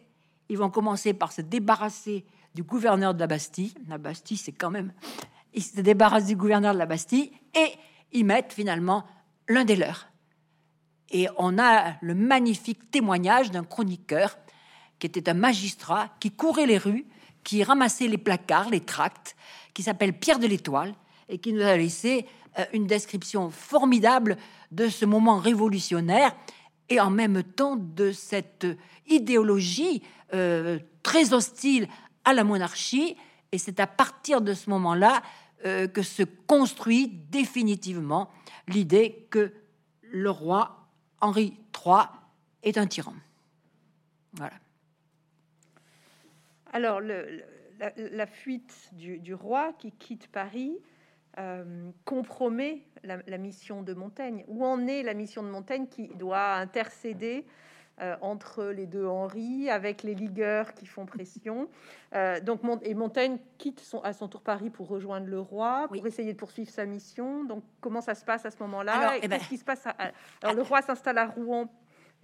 Ils 0.49 0.57
vont 0.57 0.69
commencer 0.69 1.13
par 1.13 1.31
se 1.31 1.39
débarrasser 1.39 2.25
du 2.55 2.61
gouverneur 2.61 3.13
de 3.13 3.21
la 3.21 3.27
Bastille. 3.27 3.73
La 3.87 3.97
Bastille, 3.97 4.35
c'est 4.35 4.51
quand 4.51 4.69
même... 4.69 4.91
Ils 5.53 5.63
se 5.63 5.79
débarrassent 5.79 6.25
du 6.25 6.35
gouverneur 6.35 6.73
de 6.73 6.77
la 6.77 6.85
Bastille 6.85 7.31
et 7.55 7.71
ils 8.11 8.25
mettent 8.25 8.51
finalement 8.51 9.05
l'un 9.47 9.63
des 9.63 9.77
leurs. 9.77 10.09
Et 11.09 11.29
on 11.37 11.57
a 11.57 11.93
le 12.01 12.15
magnifique 12.15 12.91
témoignage 12.91 13.49
d'un 13.49 13.63
chroniqueur 13.63 14.37
qui 14.99 15.07
était 15.07 15.29
un 15.29 15.33
magistrat 15.33 16.09
qui 16.19 16.31
courait 16.31 16.65
les 16.65 16.79
rues, 16.79 17.05
qui 17.45 17.63
ramassait 17.63 18.09
les 18.09 18.17
placards, 18.17 18.69
les 18.69 18.81
tracts, 18.81 19.37
qui 19.73 19.83
s'appelle 19.83 20.11
Pierre 20.11 20.39
de 20.39 20.47
l'Étoile 20.47 20.95
et 21.29 21.37
qui 21.37 21.53
nous 21.53 21.61
a 21.61 21.77
laissé 21.77 22.25
euh, 22.59 22.65
une 22.73 22.87
description 22.87 23.51
formidable 23.51 24.35
de 24.71 24.89
ce 24.89 25.05
moment 25.05 25.37
révolutionnaire 25.37 26.35
et 26.89 26.99
en 26.99 27.09
même 27.09 27.43
temps 27.43 27.75
de 27.75 28.11
cette 28.11 28.67
idéologie 29.07 30.03
euh, 30.33 30.79
très 31.03 31.33
hostile 31.33 31.87
à 32.23 32.33
la 32.33 32.43
monarchie. 32.43 33.15
Et 33.51 33.57
c'est 33.57 33.79
à 33.79 33.87
partir 33.87 34.41
de 34.41 34.53
ce 34.53 34.69
moment-là 34.69 35.21
euh, 35.65 35.87
que 35.87 36.01
se 36.01 36.23
construit 36.23 37.07
définitivement 37.07 38.29
l'idée 38.67 39.27
que 39.29 39.53
le 40.01 40.29
roi 40.29 40.87
Henri 41.21 41.57
III 41.73 42.03
est 42.63 42.77
un 42.77 42.87
tyran. 42.87 43.13
Voilà. 44.33 44.53
Alors, 46.73 46.99
la, 46.99 48.27
fuite 48.27 48.89
du, 48.93 49.33
roi 49.33 49.73
qui 49.79 49.91
quitte 49.91 50.27
Paris 50.27 50.77
euh, 51.37 51.91
compromet 52.03 52.81
la, 53.03 53.37
mission 53.37 53.83
de 53.83 53.93
Montaigne. 53.93 54.43
Où 54.47 54.65
en 54.65 54.87
est 54.87 55.03
la 55.03 55.13
mission 55.13 55.43
de 55.43 55.49
Montaigne 55.49 55.85
qui 55.87 56.07
doit 56.15 56.53
intercéder 56.55 57.45
euh, 58.01 58.15
entre 58.21 58.65
les 58.65 58.87
deux 58.87 59.05
Henri, 59.05 59.69
avec 59.69 60.01
les 60.01 60.15
ligueurs 60.15 60.73
qui 60.73 60.85
font 60.85 61.05
pression? 61.05 61.69
Euh, 62.15 62.39
donc, 62.39 62.61
et 62.83 62.93
Montaigne 62.93 63.37
quitte 63.57 63.81
son, 63.81 63.99
à 63.99 64.13
son 64.13 64.29
tour 64.29 64.41
Paris 64.41 64.69
pour 64.69 64.87
rejoindre 64.87 65.27
le 65.27 65.41
roi, 65.41 65.89
pour 65.89 66.07
essayer 66.07 66.31
de 66.31 66.37
poursuivre 66.37 66.69
sa 66.69 66.85
mission. 66.85 67.43
Donc, 67.43 67.65
comment 67.81 67.99
ça 67.99 68.15
se 68.15 68.23
passe 68.23 68.45
à 68.45 68.49
ce 68.49 68.57
moment-là? 68.59 69.17
Eh 69.21 69.27
ben, 69.27 69.37
Qu'est-ce 69.37 69.49
qui 69.49 69.57
se 69.57 69.65
passe 69.65 69.85
Alors, 69.85 70.13
ah. 70.43 70.53
le 70.53 70.61
roi 70.61 70.81
s'installe 70.81 71.17
à 71.17 71.25
Rouen 71.25 71.69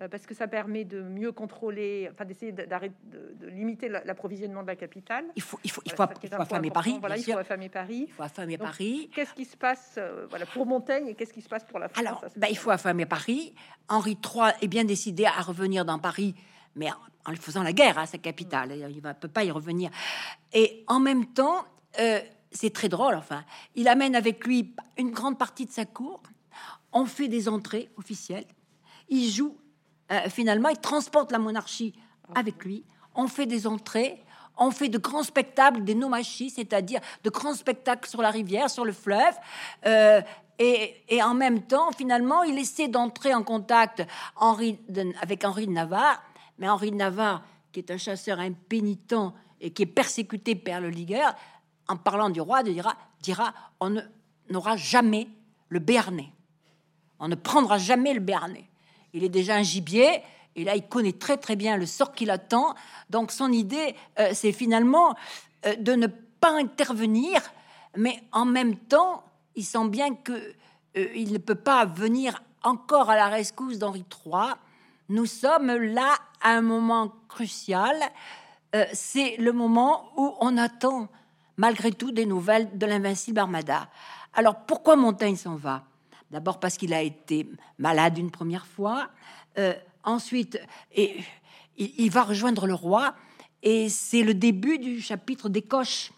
parce 0.09 0.25
que 0.25 0.33
ça 0.33 0.47
permet 0.47 0.85
de 0.85 1.01
mieux 1.01 1.31
contrôler, 1.31 2.09
enfin 2.11 2.25
d'essayer 2.25 2.51
d'arrêter 2.51 2.95
de, 3.03 3.47
limiter 3.47 3.89
l'approvisionnement 3.89 4.61
de 4.61 4.67
la 4.67 4.75
capitale. 4.75 5.25
Il 5.35 5.41
faut, 5.41 5.59
il 5.63 5.71
faut, 5.71 5.81
il 5.85 5.91
faut, 5.91 6.03
affamer 6.03 6.71
Paris. 6.71 6.97
Voilà, 6.99 7.17
il 7.17 7.23
faut 7.23 7.37
affamer 7.37 7.69
Paris. 7.69 8.05
Il 8.07 8.13
faut 8.13 8.23
affamer 8.23 8.57
Paris. 8.57 9.09
Qu'est-ce 9.13 9.33
qui 9.33 9.45
se 9.45 9.57
passe, 9.57 9.95
euh, 9.97 10.25
voilà, 10.29 10.45
pour 10.45 10.65
Montaigne 10.65 11.07
et 11.07 11.15
qu'est-ce 11.15 11.33
qui 11.33 11.41
se 11.41 11.49
passe 11.49 11.63
pour 11.63 11.79
la 11.79 11.89
France 11.89 12.05
Alors, 12.05 12.25
ben, 12.35 12.47
il 12.49 12.57
faut 12.57 12.71
affamer 12.71 13.05
Paris. 13.05 13.53
Henri 13.89 14.17
III 14.23 14.51
est 14.61 14.67
bien 14.67 14.83
décidé 14.83 15.25
à 15.25 15.41
revenir 15.41 15.85
dans 15.85 15.99
Paris, 15.99 16.35
mais 16.75 16.89
en, 17.25 17.35
faisant 17.35 17.63
la 17.63 17.73
guerre 17.73 17.97
à 17.97 18.05
sa 18.05 18.17
capitale. 18.17 18.73
Il 18.75 19.01
ne 19.01 19.13
peut 19.13 19.27
pas 19.27 19.43
y 19.43 19.51
revenir. 19.51 19.89
Et 20.53 20.83
en 20.87 20.99
même 20.99 21.27
temps, 21.27 21.65
euh, 21.99 22.19
c'est 22.51 22.73
très 22.73 22.89
drôle. 22.89 23.15
Enfin, 23.15 23.43
il 23.75 23.87
amène 23.87 24.15
avec 24.15 24.45
lui 24.45 24.75
une 24.97 25.11
grande 25.11 25.37
partie 25.37 25.65
de 25.65 25.71
sa 25.71 25.85
cour. 25.85 26.21
On 26.91 27.05
fait 27.05 27.27
des 27.27 27.49
entrées 27.49 27.89
officielles. 27.97 28.45
Il 29.09 29.29
joue 29.29 29.57
euh, 30.13 30.29
finalement, 30.29 30.69
il 30.69 30.77
transporte 30.77 31.31
la 31.31 31.39
monarchie 31.39 31.93
avec 32.35 32.63
lui. 32.63 32.83
On 33.15 33.27
fait 33.27 33.45
des 33.45 33.67
entrées, 33.67 34.23
on 34.57 34.71
fait 34.71 34.89
de 34.89 34.97
grands 34.97 35.23
spectacles, 35.23 35.83
des 35.83 35.95
nomachis, 35.95 36.51
c'est-à-dire 36.51 36.99
de 37.23 37.29
grands 37.29 37.53
spectacles 37.53 38.07
sur 38.07 38.21
la 38.21 38.29
rivière, 38.29 38.69
sur 38.69 38.85
le 38.85 38.91
fleuve. 38.91 39.35
Euh, 39.85 40.21
et, 40.59 41.21
en 41.23 41.33
même 41.33 41.63
temps, 41.63 41.91
finalement, 41.91 42.43
il 42.43 42.57
essaie 42.57 42.87
d'entrer 42.87 43.33
en 43.33 43.43
contact 43.43 44.05
avec 44.39 45.43
Henri 45.43 45.67
de 45.67 45.71
Navarre. 45.71 46.23
Mais 46.59 46.69
Henri 46.69 46.91
de 46.91 46.95
Navarre, 46.95 47.43
qui 47.71 47.79
est 47.79 47.91
un 47.91 47.97
chasseur 47.97 48.39
impénitent 48.39 49.33
et 49.59 49.71
qui 49.71 49.83
est 49.83 49.87
persécuté 49.87 50.55
par 50.55 50.79
le 50.79 50.89
ligueur, 50.89 51.33
en 51.87 51.97
parlant 51.97 52.29
du 52.29 52.39
roi, 52.39 52.63
dira, 52.63 52.95
dira 53.21 53.53
on 53.79 53.95
n'aura 54.49 54.77
jamais 54.77 55.27
le 55.69 55.79
Béarnais. 55.79 56.31
On 57.19 57.27
ne 57.27 57.35
prendra 57.35 57.77
jamais 57.77 58.13
le 58.13 58.19
Béarnais 58.19 58.69
il 59.13 59.23
est 59.23 59.29
déjà 59.29 59.55
un 59.55 59.63
gibier, 59.63 60.21
et 60.55 60.63
là, 60.63 60.75
il 60.75 60.83
connaît 60.83 61.13
très 61.13 61.37
très 61.37 61.55
bien 61.55 61.77
le 61.77 61.85
sort 61.85 62.13
qu'il 62.13 62.29
attend. 62.29 62.75
Donc 63.09 63.31
son 63.31 63.51
idée, 63.51 63.95
euh, 64.19 64.31
c'est 64.33 64.51
finalement 64.51 65.15
euh, 65.65 65.75
de 65.75 65.93
ne 65.93 66.07
pas 66.07 66.57
intervenir, 66.57 67.41
mais 67.95 68.23
en 68.31 68.45
même 68.45 68.75
temps, 68.75 69.23
il 69.55 69.63
sent 69.63 69.87
bien 69.89 70.15
que 70.15 70.33
euh, 70.97 71.25
ne 71.25 71.37
peut 71.37 71.55
pas 71.55 71.85
venir 71.85 72.43
encore 72.63 73.09
à 73.09 73.15
la 73.15 73.29
rescousse 73.29 73.79
d'Henri 73.79 74.05
III. 74.25 74.53
Nous 75.09 75.25
sommes 75.25 75.71
là 75.71 76.15
à 76.41 76.51
un 76.51 76.61
moment 76.61 77.13
crucial. 77.27 77.95
c'est 78.93 79.35
le 79.37 79.51
moment 79.51 80.09
où 80.17 80.33
on 80.39 80.57
attend 80.57 81.07
malgré 81.57 81.91
tout 81.91 82.11
des 82.11 82.25
nouvelles 82.25 82.77
de 82.77 82.85
l'invincible 82.85 83.39
Armada. 83.39 83.89
Alors 84.33 84.55
pourquoi 84.65 84.95
Montaigne 84.95 85.35
s'en 85.35 85.55
va? 85.55 85.83
D'abord 86.33 86.59
parce 86.59 86.77
qu'il 86.77 86.95
a 86.95 87.01
été 87.03 87.47
malade 87.77 88.17
une 88.17 88.31
première 88.31 88.65
fois. 88.65 89.11
Euh, 89.59 89.75
ensuite, 90.03 90.59
il, 91.77 92.09
va 92.09 92.23
rejoindre 92.23 92.65
le 92.65 92.73
roi. 92.73 93.13
Et 93.61 93.87
c'est 93.87 94.23
le 94.23 94.33
début 94.33 94.79
du 94.79 94.99
chapitre 94.99 95.47
des 95.47 95.61
coches. 95.61 96.11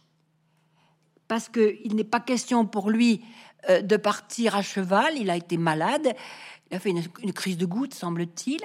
Parce 1.28 1.50
qu'il 1.50 1.96
n'est 1.96 2.06
pas 2.06 2.22
question 2.22 2.66
pour 2.66 2.90
lui 2.90 3.26
euh, 3.70 3.82
de 3.82 3.98
partir 3.98 4.56
à 4.56 4.62
cheval. 4.62 5.18
Il 5.18 5.30
a 5.30 5.36
été 5.36 5.58
malade. 5.58 6.16
Il 6.72 6.78
a 6.78 6.80
fait 6.80 6.92
une, 6.92 7.34
crise 7.34 7.58
de 7.58 7.66
goutte, 7.66 7.94
semble-t-il. 7.94 8.62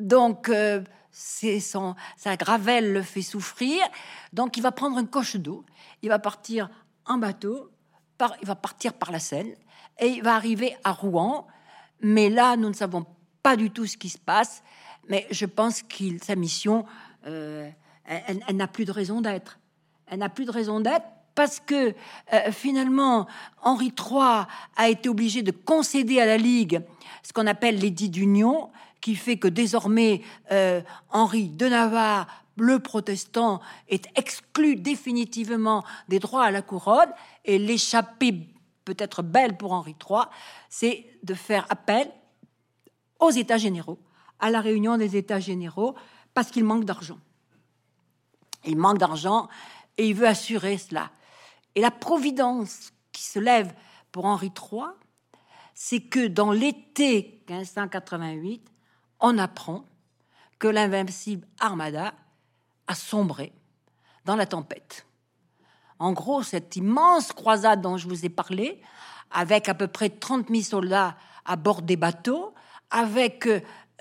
Donc, 0.00 0.48
euh, 0.48 0.82
sa 1.10 2.36
gravelle 2.38 2.94
le 2.94 3.02
fait 3.02 3.20
souffrir. 3.20 3.82
Donc, 4.32 4.56
il 4.56 4.62
va 4.62 4.72
prendre 4.72 4.98
une 4.98 5.08
coche 5.08 5.36
d'eau. 5.36 5.66
Il 6.00 6.08
va 6.08 6.18
partir 6.18 6.70
en 7.04 7.18
bateau. 7.18 7.70
Il 8.40 8.46
va 8.46 8.56
partir 8.56 8.94
par 8.94 9.12
la 9.12 9.18
Seine 9.18 9.54
et 9.98 10.08
il 10.08 10.22
va 10.22 10.34
arriver 10.34 10.76
à 10.84 10.92
Rouen. 10.92 11.46
Mais 12.00 12.28
là, 12.28 12.56
nous 12.56 12.68
ne 12.68 12.74
savons 12.74 13.06
pas 13.42 13.56
du 13.56 13.70
tout 13.70 13.86
ce 13.86 13.96
qui 13.96 14.08
se 14.08 14.18
passe. 14.18 14.62
Mais 15.08 15.26
je 15.30 15.46
pense 15.46 15.82
qu'il 15.82 16.22
sa 16.22 16.34
mission, 16.34 16.84
euh, 17.26 17.68
elle, 18.04 18.56
n'a 18.56 18.66
plus 18.66 18.84
de 18.84 18.92
raison 18.92 19.20
d'être. 19.20 19.58
Elle 20.06 20.18
n'a 20.18 20.28
plus 20.28 20.44
de 20.44 20.50
raison 20.50 20.80
d'être 20.80 21.06
parce 21.34 21.60
que 21.60 21.94
euh, 22.32 22.50
finalement, 22.50 23.26
Henri 23.62 23.92
III 23.98 24.46
a 24.76 24.88
été 24.88 25.08
obligé 25.08 25.42
de 25.42 25.50
concéder 25.50 26.20
à 26.20 26.26
la 26.26 26.38
Ligue 26.38 26.82
ce 27.22 27.32
qu'on 27.32 27.46
appelle 27.46 27.78
l'édit 27.78 28.08
d'union, 28.08 28.70
qui 29.00 29.14
fait 29.14 29.36
que 29.36 29.48
désormais 29.48 30.22
euh, 30.52 30.80
Henri 31.10 31.48
de 31.48 31.66
Navarre, 31.66 32.26
le 32.56 32.78
protestant, 32.78 33.60
est 33.88 34.06
exclu 34.16 34.76
définitivement 34.76 35.84
des 36.08 36.18
droits 36.18 36.44
à 36.44 36.50
la 36.50 36.62
couronne, 36.62 37.10
et 37.44 37.58
l'échappée 37.58 38.48
peut-être 38.86 39.22
belle 39.22 39.58
pour 39.58 39.72
Henri 39.72 39.94
III, 40.08 40.22
c'est 40.70 41.06
de 41.22 41.34
faire 41.34 41.66
appel 41.68 42.10
aux 43.20 43.30
États 43.30 43.58
généraux, 43.58 43.98
à 44.38 44.50
la 44.50 44.62
réunion 44.62 44.96
des 44.96 45.16
États 45.16 45.40
généraux, 45.40 45.94
parce 46.32 46.50
qu'il 46.50 46.64
manque 46.64 46.84
d'argent. 46.84 47.18
Il 48.64 48.76
manque 48.76 48.98
d'argent 48.98 49.48
et 49.98 50.08
il 50.08 50.14
veut 50.14 50.26
assurer 50.26 50.78
cela. 50.78 51.10
Et 51.74 51.80
la 51.80 51.90
providence 51.90 52.92
qui 53.12 53.22
se 53.22 53.38
lève 53.38 53.74
pour 54.12 54.24
Henri 54.24 54.50
III, 54.50 54.84
c'est 55.74 56.00
que 56.00 56.26
dans 56.26 56.52
l'été 56.52 57.44
1588, 57.48 58.70
on 59.20 59.38
apprend 59.38 59.84
que 60.58 60.68
l'invincible 60.68 61.46
Armada 61.60 62.14
a 62.86 62.94
sombré 62.94 63.52
dans 64.24 64.36
la 64.36 64.46
tempête. 64.46 65.05
En 65.98 66.12
gros, 66.12 66.42
cette 66.42 66.76
immense 66.76 67.32
croisade 67.32 67.80
dont 67.80 67.96
je 67.96 68.08
vous 68.08 68.24
ai 68.24 68.28
parlé, 68.28 68.80
avec 69.30 69.68
à 69.68 69.74
peu 69.74 69.86
près 69.86 70.10
30 70.10 70.48
000 70.48 70.62
soldats 70.62 71.16
à 71.44 71.56
bord 71.56 71.82
des 71.82 71.96
bateaux, 71.96 72.54
avec 72.90 73.46
euh, 73.46 73.60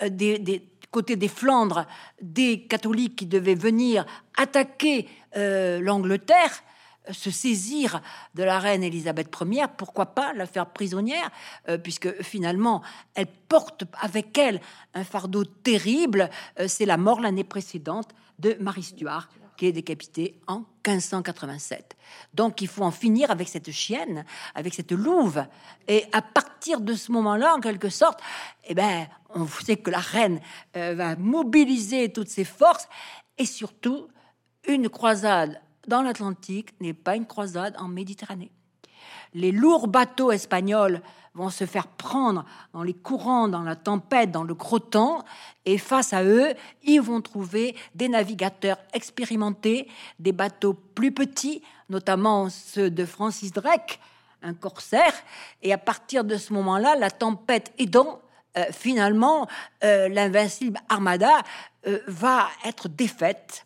des, 0.09 0.67
côtés 0.91 1.15
des 1.15 1.27
Flandres 1.27 1.85
des 2.21 2.67
catholiques 2.67 3.17
qui 3.17 3.25
devaient 3.25 3.55
venir 3.55 4.05
attaquer 4.37 5.09
euh, 5.35 5.79
l'Angleterre, 5.81 6.63
se 7.11 7.31
saisir 7.31 8.01
de 8.33 8.43
la 8.43 8.59
reine 8.59 8.83
Élisabeth 8.83 9.35
Ier, 9.41 9.65
pourquoi 9.77 10.07
pas 10.07 10.33
la 10.33 10.45
faire 10.45 10.67
prisonnière, 10.67 11.29
euh, 11.69 11.77
puisque 11.77 12.21
finalement 12.21 12.81
elle 13.13 13.27
porte 13.27 13.83
avec 13.99 14.37
elle 14.37 14.61
un 14.93 15.03
fardeau 15.03 15.43
terrible. 15.45 16.29
Euh, 16.59 16.67
c'est 16.67 16.85
la 16.85 16.97
mort 16.97 17.19
l'année 17.19 17.43
précédente 17.43 18.09
de 18.39 18.57
Marie 18.59 18.83
Stuart, 18.83 19.29
qui 19.57 19.67
est 19.67 19.71
décapitée 19.71 20.39
en 20.47 20.63
1587. 20.85 21.95
Donc 22.33 22.61
il 22.61 22.67
faut 22.67 22.83
en 22.83 22.91
finir 22.91 23.31
avec 23.31 23.47
cette 23.47 23.71
chienne, 23.71 24.25
avec 24.53 24.73
cette 24.73 24.91
louve. 24.91 25.45
Et 25.87 26.05
à 26.11 26.21
partir 26.21 26.81
de 26.81 26.93
ce 26.93 27.11
moment-là, 27.11 27.55
en 27.55 27.59
quelque 27.59 27.89
sorte, 27.89 28.19
eh 28.65 28.73
ben, 28.73 29.07
on 29.29 29.47
sait 29.47 29.77
que 29.77 29.91
la 29.91 29.99
reine 29.99 30.39
euh, 30.75 30.95
va 30.95 31.15
mobiliser 31.15 32.11
toutes 32.11 32.29
ses 32.29 32.45
forces 32.45 32.87
et 33.37 33.45
surtout 33.45 34.07
une 34.67 34.89
croisade 34.89 35.61
dans 35.87 36.01
l'Atlantique 36.01 36.69
n'est 36.81 36.93
pas 36.93 37.15
une 37.15 37.27
croisade 37.27 37.75
en 37.77 37.87
Méditerranée. 37.87 38.51
Les 39.33 39.51
lourds 39.51 39.87
bateaux 39.87 40.31
espagnols 40.31 41.01
vont 41.35 41.49
se 41.49 41.65
faire 41.65 41.87
prendre 41.87 42.45
dans 42.73 42.81
les 42.81 42.93
courants, 42.93 43.47
dans 43.47 43.61
la 43.61 43.75
tempête, 43.75 44.31
dans 44.31 44.43
le 44.43 44.55
gros 44.55 44.79
temps, 44.79 45.23
et 45.65 45.77
face 45.77 46.13
à 46.13 46.23
eux, 46.23 46.53
ils 46.83 47.01
vont 47.01 47.21
trouver 47.21 47.75
des 47.93 48.07
navigateurs 48.07 48.77
expérimentés, 48.93 49.87
des 50.17 50.31
bateaux 50.31 50.73
plus 50.73 51.11
petits, 51.11 51.61
notamment 51.89 52.49
ceux 52.49 52.89
de 52.89 53.05
Francis 53.05 53.51
Drake, 53.51 53.99
un 54.41 54.53
corsaire, 54.53 55.13
et 55.61 55.73
à 55.73 55.77
partir 55.77 56.23
de 56.23 56.37
ce 56.37 56.53
moment-là, 56.53 56.95
la 56.95 57.11
tempête 57.11 57.73
aidant, 57.77 58.21
euh, 58.57 58.65
finalement, 58.71 59.47
euh, 59.83 60.07
l'invincible 60.07 60.79
armada 60.87 61.41
euh, 61.87 61.99
va 62.07 62.47
être 62.63 62.87
défaite. 62.87 63.65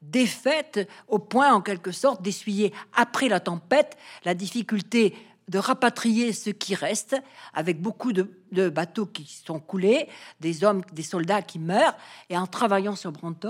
Défaite 0.00 0.88
au 1.08 1.18
point 1.18 1.52
en 1.52 1.60
quelque 1.60 1.90
sorte 1.90 2.22
d'essuyer 2.22 2.72
après 2.94 3.28
la 3.28 3.40
tempête 3.40 3.96
la 4.24 4.34
difficulté 4.34 5.16
de 5.48 5.58
rapatrier 5.58 6.32
ce 6.32 6.50
qui 6.50 6.74
reste, 6.74 7.16
avec 7.54 7.80
beaucoup 7.80 8.12
de, 8.12 8.28
bateaux 8.70 9.06
qui 9.06 9.24
sont 9.44 9.60
coulés, 9.60 10.08
des 10.40 10.64
hommes, 10.64 10.82
des 10.92 11.02
soldats 11.02 11.42
qui 11.42 11.58
meurent, 11.58 11.96
et 12.30 12.36
en 12.36 12.46
travaillant 12.46 12.96
sur 12.96 13.12
Bronto, 13.12 13.48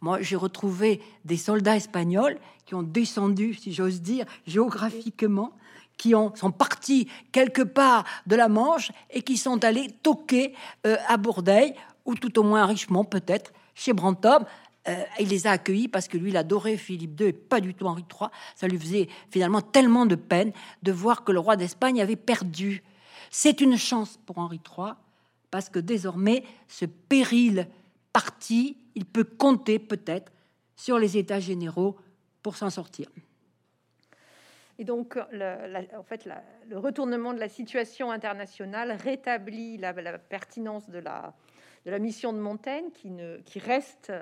moi 0.00 0.22
j'ai 0.22 0.36
retrouvé 0.36 1.00
des 1.24 1.36
soldats 1.36 1.76
espagnols 1.76 2.38
qui 2.66 2.74
ont 2.74 2.82
descendu, 2.82 3.54
si 3.54 3.72
j'ose 3.72 4.00
dire, 4.00 4.26
géographiquement, 4.46 5.52
qui 5.96 6.14
ont, 6.14 6.34
sont 6.36 6.52
partis 6.52 7.08
quelque 7.32 7.62
part 7.62 8.04
de 8.26 8.36
la 8.36 8.48
Manche 8.48 8.92
et 9.10 9.22
qui 9.22 9.36
sont 9.36 9.64
allés 9.64 9.88
toquer 10.02 10.54
euh, 10.86 10.96
à 11.08 11.16
Bourdeil, 11.16 11.74
ou 12.04 12.14
tout 12.14 12.38
au 12.38 12.42
moins 12.42 12.68
à 12.68 13.04
peut-être, 13.04 13.52
chez 13.74 13.92
Brantôme, 13.92 14.44
euh, 14.88 15.04
il 15.20 15.28
les 15.28 15.46
a 15.46 15.52
accueillis 15.52 15.88
parce 15.88 16.08
que 16.08 16.16
lui, 16.16 16.30
il 16.30 16.36
adorait 16.36 16.76
Philippe 16.76 17.20
II 17.20 17.26
et 17.26 17.32
pas 17.32 17.60
du 17.60 17.74
tout 17.74 17.86
Henri 17.86 18.04
III. 18.10 18.30
Ça 18.54 18.66
lui 18.66 18.78
faisait 18.78 19.08
finalement 19.30 19.60
tellement 19.60 20.06
de 20.06 20.14
peine 20.14 20.52
de 20.82 20.92
voir 20.92 21.24
que 21.24 21.32
le 21.32 21.38
roi 21.38 21.56
d'Espagne 21.56 22.00
avait 22.00 22.16
perdu. 22.16 22.82
C'est 23.30 23.60
une 23.60 23.76
chance 23.76 24.18
pour 24.24 24.38
Henri 24.38 24.60
III 24.64 24.92
parce 25.50 25.68
que 25.68 25.78
désormais, 25.78 26.42
ce 26.68 26.86
péril 26.86 27.68
parti, 28.12 28.76
il 28.94 29.04
peut 29.04 29.24
compter 29.24 29.78
peut-être 29.78 30.32
sur 30.76 30.98
les 30.98 31.18
États 31.18 31.40
généraux 31.40 31.96
pour 32.42 32.56
s'en 32.56 32.70
sortir. 32.70 33.08
Et 34.78 34.84
donc, 34.84 35.16
en 35.16 36.02
fait, 36.04 36.28
le 36.68 36.78
retournement 36.78 37.34
de 37.34 37.40
la 37.40 37.48
situation 37.48 38.10
internationale 38.10 38.92
rétablit 38.92 39.76
la 39.76 39.92
pertinence 40.18 40.88
de 40.88 41.00
la, 41.00 41.34
de 41.84 41.90
la 41.90 41.98
mission 41.98 42.32
de 42.32 42.38
Montaigne 42.38 42.90
qui, 42.92 43.10
ne, 43.10 43.38
qui 43.38 43.58
reste, 43.58 44.12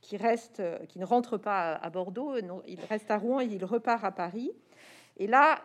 qui, 0.00 0.16
reste, 0.16 0.62
qui 0.88 0.98
ne 0.98 1.04
rentre 1.04 1.36
pas 1.36 1.74
à 1.74 1.90
Bordeaux, 1.90 2.36
il 2.66 2.80
reste 2.88 3.10
à 3.10 3.18
Rouen 3.18 3.40
et 3.40 3.46
il 3.46 3.64
repart 3.64 4.04
à 4.04 4.10
Paris. 4.10 4.52
Et 5.16 5.26
là, 5.26 5.62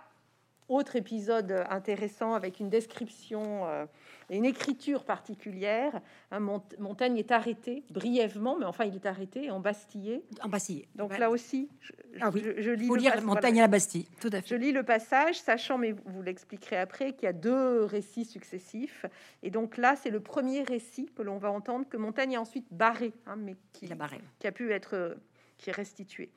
autre 0.69 0.95
épisode 0.95 1.63
intéressant 1.69 2.33
avec 2.33 2.59
une 2.59 2.69
description 2.69 3.65
euh, 3.65 3.85
et 4.29 4.37
une 4.37 4.45
écriture 4.45 5.05
particulière. 5.05 6.01
Hein, 6.31 6.39
Montaigne 6.79 7.17
est 7.17 7.31
arrêté 7.31 7.83
brièvement, 7.89 8.57
mais 8.57 8.65
enfin 8.65 8.85
il 8.85 8.95
est 8.95 9.05
arrêté, 9.05 9.49
embastillé. 9.49 10.23
Embastillé. 10.41 10.87
Donc 10.95 11.17
là 11.17 11.29
aussi, 11.29 11.69
je, 11.79 11.91
ah 12.19 12.29
oui. 12.33 12.43
je, 12.57 12.71
lis 12.71 12.87
Faut 12.87 12.95
lire 12.95 13.21
Montaigne 13.21 13.59
à 13.59 13.63
la 13.63 13.67
Bastille, 13.67 14.07
tout 14.19 14.29
à 14.31 14.41
fait. 14.41 14.47
Je 14.47 14.55
lis 14.55 14.71
le 14.71 14.83
passage, 14.83 15.39
sachant, 15.39 15.77
mais 15.77 15.93
vous 16.05 16.21
l'expliquerez 16.21 16.77
après, 16.77 17.13
qu'il 17.13 17.23
y 17.23 17.29
a 17.29 17.33
deux 17.33 17.83
récits 17.85 18.25
successifs. 18.25 19.05
Et 19.43 19.51
donc 19.51 19.77
là, 19.77 19.95
c'est 19.95 20.09
le 20.09 20.19
premier 20.19 20.63
récit 20.63 21.09
que 21.15 21.21
l'on 21.21 21.37
va 21.37 21.51
entendre 21.51 21.87
que 21.87 21.97
Montaigne 21.97 22.35
a 22.35 22.41
ensuite 22.41 22.67
barré, 22.71 23.13
hein, 23.25 23.35
mais 23.37 23.55
qui, 23.71 23.91
a 23.91 23.95
barré. 23.95 24.19
qui 24.39 24.47
a 24.47 24.51
pu 24.51 24.71
être 24.71 25.15
qui 25.57 25.69
est 25.69 25.73
restitué. 25.73 26.29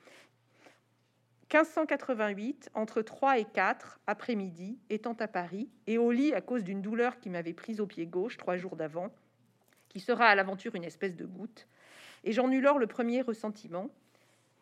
1588, 1.53 2.69
entre 2.75 3.01
3 3.01 3.39
et 3.39 3.43
4 3.43 3.99
après-midi, 4.07 4.79
étant 4.89 5.17
à 5.19 5.27
Paris 5.27 5.69
et 5.85 5.97
au 5.97 6.09
lit 6.11 6.33
à 6.33 6.39
cause 6.39 6.63
d'une 6.63 6.81
douleur 6.81 7.19
qui 7.19 7.29
m'avait 7.29 7.51
prise 7.51 7.81
au 7.81 7.87
pied 7.87 8.05
gauche 8.05 8.37
trois 8.37 8.55
jours 8.55 8.77
d'avant, 8.77 9.11
qui 9.89 9.99
sera 9.99 10.27
à 10.27 10.35
l'aventure 10.35 10.75
une 10.75 10.85
espèce 10.85 11.17
de 11.17 11.25
goutte, 11.25 11.67
et 12.23 12.31
j'en 12.31 12.49
eus 12.51 12.61
lors 12.61 12.79
le 12.79 12.87
premier 12.87 13.21
ressentiment. 13.21 13.89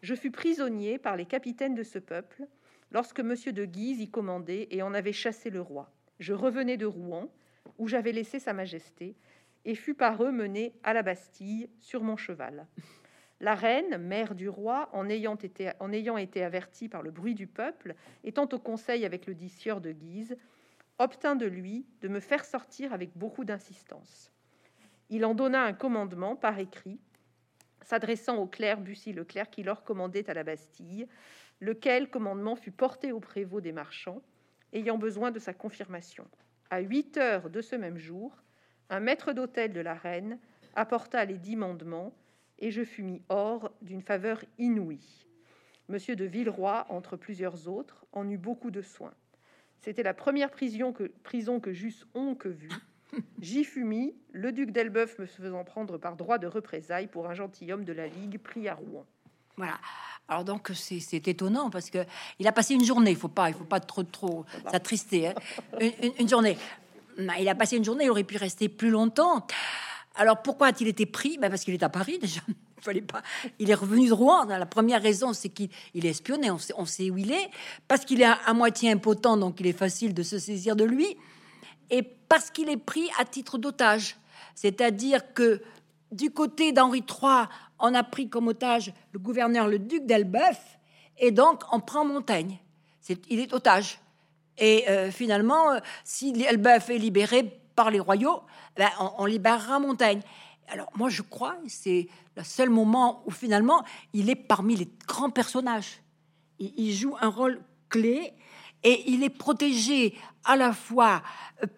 Je 0.02 0.16
fus 0.16 0.32
prisonnier 0.32 0.98
par 0.98 1.16
les 1.16 1.26
capitaines 1.26 1.76
de 1.76 1.84
ce 1.84 2.00
peuple 2.00 2.48
lorsque 2.92 3.20
Monsieur 3.20 3.54
de 3.54 3.66
Guise 3.66 4.02
y 4.02 4.10
commandait 4.10 4.68
et 4.72 4.82
en 4.82 4.96
avait 4.96 5.14
chassé 5.14 5.52
le 5.52 5.62
roi. 5.62 5.92
Je 6.20 6.34
revenais 6.34 6.78
de 6.78 6.88
Rouen, 6.88 7.32
où 7.78 7.88
j'avais 7.88 8.14
laissé 8.14 8.40
Sa 8.40 8.54
Majesté, 8.54 9.16
et 9.64 9.76
fus 9.76 9.94
par 9.94 10.24
eux 10.24 10.32
mené 10.32 10.74
à 10.82 10.94
la 10.94 11.04
Bastille 11.04 11.70
sur 11.80 12.02
mon 12.02 12.18
cheval. 12.18 12.66
La 13.42 13.56
reine, 13.56 13.98
mère 13.98 14.36
du 14.36 14.50
roi, 14.50 14.90
en 14.92 15.08
ayant, 15.10 15.38
été, 15.38 16.44
avertie 16.44 16.90
par 16.90 17.02
le 17.02 17.12
bruit 17.12 17.36
du 17.36 17.48
peuple, 17.48 17.96
étant 18.24 18.50
au 18.52 18.60
conseil 18.60 19.06
avec 19.06 19.28
le 19.28 19.34
dit 19.34 19.54
de 19.82 19.92
Guise, 19.92 20.36
obtint 20.98 21.38
de 21.38 21.46
lui 21.46 21.86
de 22.02 22.10
me 22.10 22.20
faire 22.20 22.44
sortir 22.44 22.92
avec 22.92 23.12
beaucoup 23.16 23.46
d'insistance. 23.46 24.34
Il 25.10 25.24
en 25.24 25.34
donna 25.34 25.64
un 25.64 25.74
commandement 25.74 26.36
par 26.36 26.60
écrit, 26.60 27.00
s'adressant 27.82 28.38
au 28.38 28.46
clerc 28.46 28.82
Bussy 28.82 29.14
Leclerc 29.14 29.50
qui 29.50 29.64
leur 29.64 29.84
commandait 29.84 30.30
à 30.30 30.34
la 30.34 30.44
Bastille, 30.44 31.08
lequel 31.62 32.10
commandement 32.10 32.56
fut 32.56 32.72
porté 32.72 33.14
au 33.14 33.22
prévôt 33.22 33.62
des 33.62 33.72
marchands, 33.72 34.22
ayant 34.74 34.98
besoin 34.98 35.32
de 35.32 35.40
sa 35.40 35.54
confirmation. 35.54 36.28
À 36.70 36.82
8 36.82 37.18
heures 37.18 37.50
de 37.50 37.62
ce 37.62 37.76
même 37.76 37.98
jour, 37.98 38.44
un 38.90 39.00
maître 39.00 39.32
d'hôtel 39.32 39.72
de 39.72 39.82
la 39.82 39.94
reine 39.94 40.40
apporta 40.76 41.24
les 41.26 41.38
dix 41.38 41.56
mandements, 41.56 42.14
et 42.60 42.72
je 42.72 42.84
fus 42.84 43.04
mis 43.04 43.22
hors 43.30 43.72
d'une 43.82 44.02
faveur 44.02 44.44
inouïe. 44.58 45.26
Monsieur 45.88 46.16
de 46.16 46.26
Villeroy, 46.26 46.86
entre 46.90 47.18
plusieurs 47.18 47.68
autres, 47.68 48.06
en 48.12 48.30
eut 48.30 48.38
beaucoup 48.38 48.70
de 48.70 48.82
soins. 48.82 49.14
C'était 49.80 50.04
la 50.04 50.14
première 50.14 50.52
prison 50.52 50.94
que, 50.94 51.12
prison 51.24 51.60
que 51.60 51.74
j'eusse 51.74 52.06
que 52.38 52.50
vue, 52.50 52.70
J'y 53.42 53.64
fus 53.64 53.84
mis, 53.84 54.14
le 54.32 54.52
duc 54.52 54.72
d'Elbeuf 54.72 55.18
me 55.20 55.26
faisant 55.26 55.64
prendre 55.64 55.98
par 55.98 56.16
droit 56.16 56.38
de 56.38 56.48
représailles 56.48 57.08
pour 57.08 57.28
un 57.28 57.34
gentilhomme 57.34 57.84
de 57.84 57.94
la 57.94 58.08
Ligue 58.08 58.40
pris 58.40 58.68
à 58.68 58.76
Rouen. 58.76 59.06
Voilà. 59.58 59.80
Alors 60.28 60.44
donc 60.44 60.72
c'est 60.76 61.28
étonnant 61.28 61.72
parce 61.72 61.90
que 61.90 62.00
il 62.38 62.48
a 62.48 62.52
passé 62.52 62.76
une 62.76 62.86
journée. 62.86 63.12
Il 63.12 63.18
faut 63.18 63.28
pas, 63.28 63.50
il 63.50 63.56
faut 63.56 63.64
pas 63.64 63.80
trop 63.80 64.04
trop 64.04 64.46
s'attrister. 64.72 65.30
Hein. 65.30 65.34
Une, 65.80 66.12
une, 66.20 66.30
journée. 66.30 66.56
Il 67.18 67.50
a 67.50 67.56
passé 67.56 67.78
une 67.78 67.84
journée. 67.84 68.06
Il 68.06 68.12
aurait 68.12 68.24
pu 68.24 68.38
rester 68.38 68.70
plus 68.70 68.92
longtemps. 68.92 69.46
Alors 70.16 70.42
pourquoi 70.42 70.68
a-t-il 70.68 70.88
été 70.88 71.06
pris? 71.06 71.38
Ben 71.38 71.50
Parce 71.50 71.64
qu'il 71.64 71.74
est 71.74 71.84
à 71.84 71.90
Paris 71.90 72.20
déjà. 72.20 72.42
Il 72.92 73.06
pas. 73.06 73.22
Il 73.60 73.70
est 73.70 73.76
revenu 73.76 74.08
de 74.08 74.14
Rouen. 74.14 74.46
La 74.46 74.66
première 74.66 75.02
raison, 75.02 75.34
c'est 75.34 75.50
qu'il 75.50 75.70
est 75.94 76.06
espionné. 76.06 76.50
On 76.50 76.58
sait, 76.58 76.74
on 76.78 76.86
sait, 76.86 77.10
où 77.10 77.18
il 77.18 77.32
est. 77.32 77.50
Parce 77.90 78.06
qu'il 78.06 78.22
est 78.22 78.26
à, 78.26 78.54
moitié 78.54 78.90
impotent, 78.90 79.36
donc 79.36 79.60
il 79.60 79.68
est 79.68 79.78
facile 79.78 80.14
de 80.14 80.24
se 80.24 80.40
saisir 80.40 80.78
de 80.78 80.86
lui. 80.86 81.18
Et 81.90 82.04
parce 82.04 82.50
qu'il 82.50 82.70
est 82.70 82.78
pris 82.78 83.10
à 83.20 83.26
titre 83.26 83.58
d'otage. 83.58 84.16
C'est-à-dire 84.56 85.34
que 85.34 85.62
du 86.12 86.32
côté 86.32 86.72
d'Henri 86.72 87.00
III, 87.00 87.48
on 87.80 87.94
a 87.94 88.04
pris 88.04 88.30
comme 88.30 88.48
otage 88.48 88.94
le 89.12 89.20
gouverneur, 89.20 89.68
le 89.68 89.80
duc 89.80 90.06
d'Elbeuf, 90.06 90.80
et 91.18 91.32
donc 91.32 91.64
on 91.72 91.80
prend 91.80 92.06
Montaigne. 92.06 92.58
il 93.30 93.40
est 93.40 93.54
otage. 93.54 94.00
Et 94.58 94.90
euh, 94.90 95.10
finalement, 95.12 95.72
euh, 95.72 95.80
si 96.04 96.34
Elbeuf 96.44 96.90
est 96.90 96.98
libéré 96.98 97.60
par 97.80 97.92
les 97.92 98.02
royaux, 98.02 98.42
ben, 98.76 98.90
on, 99.18 99.26
libérera 99.26 99.80
Montaigne. 99.80 100.20
Alors 100.68 100.90
moi, 100.96 101.08
je 101.08 101.22
crois, 101.22 101.56
c'est 101.66 102.10
le 102.36 102.44
seul 102.44 102.70
moment 102.70 103.24
où 103.26 103.32
finalement, 103.32 103.86
il 104.12 104.30
est 104.30 104.36
parmi 104.36 104.76
les 104.76 104.90
grands 105.08 105.30
personnages. 105.30 106.02
Il, 106.60 106.94
joue 106.94 107.16
un 107.22 107.30
rôle 107.30 107.62
clé 107.88 108.34
et 108.84 109.10
il 109.10 109.24
est 109.24 109.30
protégé 109.30 110.14
à 110.44 110.58
la 110.58 110.74
fois 110.74 111.24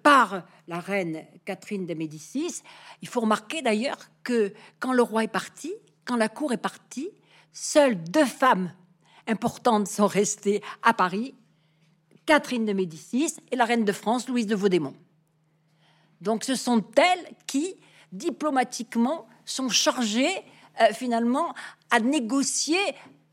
par 0.02 0.42
la 0.68 0.80
reine 0.80 1.24
Catherine 1.46 1.86
de 1.86 1.94
Médicis. 1.94 2.64
Il 3.04 3.08
faut 3.08 3.22
remarquer 3.22 3.62
d'ailleurs 3.62 4.00
que 4.24 4.56
quand 4.80 4.94
le 4.94 5.04
roi 5.04 5.26
est 5.26 5.28
parti, 5.28 5.72
quand 6.04 6.16
la 6.16 6.30
cour 6.30 6.52
est 6.52 6.58
partie, 6.58 7.12
seules 7.54 8.04
deux 8.06 8.26
femmes 8.26 8.74
importantes 9.28 9.88
sont 9.88 10.08
restées 10.08 10.64
à 10.82 10.96
Paris, 10.96 11.36
Catherine 12.26 12.66
de 12.66 12.74
Médicis 12.74 13.36
et 13.52 13.56
la 13.56 13.66
reine 13.66 13.86
de 13.86 13.92
France, 13.92 14.28
Louise 14.28 14.48
de 14.48 14.56
Vaudémont. 14.56 14.96
Donc 16.22 16.44
ce 16.44 16.56
sont 16.56 16.84
elles 16.96 17.34
qui, 17.48 17.76
diplomatiquement, 18.12 19.28
sont 19.44 19.70
chargées 19.70 20.44
euh, 20.80 20.94
finalement 20.94 21.54
à 21.90 22.00
négocier 22.00 22.80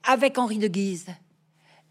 avec 0.03 0.39
Henri 0.39 0.59
de 0.59 0.69
Guise. 0.69 1.07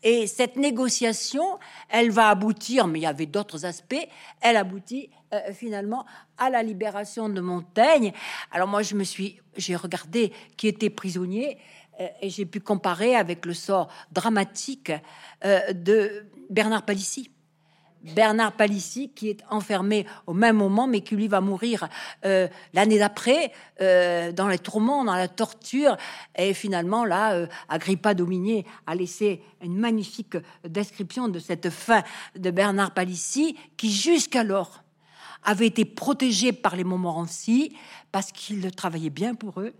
Et 0.04 0.28
cette 0.28 0.58
négociation, 0.58 1.60
elle 1.90 2.12
va 2.12 2.30
aboutir, 2.30 2.88
mais 2.88 3.00
il 3.00 3.04
y 3.04 3.08
avait 3.08 3.26
d'autres 3.26 3.66
aspects, 3.66 4.08
elle 4.42 4.58
aboutit 4.58 5.10
euh, 5.34 5.54
finalement 5.54 6.06
à 6.38 6.50
la 6.50 6.64
libération 6.64 7.30
de 7.30 7.42
Montaigne. 7.42 8.12
Alors 8.52 8.68
moi, 8.68 8.82
je 8.82 8.96
me 8.96 9.04
suis, 9.04 9.40
j'ai 9.56 9.76
regardé 9.76 10.32
qui 10.56 10.68
était 10.68 10.90
prisonnier 10.90 11.58
euh, 12.00 12.08
et 12.22 12.30
j'ai 12.30 12.46
pu 12.46 12.60
comparer 12.60 13.16
avec 13.16 13.46
le 13.46 13.54
sort 13.54 13.88
dramatique 14.12 14.92
de 15.44 16.26
Bernard 16.50 16.84
Palissy. 16.84 17.32
Bernard 18.04 18.54
Palissy, 18.54 19.10
qui 19.14 19.30
est 19.30 19.44
enfermé 19.50 20.06
au 20.28 20.34
même 20.34 20.58
moment, 20.58 20.88
mais 20.88 21.02
qui 21.02 21.16
lui 21.16 21.28
va 21.28 21.42
mourir 21.42 21.88
euh, 22.26 22.48
l'année 22.74 23.00
d'après, 23.00 23.52
euh, 23.82 24.32
dans 24.32 24.48
les 24.48 24.60
tourments, 24.60 25.04
dans 25.04 25.16
la 25.16 25.28
torture. 25.28 25.98
Et 26.38 26.54
finalement, 26.54 27.06
là, 27.06 27.34
euh, 27.34 27.48
Agrippa 27.70 28.14
Dominier 28.14 28.66
a 28.86 28.96
laissé 28.96 29.42
une 29.62 29.78
magnifique 29.78 30.38
description 30.68 31.28
de 31.28 31.40
cette 31.40 31.70
fin 31.70 32.04
de 32.36 32.52
Bernard 32.52 32.94
Palissy, 32.94 33.58
qui 33.76 33.92
jusqu'alors 33.92 34.84
avait 35.44 35.68
été 35.68 35.86
protégé 35.86 36.52
par 36.52 36.76
les 36.76 36.84
Montmorency, 36.84 37.76
parce 38.12 38.32
qu'il 38.32 38.70
travaillait 38.72 39.10
bien 39.10 39.36
pour 39.36 39.62
eux, 39.62 39.74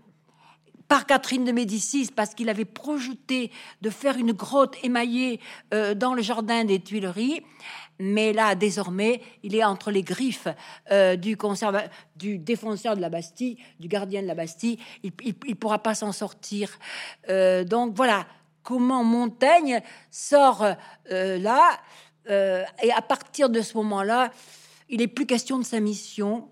par 0.86 1.04
Catherine 1.04 1.44
de 1.44 1.52
Médicis 1.52 2.10
parce 2.16 2.34
qu'il 2.34 2.48
avait 2.48 2.64
projeté 2.64 3.50
de 3.82 3.90
faire 3.90 4.16
une 4.16 4.32
grotte 4.32 4.74
émaillée 4.82 5.38
dans 5.70 6.14
le 6.14 6.22
jardin 6.22 6.64
des 6.64 6.80
Tuileries 6.80 7.42
mais 7.98 8.32
là, 8.32 8.54
désormais, 8.54 9.20
il 9.42 9.54
est 9.54 9.64
entre 9.64 9.90
les 9.90 10.02
griffes 10.02 10.48
euh, 10.90 11.16
du, 11.16 11.36
défenseur 12.38 12.96
de 12.96 13.00
la 13.00 13.08
Bastille, 13.08 13.58
du 13.80 13.88
gardien 13.88 14.22
de 14.22 14.26
la 14.26 14.34
Bastille. 14.34 14.78
Il 15.02 15.12
ne 15.48 15.54
pourra 15.54 15.80
pas 15.80 15.94
s'en 15.94 16.12
sortir. 16.12 16.78
Euh, 17.28 17.64
donc 17.64 17.94
voilà 17.94 18.26
comment 18.62 19.02
Montaigne 19.02 19.80
sort 20.10 20.64
euh, 21.10 21.38
là. 21.38 21.80
et 22.28 22.92
à 22.92 23.02
partir 23.02 23.48
de 23.48 23.62
ce 23.62 23.76
moment-là, 23.78 24.30
il 24.90 24.98
n'est 24.98 25.06
plus 25.06 25.26
question 25.26 25.58
de 25.58 25.64
sa 25.64 25.80
mission. 25.80 26.48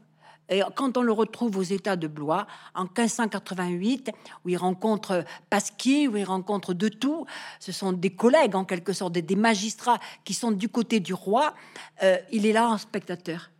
Et 0.48 0.62
quand 0.74 0.96
on 0.96 1.02
le 1.02 1.12
retrouve 1.12 1.56
aux 1.56 1.62
États 1.62 1.96
de 1.96 2.06
Blois 2.06 2.46
en 2.74 2.84
1588, 2.84 4.10
où 4.44 4.48
il 4.48 4.56
rencontre 4.56 5.24
Pasquier, 5.50 6.08
où 6.08 6.16
il 6.16 6.24
rencontre 6.24 6.72
de 6.72 6.88
tout, 6.88 7.26
ce 7.58 7.72
sont 7.72 7.92
des 7.92 8.10
collègues 8.10 8.54
en 8.54 8.64
quelque 8.64 8.92
sorte, 8.92 9.12
des, 9.12 9.36
magistrats 9.36 9.98
qui 10.24 10.34
sont 10.34 10.52
du 10.52 10.68
côté 10.68 11.00
du 11.00 11.14
roi, 11.14 11.54
euh, 12.02 12.16
il 12.32 12.46
est 12.46 12.52
là 12.52 12.68
en 12.68 12.78
spectateur. 12.78 13.50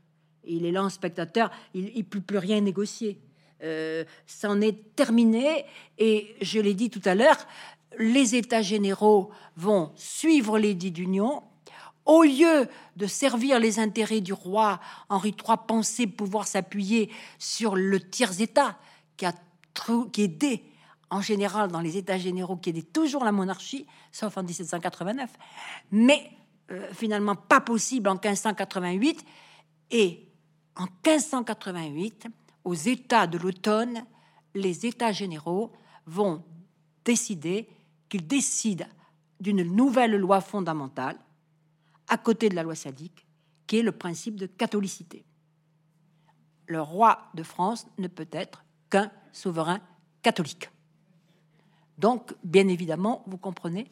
Il 0.45 0.65
est 0.65 0.71
là 0.71 0.85
en 0.85 0.89
spectateur, 0.89 1.51
il 1.75 1.93
ne 1.97 2.03
peut 2.03 2.21
plus 2.21 2.39
rien 2.39 2.61
négocier. 2.61 3.19
Euh, 3.63 4.05
c'en 4.27 4.61
est 4.61 4.95
terminé 4.95 5.65
et 5.99 6.37
je 6.41 6.61
l'ai 6.61 6.75
dit 6.75 6.91
tout 6.91 7.03
à 7.05 7.15
l'heure, 7.15 7.39
les 7.99 8.35
États 8.35 8.63
généraux 8.63 9.31
vont 9.57 9.93
suivre 9.97 10.59
l'édit 10.59 10.91
d'union 10.91 11.43
au 12.07 12.23
lieu 12.23 12.69
de 12.97 13.07
servir 13.07 13.59
les 13.59 13.79
intérêts 13.79 14.21
du 14.21 14.33
roi, 14.33 14.81
Henri 15.09 15.31
III 15.31 15.57
pensait 15.67 16.07
pouvoir 16.07 16.47
s'appuyer 16.47 17.11
sur 17.39 17.77
le 17.77 18.01
tiers-État 18.01 18.79
qui 19.17 19.27
a 19.27 19.35
qui 20.13 20.23
aidait 20.23 20.63
en 21.11 21.21
général 21.21 21.71
dans 21.71 21.81
les 21.81 21.97
États 21.97 22.19
généraux, 22.19 22.57
qui 22.57 22.71
aidait 22.71 22.83
toujours 22.83 23.25
la 23.25 23.33
monarchie, 23.33 23.87
sauf 24.11 24.37
en 24.37 24.43
1789, 24.43 25.31
mais 25.93 26.31
euh, 26.71 26.89
finalement 26.93 27.37
pas 27.37 27.61
possible 27.61 28.09
en 28.09 28.15
1588. 28.15 29.25
Et 29.93 30.27
en 30.75 30.85
1588, 31.07 32.27
aux 32.65 32.75
États 32.75 33.27
de 33.27 33.39
l'automne, 33.39 34.05
les 34.55 34.85
États 34.87 35.13
généraux 35.13 35.73
vont 36.07 36.43
décider 37.05 37.69
qu'ils 38.09 38.27
décident 38.27 38.87
d'une 39.39 39.63
nouvelle 39.63 40.17
loi 40.17 40.41
fondamentale 40.41 41.17
à 42.09 42.19
côté 42.19 42.49
de 42.49 42.55
la 42.55 42.63
loi 42.63 42.75
sadique, 42.75 43.27
qui 43.67 43.79
est 43.79 43.83
le 43.83 43.93
principe 43.93 44.37
de 44.37 44.47
catholicité. 44.47 45.25
Le 46.67 46.81
roi 46.81 47.31
de 47.35 47.43
France 47.43 47.87
ne 47.99 48.09
peut 48.09 48.29
être 48.33 48.65
qu'un 48.91 49.11
souverain 49.33 49.81
catholique. 50.23 50.71
Donc, 51.99 52.35
bien 52.45 52.69
évidemment, 52.69 53.23
vous 53.27 53.39
comprenez 53.39 53.91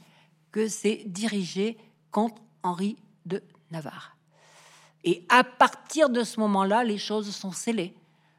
que 0.50 0.68
c'est 0.68 1.04
dirigé 1.06 1.78
contre 2.10 2.42
Henri 2.62 2.96
de 3.26 3.42
Navarre. 3.70 4.16
Et 5.04 5.24
à 5.28 5.44
partir 5.44 6.08
de 6.08 6.22
ce 6.22 6.40
moment-là, 6.40 6.84
les 6.84 6.98
choses 6.98 7.34
sont 7.34 7.52
scellées. 7.52 7.94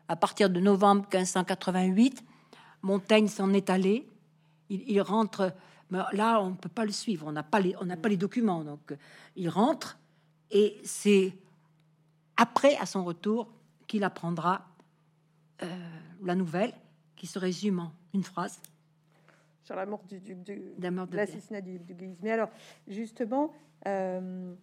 À 0.07 0.15
partir 0.15 0.49
de 0.49 0.59
novembre 0.59 1.01
1588, 1.11 2.23
Montaigne 2.81 3.27
s'en 3.27 3.53
est 3.53 3.69
allé. 3.69 4.07
il 4.69 5.01
rentre 5.01 5.53
mais 5.89 5.99
là, 6.13 6.41
on 6.41 6.51
ne 6.51 6.55
peut 6.55 6.69
pas 6.69 6.85
le 6.85 6.91
suivre, 6.91 7.27
on 7.27 7.31
n'a 7.31 7.43
pas, 7.43 7.59
les, 7.59 7.75
on 7.79 7.87
pas 7.95 8.09
les 8.09 8.17
documents. 8.17 8.63
Donc, 8.63 8.91
euh, 8.91 8.97
il 9.35 9.49
rentre 9.49 9.97
et 10.51 10.79
c'est 10.83 11.33
après, 12.37 12.75
à 12.77 12.85
son 12.85 13.03
retour, 13.03 13.51
qu'il 13.87 14.03
apprendra 14.03 14.67
euh, 15.63 15.67
la 16.23 16.35
nouvelle 16.35 16.73
qui 17.15 17.27
se 17.27 17.39
résume 17.39 17.79
en 17.79 17.93
une 18.13 18.23
phrase. 18.23 18.59
Sur 19.63 19.75
la 19.75 19.85
mort 19.85 20.03
du, 20.03 20.19
du, 20.19 20.35
du 20.35 20.61
de 20.77 21.15
l'assassinat 21.15 21.61
du, 21.61 21.79
du, 21.79 22.15
Mais 22.21 22.31
alors, 22.31 22.49
justement, 22.87 23.53
euh, 23.87 24.53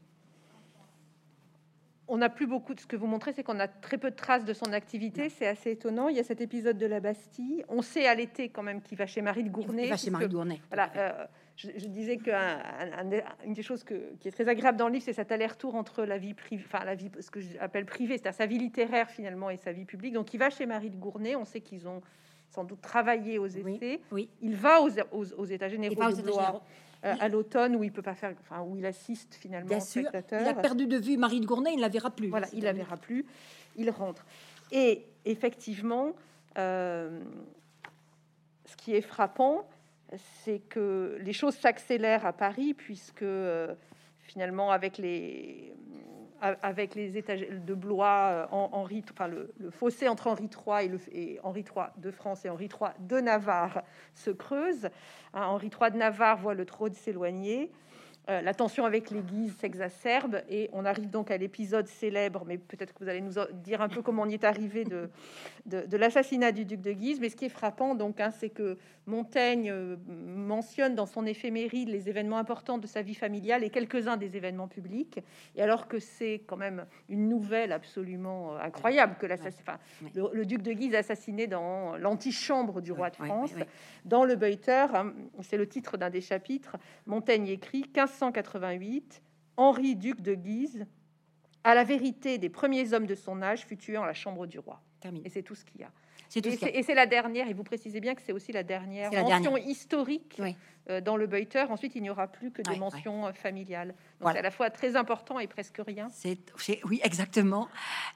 on 2.12 2.18
n'a 2.18 2.28
plus 2.28 2.46
beaucoup 2.46 2.74
de 2.74 2.80
ce 2.80 2.84
que 2.84 2.94
vous 2.94 3.06
montrez, 3.06 3.32
c'est 3.32 3.42
qu'on 3.42 3.58
a 3.58 3.66
très 3.66 3.96
peu 3.96 4.10
de 4.10 4.14
traces 4.14 4.44
de 4.44 4.52
son 4.52 4.70
activité. 4.74 5.30
C'est 5.30 5.46
assez 5.46 5.70
étonnant. 5.70 6.08
Il 6.08 6.16
y 6.16 6.20
a 6.20 6.24
cet 6.24 6.42
épisode 6.42 6.76
de 6.76 6.84
la 6.84 7.00
Bastille. 7.00 7.64
On 7.70 7.80
sait 7.80 8.06
à 8.06 8.14
l'été 8.14 8.50
quand 8.50 8.62
même 8.62 8.82
qu'il 8.82 8.98
va 8.98 9.06
chez 9.06 9.22
Marie 9.22 9.44
de 9.44 9.48
Gournay. 9.48 9.84
Il 9.84 9.88
va 9.88 9.96
chez 9.96 10.10
Marie 10.10 10.28
de 10.28 10.34
Gournay. 10.34 10.60
Voilà. 10.68 10.90
Euh, 10.94 11.24
je, 11.56 11.86
disais 11.86 12.18
qu'une 12.18 12.34
un, 12.34 13.04
des 13.52 13.62
choses 13.62 13.82
qui 13.82 14.28
est 14.28 14.30
très 14.30 14.46
agréable 14.46 14.76
dans 14.76 14.88
le 14.88 14.92
livre, 14.92 15.06
c'est 15.06 15.14
cet 15.14 15.32
aller-retour 15.32 15.74
entre 15.74 16.04
la 16.04 16.18
vie 16.18 16.34
privée, 16.34 16.64
enfin 16.66 16.84
la 16.84 16.94
vie, 16.94 17.10
ce 17.18 17.30
que 17.30 17.40
j'appelle 17.40 17.86
privée, 17.86 18.18
c'est-à-dire 18.18 18.36
sa 18.36 18.46
vie 18.46 18.58
littéraire 18.58 19.08
finalement 19.08 19.48
et 19.48 19.56
sa 19.56 19.72
vie 19.72 19.86
publique. 19.86 20.12
Donc 20.12 20.34
il 20.34 20.38
va 20.38 20.50
chez 20.50 20.66
Marie 20.66 20.90
de 20.90 20.96
Gournay. 20.96 21.34
On 21.34 21.46
sait 21.46 21.62
qu'ils 21.62 21.88
ont 21.88 22.02
sans 22.50 22.64
doute 22.64 22.82
travaillé 22.82 23.38
aux 23.38 23.46
essais. 23.46 24.02
Oui, 24.10 24.28
Il 24.42 24.54
va 24.54 24.82
aux, 24.82 24.90
aux, 25.12 25.44
États 25.46 25.68
généraux 25.68 25.94
à 27.02 27.28
l'automne 27.28 27.76
où 27.76 27.84
il 27.84 27.92
peut 27.92 28.02
pas 28.02 28.14
faire, 28.14 28.34
enfin 28.40 28.62
où 28.62 28.76
il 28.76 28.86
assiste 28.86 29.34
finalement. 29.34 29.68
Bien 29.68 29.80
sûr, 29.80 30.08
il 30.30 30.36
a 30.46 30.54
perdu 30.54 30.86
de 30.86 30.98
vue 30.98 31.16
Marie 31.16 31.40
de 31.40 31.46
Gournay, 31.46 31.74
il 31.74 31.80
la 31.80 31.88
verra 31.88 32.10
plus. 32.10 32.28
Voilà, 32.28 32.46
il 32.52 32.64
la 32.64 32.72
verra 32.72 32.96
plus. 32.96 33.26
Il 33.76 33.90
rentre. 33.90 34.24
Et 34.70 35.04
effectivement, 35.24 36.12
euh, 36.58 37.20
ce 38.64 38.76
qui 38.76 38.94
est 38.94 39.02
frappant, 39.02 39.68
c'est 40.44 40.60
que 40.60 41.18
les 41.20 41.32
choses 41.32 41.54
s'accélèrent 41.54 42.26
à 42.26 42.32
Paris 42.32 42.74
puisque 42.74 43.22
euh, 43.22 43.74
finalement 44.20 44.70
avec 44.70 44.98
les 44.98 45.74
avec 46.42 46.96
les 46.96 47.16
étages 47.16 47.46
de 47.48 47.74
Blois, 47.74 48.48
en, 48.50 48.70
Henri, 48.72 49.04
enfin 49.12 49.28
le, 49.28 49.54
fossé 49.70 50.08
entre 50.08 50.26
Henri 50.26 50.48
III 50.50 50.90
et, 51.12 51.38
Henri 51.42 51.60
III 51.60 51.86
de 51.98 52.10
France 52.10 52.44
et 52.44 52.50
Henri 52.50 52.64
III 52.64 52.90
de 52.98 53.20
Navarre 53.20 53.82
se 54.14 54.30
creuse. 54.30 54.86
Hein, 55.34 55.46
Henri 55.46 55.70
III 55.70 55.92
de 55.92 55.98
Navarre 55.98 56.38
voit 56.38 56.54
le 56.54 56.64
trône 56.64 56.94
s'éloigner. 56.94 57.70
Euh, 58.30 58.40
la 58.40 58.54
tension 58.54 58.84
avec 58.84 59.10
les 59.10 59.20
Guises 59.20 59.56
s'exacerbe 59.56 60.42
et 60.48 60.70
on 60.72 60.84
arrive 60.84 61.10
donc 61.10 61.32
à 61.32 61.36
l'épisode 61.36 61.88
célèbre, 61.88 62.44
mais 62.46 62.56
peut-être 62.56 62.94
que 62.94 63.02
vous 63.02 63.10
allez 63.10 63.20
nous 63.20 63.32
dire 63.64 63.82
un 63.82 63.88
peu 63.88 64.00
comment 64.00 64.22
on 64.22 64.28
y 64.28 64.34
est 64.34 64.44
arrivé 64.44 64.84
de, 64.84 65.10
de, 65.66 65.96
l'assassinat 65.96 66.52
du 66.52 66.64
duc 66.64 66.80
de 66.80 66.92
Guise. 66.92 67.18
Mais 67.20 67.30
ce 67.30 67.34
qui 67.34 67.46
est 67.46 67.48
frappant, 67.48 67.96
donc, 67.96 68.20
hein, 68.20 68.30
c'est 68.30 68.50
que 68.50 68.78
Montaigne 69.06 69.70
euh, 69.72 69.96
mentionne 70.08 70.94
dans 70.94 71.06
son 71.06 71.26
éphéméride 71.26 71.88
les 71.88 72.08
événements 72.08 72.38
importants 72.38 72.78
de 72.78 72.86
sa 72.86 73.02
vie 73.02 73.16
familiale 73.16 73.64
et 73.64 73.70
quelques-uns 73.70 74.16
des 74.16 74.36
événements 74.36 74.68
publics. 74.68 75.18
Et 75.56 75.62
alors 75.62 75.88
que 75.88 75.98
c'est 75.98 76.44
quand 76.46 76.56
même 76.56 76.86
une 77.08 77.28
nouvelle 77.28 77.72
absolument 77.72 78.54
euh, 78.54 78.58
incroyable 78.60 79.16
que 79.18 79.26
le, 80.14 80.44
duc 80.44 80.62
de 80.62 80.72
Guise 80.72 80.94
assassiné 80.94 81.48
dans 81.48 81.96
l'antichambre 81.96 82.80
du 82.80 82.92
roi 82.92 83.10
de 83.10 83.16
France, 83.16 83.50
dans 84.04 84.24
le 84.24 84.36
Beuter, 84.36 84.86
hein, 84.94 85.12
c'est 85.40 85.56
le 85.56 85.66
titre 85.66 85.96
d'un 85.96 86.10
des 86.10 86.20
chapitres. 86.20 86.76
Montaigne 87.06 87.48
écrit 87.48 87.82
1588, 88.12 89.22
Henri 89.56 89.96
duc 89.96 90.20
de 90.20 90.34
Guise, 90.34 90.86
à 91.64 91.74
la 91.74 91.84
vérité 91.84 92.38
des 92.38 92.48
premiers 92.48 92.92
hommes 92.92 93.06
de 93.06 93.14
son 93.14 93.42
âge, 93.42 93.64
fut 93.66 93.76
tué 93.76 93.96
en 93.96 94.04
la 94.04 94.14
chambre 94.14 94.46
du 94.46 94.58
roi. 94.58 94.80
Et 95.24 95.30
c'est 95.30 95.42
tout 95.42 95.54
ce 95.54 95.64
qu'il 95.64 95.80
y 95.80 95.84
a. 95.84 95.90
Et 96.34 96.82
c'est 96.82 96.94
la 96.94 97.06
dernière, 97.06 97.48
et 97.48 97.52
vous 97.52 97.64
précisez 97.64 98.00
bien 98.00 98.14
que 98.14 98.22
c'est 98.22 98.32
aussi 98.32 98.52
la 98.52 98.62
dernière 98.62 99.12
mention 99.12 99.56
historique 99.56 100.40
euh, 100.88 101.00
dans 101.00 101.16
le 101.16 101.26
Beuter. 101.26 101.64
Ensuite, 101.68 101.94
il 101.94 102.02
n'y 102.02 102.10
aura 102.10 102.26
plus 102.28 102.50
que 102.50 102.62
des 102.62 102.76
mentions 102.76 103.26
euh, 103.26 103.32
familiales. 103.32 103.94
Donc 104.20 104.32
c'est 104.32 104.38
à 104.38 104.42
la 104.42 104.50
fois 104.50 104.70
très 104.70 104.96
important 104.96 105.38
et 105.38 105.46
presque 105.46 105.80
rien. 105.86 106.08
C'est, 106.10 106.38
oui, 106.84 107.00
exactement. 107.02 107.68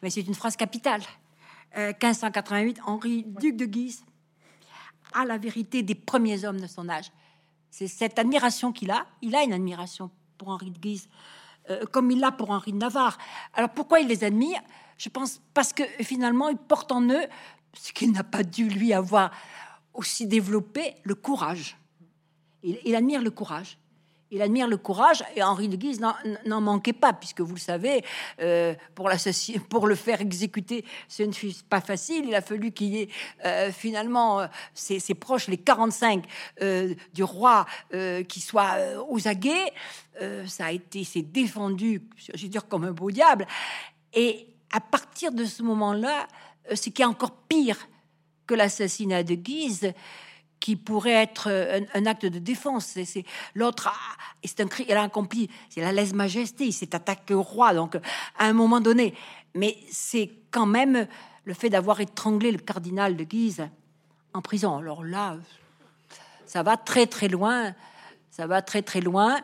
Mais 0.03 0.11
c'est 0.11 0.23
une 0.23 0.35
phrase 0.35 0.57
capitale. 0.57 1.03
1588, 1.77 2.79
euh, 2.79 2.83
Henri, 2.87 3.25
duc 3.27 3.57
de 3.57 3.67
Guise, 3.67 4.05
à 5.13 5.25
la 5.27 5.37
vérité 5.37 5.83
des 5.83 5.95
premiers 5.95 6.45
hommes 6.45 6.61
de 6.61 6.67
son 6.67 6.89
âge. 6.89 7.11
C'est 7.71 7.89
cette 7.89 8.19
admiration 8.19 8.73
qu'il 8.73 8.91
a. 8.91 9.07
Il 9.23 9.35
a 9.35 9.43
une 9.43 9.53
admiration 9.53 10.11
pour 10.39 10.49
Henri 10.49 10.71
de 10.71 10.79
Guise, 10.79 11.09
comme 11.93 12.11
il 12.11 12.21
l'a 12.21 12.33
pour 12.33 12.51
Henri 12.51 12.73
de 12.73 12.79
Navarre. 12.79 13.19
Alors 13.55 13.71
pourquoi 13.71 14.01
il 14.01 14.09
les 14.09 14.25
admire? 14.25 14.61
Je 14.99 15.09
pense 15.09 15.41
parce 15.53 15.73
que 15.73 15.83
finalement, 16.01 16.49
il 16.49 16.57
porte 16.57 16.93
en 16.93 17.03
eux 17.11 17.27
ce 17.75 17.93
qu'il 17.93 18.13
n'a 18.13 18.25
pas 18.25 18.43
dû 18.43 18.69
lui 18.69 18.93
avoir 18.93 19.31
aussi 19.95 20.27
développé, 20.27 20.95
le 21.03 21.15
courage. 21.15 21.77
Il, 22.63 22.95
admire 22.95 23.23
le 23.23 23.31
courage. 23.31 23.79
Il 24.37 24.43
admire 24.43 24.69
le 24.69 24.77
courage 24.77 25.25
et 25.35 25.43
Henri 25.43 25.69
de 25.69 25.77
Guise 25.77 26.01
n'en 26.01 26.61
manquait 26.61 26.93
pas, 26.93 27.13
puisque 27.13 27.41
vous 27.41 27.55
le 27.55 27.61
savez, 27.61 28.05
euh, 28.41 28.75
pour, 28.95 29.11
pour 29.69 29.87
le 29.87 29.95
faire 29.95 30.21
exécuter, 30.21 30.85
ce 31.09 31.23
ne 31.25 31.33
fut 31.33 31.53
pas 31.69 31.81
facile. 31.81 32.27
Il 32.27 32.35
a 32.35 32.43
fallu 32.43 32.71
qu'il 32.71 32.95
y 32.95 33.03
ait 33.03 33.09
euh, 33.45 33.73
finalement 33.73 34.41
euh, 34.41 34.47
ses, 34.75 35.15
proches, 35.15 35.49
les 35.49 35.59
45 35.59 36.25
du 37.13 37.25
roi, 37.25 37.67
qui 38.29 38.41
soient 38.41 38.77
aux 39.09 39.27
aguets. 39.27 39.73
ça 40.47 40.67
a 40.67 40.73
été, 40.73 41.03
s'est 41.05 41.23
défendu, 41.23 42.03
je 42.17 42.43
veux 42.43 42.49
dire, 42.49 42.69
comme 42.69 42.85
un 42.85 42.93
beau 42.93 43.11
diable. 43.11 43.47
Et 44.13 44.47
à 44.73 44.81
partir 44.81 45.33
de 45.33 45.45
ce 45.45 45.63
moment-là, 45.63 46.27
euh, 46.71 46.77
ce 46.77 46.91
qui 46.91 47.03
est 47.03 47.07
encore 47.07 47.33
pire 47.49 47.89
que 48.47 48.55
l'assassinat 48.55 49.23
de 49.23 49.35
Guise, 49.35 49.93
qui 50.67 50.75
pourrait 50.75 51.13
être 51.13 51.49
un, 51.95 52.07
acte 52.07 52.27
de 52.27 52.41
défense. 52.41 52.99
C'est 53.05 53.25
l'autre, 53.55 53.89
c'est 54.45 54.59
un 54.59 54.67
cri, 54.67 54.85
elle 54.89 54.97
a 54.97 55.05
accompli, 55.05 55.49
c'est 55.71 55.81
la 55.81 55.93
lèse-majesté, 55.93 56.67
il 56.67 56.73
s'est 56.73 56.93
attaqué 56.93 57.35
au 57.35 57.43
roi, 57.43 57.73
donc 57.73 57.95
à 57.95 58.47
un 58.47 58.53
moment 58.53 58.81
donné. 58.81 59.15
Mais 59.55 59.77
c'est 59.93 60.29
quand 60.51 60.67
même 60.67 61.07
le 61.45 61.55
fait 61.55 61.71
d'avoir 61.71 62.01
étranglé 62.01 62.51
le 62.51 62.59
cardinal 62.59 63.17
de 63.17 63.23
Guise 63.23 63.69
en 64.35 64.43
prison. 64.43 64.77
Alors 64.77 65.05
là, 65.05 65.37
ça 66.47 66.65
va 66.65 66.77
très 66.77 67.07
très 67.07 67.29
loin, 67.29 67.73
ça 68.33 68.49
va 68.49 68.61
très 68.61 68.83
très 68.83 69.01
loin. 69.01 69.39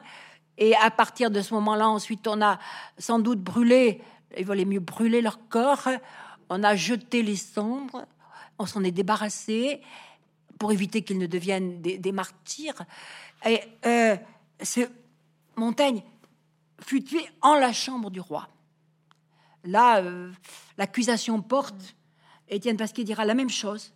Et 0.59 0.75
à 0.75 0.91
partir 0.91 1.31
de 1.31 1.41
ce 1.41 1.55
moment-là, 1.55 1.89
ensuite, 1.89 2.27
on 2.27 2.43
a 2.43 2.59
sans 2.99 3.21
doute 3.21 3.41
brûlé, 3.41 4.03
il 4.37 4.45
valait 4.45 4.65
mieux 4.65 4.81
brûler 4.81 5.23
leur 5.23 5.39
corps 5.49 5.89
on 6.49 6.65
a 6.65 6.75
jeté 6.75 7.23
les 7.23 7.37
cendres, 7.37 8.07
on 8.59 8.67
s'en 8.67 8.83
est 8.83 8.91
débarrassé 8.91 9.81
pour 10.63 10.71
éviter 10.71 11.03
qu'ils 11.03 11.19
ne 11.19 11.27
deviennent 11.27 11.83
des, 11.83 12.13
martyrs. 12.13 12.85
Et 13.45 13.61
euh, 13.85 14.17
Montaigne 15.57 16.05
fut 16.81 17.03
tué 17.03 17.29
en 17.41 17.57
la 17.57 17.73
chambre 17.73 18.13
du 18.13 18.21
roi. 18.21 18.49
Là, 19.65 19.97
euh, 19.97 20.31
l'accusation 20.79 21.43
porte. 21.43 21.97
Étienne 22.47 22.77
Pasquier 22.77 23.03
dira 23.03 23.25
la 23.25 23.35
même 23.35 23.51
chose 23.51 23.93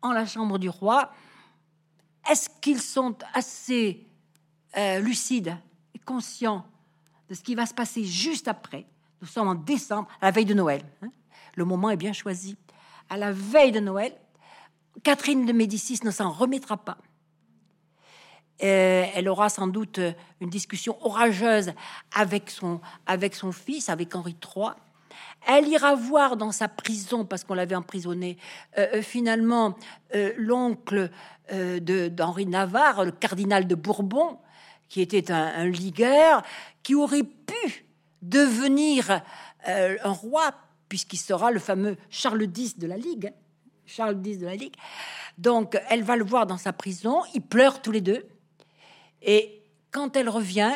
en 0.00 0.12
la 0.12 0.24
chambre 0.24 0.56
du 0.56 0.70
roi. 0.70 1.12
Est-ce 2.30 2.48
qu'ils 2.62 2.80
sont 2.80 3.18
assez 3.34 4.06
euh, 4.78 5.00
lucides 5.00 5.58
et 5.94 5.98
conscients 5.98 6.64
de 7.28 7.34
ce 7.34 7.42
qui 7.42 7.54
va 7.54 7.66
se 7.66 7.74
passer 7.74 8.02
juste 8.02 8.48
après? 8.48 8.86
Nous 9.20 9.28
sommes 9.28 9.48
en 9.48 9.54
décembre, 9.54 10.08
à 10.22 10.28
la 10.28 10.30
veille 10.30 10.46
de 10.46 10.54
Noël. 10.54 10.82
Hein 11.02 11.10
le 11.54 11.66
moment 11.66 11.90
est 11.90 11.98
bien 11.98 12.14
choisi. 12.14 12.56
À 13.10 13.18
la 13.18 13.30
veille 13.30 13.72
de 13.72 13.80
Noël, 13.80 14.18
Catherine 15.02 15.46
de 15.46 15.52
Médicis 15.52 16.00
ne 16.04 16.10
s'en 16.10 16.30
remettra 16.30 16.76
pas. 16.76 16.98
Euh, 18.62 19.06
elle 19.14 19.28
aura 19.28 19.48
sans 19.48 19.68
doute 19.68 20.00
une 20.40 20.50
discussion 20.50 20.96
orageuse 21.04 21.72
avec 22.14 22.50
son, 22.50 22.80
fils, 23.52 23.88
avec 23.88 24.14
Henri 24.16 24.34
III. 24.42 24.70
Elle 25.46 25.68
ira 25.68 25.94
voir 25.94 26.36
dans 26.36 26.50
sa 26.50 26.68
prison, 26.68 27.24
parce 27.24 27.44
qu'on 27.44 27.54
l'avait 27.54 27.76
emprisonné, 27.76 28.36
euh, 28.76 28.86
euh, 28.94 29.02
finalement, 29.02 29.76
l'oncle 30.36 31.10
d'Henri 31.50 32.46
Navarre, 32.46 33.04
le 33.04 33.12
cardinal 33.12 33.66
de 33.66 33.74
Bourbon, 33.74 34.38
qui 34.88 35.00
était 35.00 35.30
un 35.30 35.66
ligueur, 35.66 36.42
qui 36.82 36.94
aurait 36.94 37.22
pu 37.22 37.86
devenir 38.20 39.22
un 39.66 40.12
roi 40.12 40.52
puisqu'il 40.88 41.18
sera 41.18 41.50
le 41.50 41.58
fameux 41.58 41.96
Charles 42.10 42.48
X 42.54 42.78
de 42.78 42.86
la 42.86 42.96
Ligue. 42.96 43.32
Charles 43.88 44.18
X 44.24 44.38
de 44.38 44.46
la 44.46 44.54
Ligue. 44.54 44.74
Donc, 45.38 45.80
elle 45.88 46.02
va 46.02 46.16
le 46.16 46.24
voir 46.24 46.46
dans 46.46 46.58
sa 46.58 46.72
prison. 46.72 47.22
Ils 47.34 47.42
pleurent 47.42 47.82
tous 47.82 47.92
les 47.92 48.00
deux. 48.00 48.26
Et 49.22 49.62
quand 49.90 50.16
elle 50.16 50.28
revient, 50.28 50.72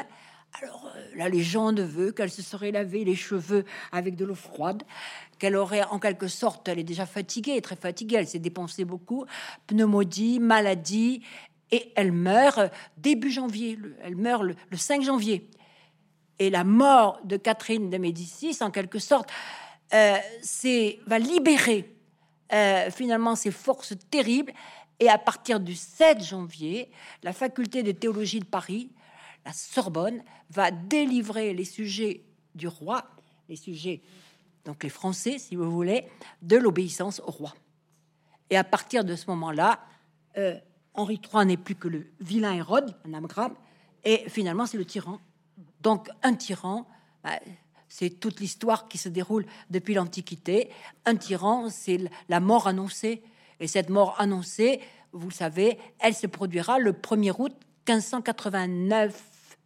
alors 0.61 0.91
euh, 0.95 1.01
la 1.17 1.29
légende 1.29 1.81
veut 1.81 2.13
qu'elle 2.13 2.31
se 2.31 2.43
serait 2.43 2.71
lavé 2.71 3.05
les 3.05 3.15
cheveux 3.15 3.65
avec 3.93 4.17
de 4.17 4.25
l'eau 4.25 4.35
froide, 4.35 4.83
qu'elle 5.39 5.57
aurait 5.57 5.85
en 5.85 5.99
quelque 5.99 6.29
sorte, 6.29 6.69
elle 6.69 6.79
est 6.79 6.85
déjà 6.85 7.07
fatiguée, 7.07 7.61
très 7.61 7.77
fatiguée, 7.77 8.17
elle 8.17 8.29
s'est 8.29 8.39
dépensée 8.39 8.85
beaucoup, 8.85 9.27
pneumodie, 9.67 10.41
maladie, 10.41 11.23
et 11.71 11.93
elle 11.97 12.13
meurt 12.13 12.73
début 12.99 13.31
janvier. 13.31 13.79
Elle 14.03 14.17
meurt 14.17 14.43
le, 14.43 14.55
le 14.71 14.77
5 14.77 15.03
janvier. 15.03 15.49
Et 16.39 16.51
la 16.51 16.65
mort 16.65 17.21
de 17.25 17.37
Catherine 17.37 17.89
de 17.89 17.99
Médicis, 17.99 18.59
en 18.61 18.71
quelque 18.71 18.99
sorte, 18.99 19.31
euh, 19.95 20.17
va 21.07 21.19
libérer 21.19 21.92
euh, 22.53 22.91
finalement 22.91 23.35
ces 23.35 23.51
forces 23.51 23.95
terribles. 24.11 24.53
Et 25.01 25.09
à 25.09 25.19
partir 25.19 25.59
du 25.59 25.75
7 25.75 26.23
janvier, 26.23 26.91
la 27.23 27.33
faculté 27.33 27.83
de 27.83 27.93
théologie 27.93 28.41
de 28.41 28.45
Paris, 28.45 28.91
la 29.45 29.53
Sorbonne, 29.53 30.23
va 30.51 30.71
délivrer 30.71 31.55
les 31.55 31.65
sujets 31.65 32.23
du 32.55 32.69
roi, 32.69 33.05
les 33.49 33.57
sujets, 33.57 34.03
donc 34.65 34.85
les 34.85 34.91
Français, 34.91 35.39
si 35.39 35.57
vous 35.57 35.71
voulez, 35.71 36.07
de 36.43 36.57
l'obéissance 36.57 37.21
au 37.21 37.31
roi. 37.31 37.55
Et 38.51 38.57
à 38.57 38.65
partir 38.65 39.05
de 39.05 39.17
ce 39.17 39.29
moment-là, 39.31 39.81
euh, 40.37 40.57
Henri 40.95 41.21
III 41.33 41.47
n'est 41.47 41.57
plus 41.57 41.75
que 41.75 41.89
le 41.89 42.07
vilain 42.21 42.53
Hérode, 42.53 42.95
un 43.05 43.15
âme 43.15 43.27
et 44.05 44.29
finalement 44.29 44.67
c'est 44.67 44.77
le 44.79 44.85
tyran. 44.85 45.19
Donc 45.81 46.09
un 46.23 46.35
tyran, 46.35 46.87
bah, 47.25 47.41
c'est 47.95 48.09
toute 48.09 48.41
l'histoire 48.41 48.89
qui 48.89 48.97
se 48.97 49.11
déroule 49.11 49.45
depuis 49.69 49.93
l'Antiquité. 49.93 50.71
Un 51.05 51.15
tyran, 51.15 51.69
c'est 51.69 52.01
la 52.31 52.41
mort 52.41 52.67
annoncée. 52.67 53.23
Et 53.61 53.67
cette 53.67 53.91
mort 53.91 54.19
annoncée, 54.19 54.81
vous 55.13 55.29
le 55.29 55.35
savez, 55.35 55.79
elle 55.99 56.15
se 56.15 56.27
produira 56.27 56.79
le 56.79 56.93
1er 56.93 57.35
août 57.39 57.53
1589. 57.87 59.59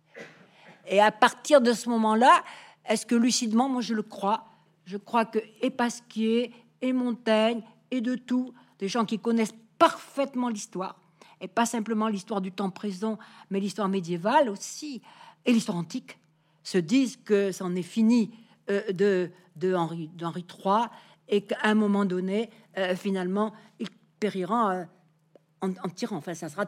Et 0.88 1.00
à 1.00 1.12
partir 1.12 1.60
de 1.60 1.72
ce 1.72 1.88
moment-là, 1.88 2.42
est-ce 2.88 3.06
que 3.06 3.14
lucidement, 3.14 3.68
moi 3.68 3.80
je 3.80 3.94
le 3.94 4.02
crois, 4.02 4.48
je 4.86 4.96
crois 4.96 5.24
que 5.24 5.38
et 5.62 5.70
Pasquier, 5.70 6.52
et 6.82 6.92
Montaigne, 6.92 7.62
et 7.92 8.00
de 8.00 8.16
tout, 8.16 8.52
des 8.80 8.88
gens 8.88 9.04
qui 9.04 9.20
connaissent 9.20 9.54
parfaitement 9.78 10.48
l'histoire, 10.48 10.98
et 11.40 11.46
pas 11.46 11.64
simplement 11.64 12.08
l'histoire 12.08 12.40
du 12.40 12.50
temps 12.50 12.70
présent, 12.70 13.20
mais 13.50 13.60
l'histoire 13.60 13.88
médiévale 13.88 14.48
aussi, 14.48 15.00
et 15.44 15.52
l'histoire 15.52 15.78
antique, 15.78 16.18
se 16.66 16.78
disent 16.78 17.16
que 17.24 17.52
c'en 17.52 17.76
est 17.76 17.82
fini 17.82 18.32
euh, 18.70 18.90
de, 18.92 19.30
de 19.54 19.72
Henri, 19.72 20.10
III 20.20 20.86
et 21.28 21.42
qu'à 21.42 21.58
un 21.62 21.74
moment 21.74 22.04
donné, 22.04 22.50
euh, 22.76 22.96
finalement, 22.96 23.52
il 23.78 23.88
périra 24.18 24.72
euh, 24.72 24.84
en, 25.60 25.88
tirant. 25.88 26.16
Enfin, 26.16 26.34
ça 26.34 26.48
sera, 26.48 26.64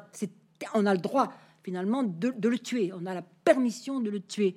on 0.75 0.87
a 0.87 0.95
le 0.95 1.01
droit 1.01 1.33
finalement 1.65 2.05
de, 2.05 2.33
le 2.49 2.59
tuer. 2.61 2.93
On 2.95 3.07
a 3.07 3.15
la 3.15 3.23
permission 3.23 3.99
de 3.99 4.11
le 4.11 4.21
tuer. 4.21 4.57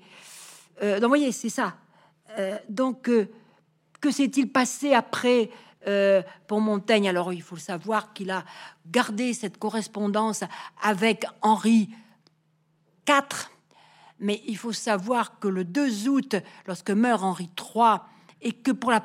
donc, 0.80 1.02
vous 1.02 1.08
voyez, 1.08 1.32
c'est 1.32 1.50
ça. 1.50 1.76
Donc, 2.70 3.10
que 4.02 4.12
s'est-il 4.12 4.52
passé 4.52 4.94
après 4.94 5.50
euh, 5.88 6.22
pour 6.48 6.62
Montaigne? 6.62 7.10
Alors, 7.10 7.34
il 7.34 7.42
faut 7.42 7.56
le 7.56 7.62
savoir 7.62 8.14
qu'il 8.14 8.32
a 8.32 8.44
gardé 8.90 9.34
cette 9.34 9.58
correspondance 9.58 10.44
avec 10.82 11.26
Henri 11.42 11.90
IV, 13.08 13.50
mais 14.22 14.42
il 14.48 14.56
faut 14.56 14.72
savoir 14.72 15.40
que 15.40 15.48
le 15.48 15.66
2 15.66 16.08
août, 16.08 16.36
lorsque 16.68 16.92
meurt 16.92 17.24
Henri 17.24 17.50
III, 17.58 17.98
et 18.42 18.54
que 18.54 18.72
pour 18.72 18.92
la, 18.92 19.04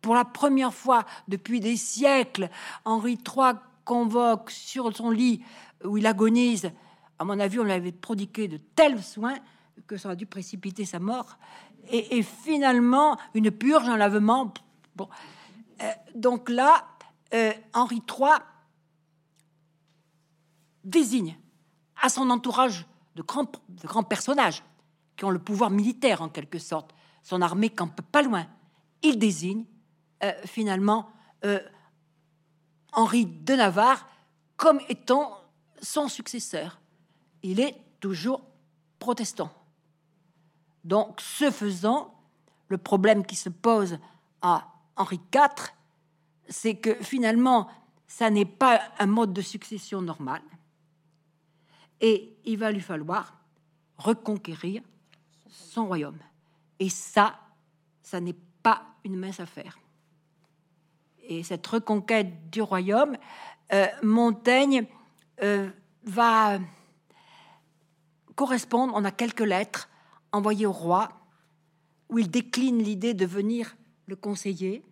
pour 0.00 0.14
la 0.14 0.24
première 0.24 0.72
fois 0.72 1.04
depuis 1.26 1.58
des 1.58 1.76
siècles, 1.76 2.48
Henri 2.84 3.14
III 3.14 3.54
convoque 3.84 4.50
sur 4.50 4.94
son 4.94 5.10
lit 5.10 5.42
où 5.84 5.96
il 5.96 6.06
agonise, 6.06 6.70
à 7.18 7.24
mon 7.24 7.40
avis, 7.40 7.58
on 7.58 7.64
l'avait 7.64 7.92
prodigué 7.92 8.46
de 8.46 8.58
tels 8.58 9.02
soins 9.02 9.38
que 9.86 9.96
ça 9.96 10.10
a 10.10 10.14
dû 10.14 10.26
précipiter 10.26 10.84
sa 10.84 10.98
mort. 10.98 11.38
Et, 11.90 12.22
finalement, 12.22 13.16
une 13.32 13.50
purge, 13.50 13.88
un 13.88 13.96
lavement. 13.96 14.52
Bon. 14.94 15.08
Euh, 15.80 15.90
donc 16.14 16.50
là, 16.50 16.86
euh, 17.32 17.52
Henri 17.72 18.02
III 18.06 18.32
désigne 20.84 21.38
à 22.02 22.10
son 22.10 22.28
entourage 22.28 22.86
de 23.18 23.86
grands, 23.86 24.02
personnages 24.02 24.62
qui 25.16 25.24
ont 25.24 25.30
le 25.30 25.38
pouvoir 25.38 25.70
militaire 25.70 26.22
en 26.22 26.28
quelque 26.28 26.58
sorte. 26.58 26.94
Son 27.22 27.42
armée 27.42 27.70
campe 27.70 28.00
pas 28.02 28.22
loin. 28.22 28.46
Il 29.02 29.18
désigne 29.18 29.64
euh, 30.22 30.32
finalement 30.44 31.10
Henri 32.92 33.26
de 33.26 33.54
Navarre 33.54 34.08
comme 34.56 34.80
étant 34.88 35.38
son 35.80 36.08
successeur. 36.08 36.80
Il 37.42 37.60
est 37.60 37.76
toujours 38.00 38.42
protestant. 38.98 39.50
Donc, 40.84 41.20
ce 41.20 41.50
faisant, 41.50 42.14
le 42.68 42.78
problème 42.78 43.24
qui 43.24 43.36
se 43.36 43.48
pose 43.48 43.98
à 44.42 44.68
Henri 44.96 45.20
IV, 45.34 45.72
c'est 46.48 46.76
que 46.76 46.94
finalement, 47.02 47.68
ça 48.06 48.30
n'est 48.30 48.44
pas 48.44 48.80
un 48.98 49.06
mode 49.06 49.32
de 49.32 49.42
succession 49.42 50.00
normal. 50.02 50.42
Et 52.00 52.36
il 52.44 52.58
va 52.58 52.70
lui 52.70 52.80
falloir 52.80 53.36
reconquérir 53.96 54.82
son 55.48 55.86
royaume. 55.86 56.18
Et 56.78 56.88
ça, 56.88 57.38
ça 58.02 58.20
n'est 58.20 58.36
pas 58.62 58.82
une 59.04 59.16
mince 59.16 59.40
affaire. 59.40 59.78
Et 61.22 61.42
cette 61.42 61.66
reconquête 61.66 62.50
du 62.50 62.62
royaume, 62.62 63.16
euh, 63.72 63.86
Montaigne 64.02 64.86
euh, 65.42 65.68
va 66.04 66.58
correspondre, 68.34 68.94
on 68.96 69.04
a 69.04 69.10
quelques 69.10 69.40
lettres 69.40 69.88
envoyées 70.32 70.66
au 70.66 70.72
roi, 70.72 71.08
où 72.08 72.18
il 72.18 72.30
décline 72.30 72.82
l'idée 72.82 73.12
de 73.12 73.26
venir 73.26 73.76
le 74.06 74.16
conseiller, 74.16 74.84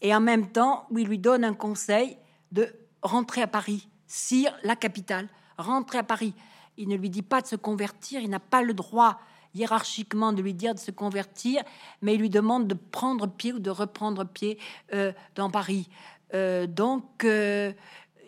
et 0.00 0.14
en 0.14 0.20
même 0.20 0.52
temps 0.52 0.86
où 0.90 0.98
il 0.98 1.08
lui 1.08 1.18
donne 1.18 1.44
un 1.44 1.54
conseil 1.54 2.18
de 2.52 2.72
rentrer 3.02 3.42
à 3.42 3.46
Paris, 3.46 3.88
sire 4.06 4.54
la 4.62 4.76
capitale, 4.76 5.28
rentrer 5.58 5.98
à 5.98 6.02
Paris. 6.02 6.34
Il 6.76 6.88
ne 6.88 6.96
lui 6.96 7.10
dit 7.10 7.22
pas 7.22 7.40
de 7.40 7.46
se 7.46 7.56
convertir, 7.56 8.20
il 8.20 8.30
n'a 8.30 8.40
pas 8.40 8.62
le 8.62 8.74
droit 8.74 9.18
hiérarchiquement 9.54 10.32
de 10.32 10.42
lui 10.42 10.52
dire 10.52 10.74
de 10.74 10.80
se 10.80 10.90
convertir, 10.90 11.62
mais 12.02 12.14
il 12.14 12.20
lui 12.20 12.30
demande 12.30 12.66
de 12.66 12.74
prendre 12.74 13.26
pied 13.26 13.52
ou 13.52 13.58
de 13.58 13.70
reprendre 13.70 14.24
pied 14.24 14.58
euh, 14.92 15.12
dans 15.36 15.50
Paris. 15.50 15.88
Euh, 16.34 16.66
donc, 16.66 17.24
euh, 17.24 17.72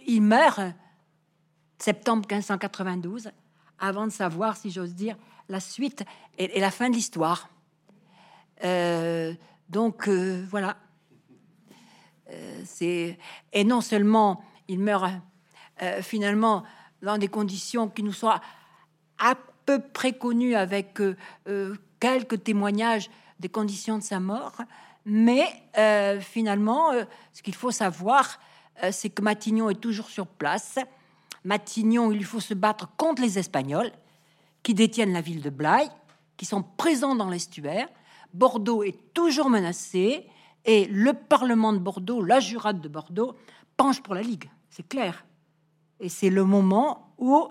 il 0.06 0.22
meurt 0.22 0.60
septembre 1.78 2.22
1592, 2.30 3.30
avant 3.78 4.06
de 4.06 4.12
savoir, 4.12 4.56
si 4.56 4.70
j'ose 4.70 4.94
dire, 4.94 5.16
la 5.48 5.60
suite 5.60 6.04
et, 6.38 6.58
la 6.60 6.70
fin 6.70 6.88
de 6.88 6.94
l'histoire. 6.94 7.50
donc, 9.68 10.08
voilà. 10.08 10.76
c'est 12.64 13.18
et 13.52 13.64
non 13.64 13.80
seulement 13.80 14.42
il 14.68 14.80
meurt 14.80 15.12
finalement 16.00 16.64
dans 17.02 17.18
des 17.18 17.28
conditions 17.28 17.88
qui 17.88 18.02
nous 18.02 18.12
soient 18.12 18.40
à 19.18 19.34
peu 19.64 19.80
près 19.80 20.12
connu 20.12 20.54
avec 20.54 21.00
euh, 21.00 21.16
euh, 21.48 21.74
quelques 22.00 22.44
témoignages 22.44 23.10
des 23.40 23.48
conditions 23.48 23.98
de 23.98 24.02
sa 24.02 24.20
mort. 24.20 24.62
Mais 25.04 25.46
euh, 25.78 26.20
finalement, 26.20 26.90
ce 27.32 27.42
qu'il 27.42 27.54
faut 27.54 27.70
savoir, 27.70 28.40
c'est 28.90 29.10
que 29.10 29.22
Matignon 29.22 29.70
est 29.70 29.80
toujours 29.80 30.08
sur 30.08 30.26
place. 30.26 30.78
Matignon, 31.44 32.10
il 32.10 32.24
faut 32.24 32.40
se 32.40 32.54
battre 32.54 32.88
contre 32.96 33.22
les 33.22 33.38
Espagnols 33.38 33.92
qui 34.62 34.74
détiennent 34.74 35.12
la 35.12 35.20
ville 35.20 35.42
de 35.42 35.50
Blaye, 35.50 35.88
qui 36.36 36.44
sont 36.44 36.62
présents 36.62 37.14
dans 37.14 37.30
l'estuaire. 37.30 37.88
Bordeaux 38.34 38.82
est 38.82 39.14
toujours 39.14 39.48
menacé 39.48 40.26
et 40.64 40.86
le 40.86 41.12
Parlement 41.12 41.72
de 41.72 41.78
Bordeaux, 41.78 42.22
la 42.22 42.40
jurade 42.40 42.80
de 42.80 42.88
Bordeaux, 42.88 43.36
penche 43.76 44.02
pour 44.02 44.14
la 44.14 44.22
Ligue. 44.22 44.50
C'est 44.68 44.86
clair. 44.86 45.24
Et 46.00 46.08
c'est 46.08 46.30
le 46.30 46.44
moment 46.44 47.14
où 47.18 47.48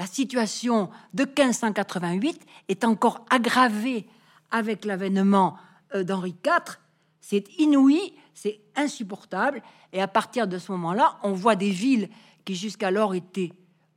la 0.00 0.06
situation 0.06 0.88
de 1.12 1.24
1588 1.24 2.40
est 2.68 2.84
encore 2.84 3.22
aggravée 3.28 4.06
avec 4.50 4.86
l'avènement 4.86 5.58
euh, 5.94 6.04
d'Henri 6.04 6.34
IV. 6.42 6.78
C'est 7.20 7.44
inouï, 7.58 8.14
c'est 8.32 8.60
insupportable. 8.76 9.62
Et 9.92 10.00
à 10.00 10.08
partir 10.08 10.48
de 10.48 10.56
ce 10.56 10.72
moment-là, 10.72 11.18
on 11.22 11.32
voit 11.32 11.54
des 11.54 11.70
villes 11.70 12.08
qui 12.46 12.54
jusqu'alors 12.54 13.14
étaient, 13.14 13.52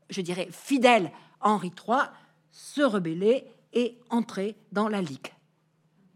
je 0.10 0.20
dirais, 0.20 0.50
fidèles 0.52 1.10
à 1.40 1.52
Henri 1.52 1.72
III, 1.88 2.00
se 2.52 2.82
rebeller 2.82 3.48
et 3.72 3.98
entrer 4.10 4.58
dans 4.74 4.90
la 4.90 5.02
Ligue. 5.02 5.32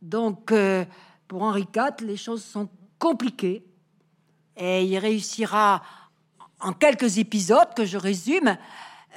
Donc, 0.01 0.51
euh, 0.51 0.83
pour 1.29 1.43
Henri 1.43 1.65
IV, 1.73 2.05
les 2.05 2.17
choses 2.17 2.43
sont 2.43 2.67
compliquées. 2.99 3.63
Et 4.57 4.83
il 4.83 4.97
réussira 4.97 5.81
en 6.59 6.73
quelques 6.73 7.17
épisodes 7.17 7.73
que 7.75 7.85
je 7.85 7.97
résume 7.97 8.57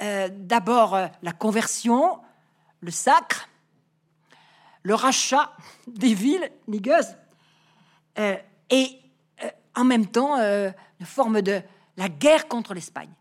euh, 0.01 0.29
d'abord 0.31 0.95
euh, 0.95 1.07
la 1.21 1.31
conversion, 1.31 2.19
le 2.81 2.91
sacre, 2.91 3.47
le 4.83 4.95
rachat 4.95 5.55
des 5.87 6.13
villes 6.13 6.51
ligueuses, 6.67 7.15
euh, 8.19 8.35
et 8.69 8.97
en 9.75 9.85
même 9.85 10.07
temps 10.07 10.35
une 10.37 11.05
forme 11.05 11.41
de 11.41 11.61
la 11.97 12.09
guerre 12.09 12.49
contre 12.49 12.73
l'Espagne. 12.73 13.11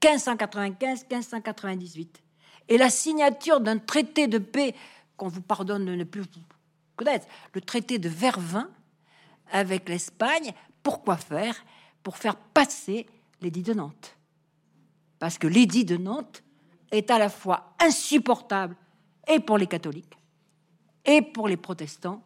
1595-1598. 0.00 2.08
Et 2.68 2.78
la 2.78 2.90
signature 2.90 3.60
d'un 3.60 3.78
traité 3.78 4.28
de 4.28 4.38
paix 4.38 4.76
qu'on 5.16 5.26
vous 5.28 5.42
pardonne 5.42 5.84
de 5.84 5.96
ne 5.96 6.04
plus 6.04 6.22
connaître, 6.96 7.26
le 7.54 7.60
traité 7.60 7.98
de 7.98 8.08
Vervins 8.08 8.70
avec 9.50 9.88
l'Espagne. 9.88 10.52
Pourquoi 10.82 11.16
faire? 11.16 11.56
Pour 12.02 12.16
faire 12.16 12.36
passer 12.36 13.06
l'édit 13.40 13.62
de 13.62 13.74
Nantes 13.74 14.18
parce 15.18 15.38
que 15.38 15.46
l'édit 15.46 15.84
de 15.84 15.96
Nantes 15.96 16.42
est 16.90 17.10
à 17.10 17.18
la 17.18 17.28
fois 17.28 17.74
insupportable 17.80 18.76
et 19.26 19.40
pour 19.40 19.58
les 19.58 19.66
catholiques 19.66 20.16
et 21.04 21.22
pour 21.22 21.48
les 21.48 21.56
protestants 21.56 22.22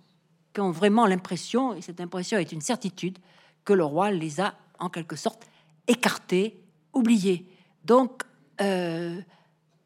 qui 0.53 0.61
ont 0.61 0.71
vraiment 0.71 1.07
l'impression, 1.07 1.75
et 1.75 1.81
cette 1.81 2.01
impression 2.01 2.39
est 2.39 2.53
une 2.53 2.61
certitude, 2.61 3.19
que 3.65 3.73
le 3.73 3.85
roi 3.85 4.11
les 4.11 4.41
a 4.41 4.55
en 4.79 4.91
quelque 4.91 5.17
sorte 5.17 5.47
écartés, 5.87 6.63
oubliés. 6.93 7.49
Donc, 7.85 8.23
euh, 8.61 9.21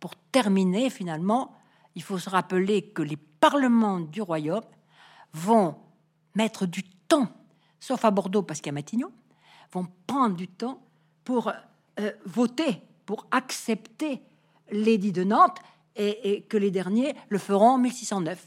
pour 0.01 0.17
terminer, 0.33 0.91
finalement, 0.91 1.55
il 1.95 2.03
faut 2.03 2.19
se 2.19 2.29
rappeler 2.29 2.83
que 2.91 3.03
les 3.03 3.17
parlements 3.17 4.01
du 4.01 4.23
royaume 4.23 4.65
vont 5.33 5.77
mettre 6.35 6.67
du 6.67 6.83
temps, 6.83 7.29
sauf 7.79 8.05
à 8.05 8.11
Bordeaux 8.11 8.43
parce 8.43 8.61
qu'il 8.61 8.71
y 8.71 8.71
a 8.71 8.73
Matignon, 8.73 9.13
vont 9.73 9.87
prendre 10.07 10.37
du 10.37 10.49
temps 10.49 10.86
pour 11.27 11.53
euh, 11.99 12.13
voter 12.25 12.81
pour 13.05 13.27
accepter 13.31 14.21
l'édit 14.71 15.13
de 15.13 15.25
Nantes 15.25 15.59
et, 15.95 16.43
que 16.49 16.57
les 16.57 16.71
derniers 16.71 17.15
le 17.29 17.39
feront 17.39 17.71
en 17.71 17.79
1609. 17.79 18.47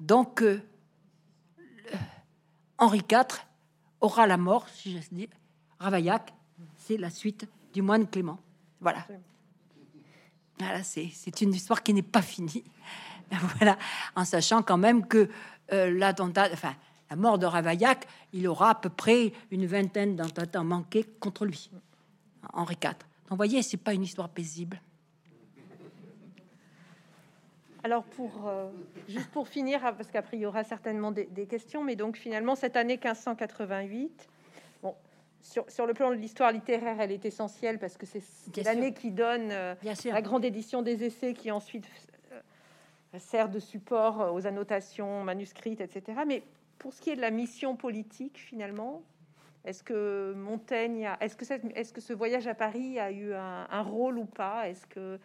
Donc, 0.00 0.42
euh, 0.42 0.62
Henri 2.76 3.02
IV 3.10 3.44
aura 4.00 4.26
la 4.26 4.36
mort, 4.36 4.68
si 4.68 5.00
je 5.00 5.08
dis, 5.10 5.28
Ravaillac, 5.80 6.32
c'est 6.76 6.96
la 6.96 7.10
suite 7.10 7.48
du 7.72 7.82
moine 7.82 8.06
Clément. 8.06 8.38
Voilà. 8.80 9.04
Voilà, 10.60 10.84
c'est 10.84 11.40
une 11.40 11.54
histoire 11.54 11.82
qui 11.82 11.94
n'est 11.94 12.02
pas 12.02 12.22
finie. 12.22 12.64
Voilà, 13.58 13.76
en 14.16 14.24
sachant 14.24 14.62
quand 14.62 14.78
même 14.78 15.06
que 15.06 15.28
euh, 15.72 15.90
l'attentat, 15.90 16.48
enfin, 16.50 16.74
la 17.10 17.16
mort 17.16 17.38
de 17.38 17.46
Ravaillac, 17.46 18.06
il 18.32 18.46
aura 18.46 18.70
à 18.70 18.74
peu 18.74 18.90
près 18.90 19.32
une 19.50 19.66
vingtaine 19.66 20.16
d'attentats 20.16 20.62
manqués 20.62 21.04
contre 21.20 21.44
lui. 21.44 21.70
Henri 22.52 22.74
IV. 22.74 22.90
Donc, 22.90 22.98
vous 23.30 23.36
voyez, 23.36 23.62
c'est 23.62 23.76
pas 23.76 23.94
une 23.94 24.02
histoire 24.02 24.28
paisible. 24.28 24.80
Alors, 27.84 28.02
pour, 28.04 28.46
euh, 28.46 28.70
juste 29.08 29.30
pour 29.30 29.48
finir, 29.48 29.84
hein, 29.84 29.92
parce 29.92 30.10
qu'après, 30.10 30.36
il 30.36 30.40
y 30.40 30.46
aura 30.46 30.64
certainement 30.64 31.12
des, 31.12 31.46
questions, 31.46 31.84
mais 31.84 31.96
donc 31.96 32.16
finalement, 32.16 32.54
cette 32.54 32.76
année 32.76 32.94
1588, 32.94 34.28
bon, 34.82 34.94
sur, 35.40 35.70
sur 35.70 35.86
le 35.86 35.94
plan 35.94 36.10
de 36.10 36.16
l'histoire 36.16 36.52
littéraire, 36.52 37.00
elle 37.00 37.12
est 37.12 37.24
essentielle 37.24 37.78
parce 37.78 37.96
que 37.96 38.04
c'est 38.04 38.64
l'année 38.64 38.92
qui 38.92 39.12
donne 39.12 39.50
euh, 39.52 39.74
la 40.04 40.22
grande 40.22 40.44
édition 40.44 40.82
des 40.82 41.04
essais 41.04 41.34
qui 41.34 41.50
ensuite 41.50 41.88
sert 43.16 43.48
de 43.48 43.58
support 43.58 44.34
aux 44.34 44.46
annotations 44.46 45.24
manuscrites, 45.24 45.80
etc. 45.80 46.20
Mais 46.26 46.42
pour 46.78 46.92
ce 46.92 47.00
qui 47.00 47.10
est 47.10 47.16
de 47.16 47.20
la 47.20 47.30
mission 47.30 47.76
politique, 47.76 48.38
finalement, 48.38 49.02
est-ce 49.64 49.82
que 49.82 50.32
Montaigne, 50.36 51.10
est-ce 51.20 51.36
que, 51.36 51.44
est 51.76 51.92
que 51.92 52.00
ce 52.00 52.12
voyage 52.12 52.46
à 52.46 52.54
Paris 52.54 52.98
a 52.98 53.10
eu 53.10 53.34
un, 53.34 53.82
rôle 53.82 54.18
ou 54.18 54.24
pas? 54.24 54.68
Est-ce 54.68 54.86
que 54.86 55.18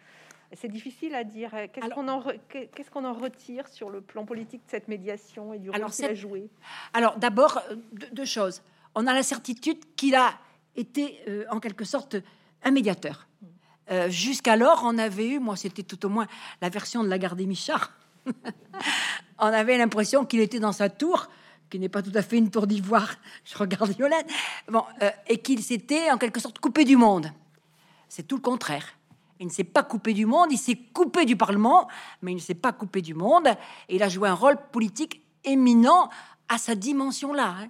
c'est 0.52 0.68
difficile 0.68 1.14
à 1.14 1.24
dire 1.24 1.50
Qu'est-ce 1.72 2.90
qu'on 2.90 3.04
en, 3.04 3.12
retire 3.14 3.68
sur 3.68 3.90
le 3.90 4.00
plan 4.00 4.24
politique 4.24 4.64
de 4.66 4.70
cette 4.70 4.88
médiation 4.88 5.54
et 5.54 5.58
du 5.58 5.70
rôle 5.70 5.90
qu'il 5.90 6.04
a 6.04 6.14
joué? 6.14 6.50
Alors 6.92 7.16
d'abord, 7.18 7.62
euh, 7.70 7.76
deux 8.12 8.24
choses. 8.24 8.62
On 8.94 9.06
a 9.06 9.14
la 9.14 9.22
certitude 9.22 9.78
qu'il 9.96 10.14
a 10.14 10.34
été 10.76 11.20
euh, 11.28 11.44
en 11.50 11.60
quelque 11.60 11.84
sorte 11.84 12.16
un 12.62 12.70
médiateur. 12.70 13.26
Euh, 13.90 14.08
jusqu'alors, 14.08 14.82
on 14.84 14.98
avait 14.98 15.28
eu, 15.28 15.38
moi 15.38 15.56
c'était 15.56 15.82
tout 15.82 16.04
au 16.06 16.08
moins 16.08 16.26
la 16.60 16.68
version 16.68 17.04
de 17.04 17.08
la 17.08 17.18
garde 17.18 17.38
des 17.38 17.46
Michard, 17.46 17.92
on 19.38 19.46
avait 19.46 19.76
l'impression 19.76 20.24
qu'il 20.24 20.40
était 20.40 20.60
dans 20.60 20.72
sa 20.72 20.88
tour, 20.88 21.28
qui 21.74 21.80
n'est 21.80 21.88
pas 21.88 22.02
tout 22.02 22.12
à 22.14 22.22
fait 22.22 22.38
une 22.38 22.52
tour 22.52 22.68
d'ivoire, 22.68 23.16
je 23.44 23.58
regarde 23.58 23.90
Violaine, 23.90 24.26
bon, 24.68 24.84
euh, 25.02 25.10
et 25.26 25.38
qu'il 25.38 25.60
s'était 25.60 26.08
en 26.12 26.18
quelque 26.18 26.38
sorte 26.38 26.60
coupé 26.60 26.84
du 26.84 26.96
monde. 26.96 27.32
C'est 28.08 28.28
tout 28.28 28.36
le 28.36 28.42
contraire. 28.42 28.86
Il 29.40 29.46
ne 29.48 29.50
s'est 29.50 29.64
pas 29.64 29.82
coupé 29.82 30.12
du 30.12 30.24
monde, 30.24 30.52
il 30.52 30.56
s'est 30.56 30.78
coupé 30.92 31.24
du 31.24 31.34
Parlement, 31.34 31.88
mais 32.22 32.30
il 32.30 32.36
ne 32.36 32.40
s'est 32.40 32.54
pas 32.54 32.72
coupé 32.72 33.02
du 33.02 33.12
monde, 33.12 33.48
et 33.88 33.96
il 33.96 34.04
a 34.04 34.08
joué 34.08 34.28
un 34.28 34.34
rôle 34.34 34.56
politique 34.70 35.20
éminent 35.42 36.10
à 36.48 36.58
sa 36.58 36.76
dimension-là. 36.76 37.56
Hein. 37.62 37.68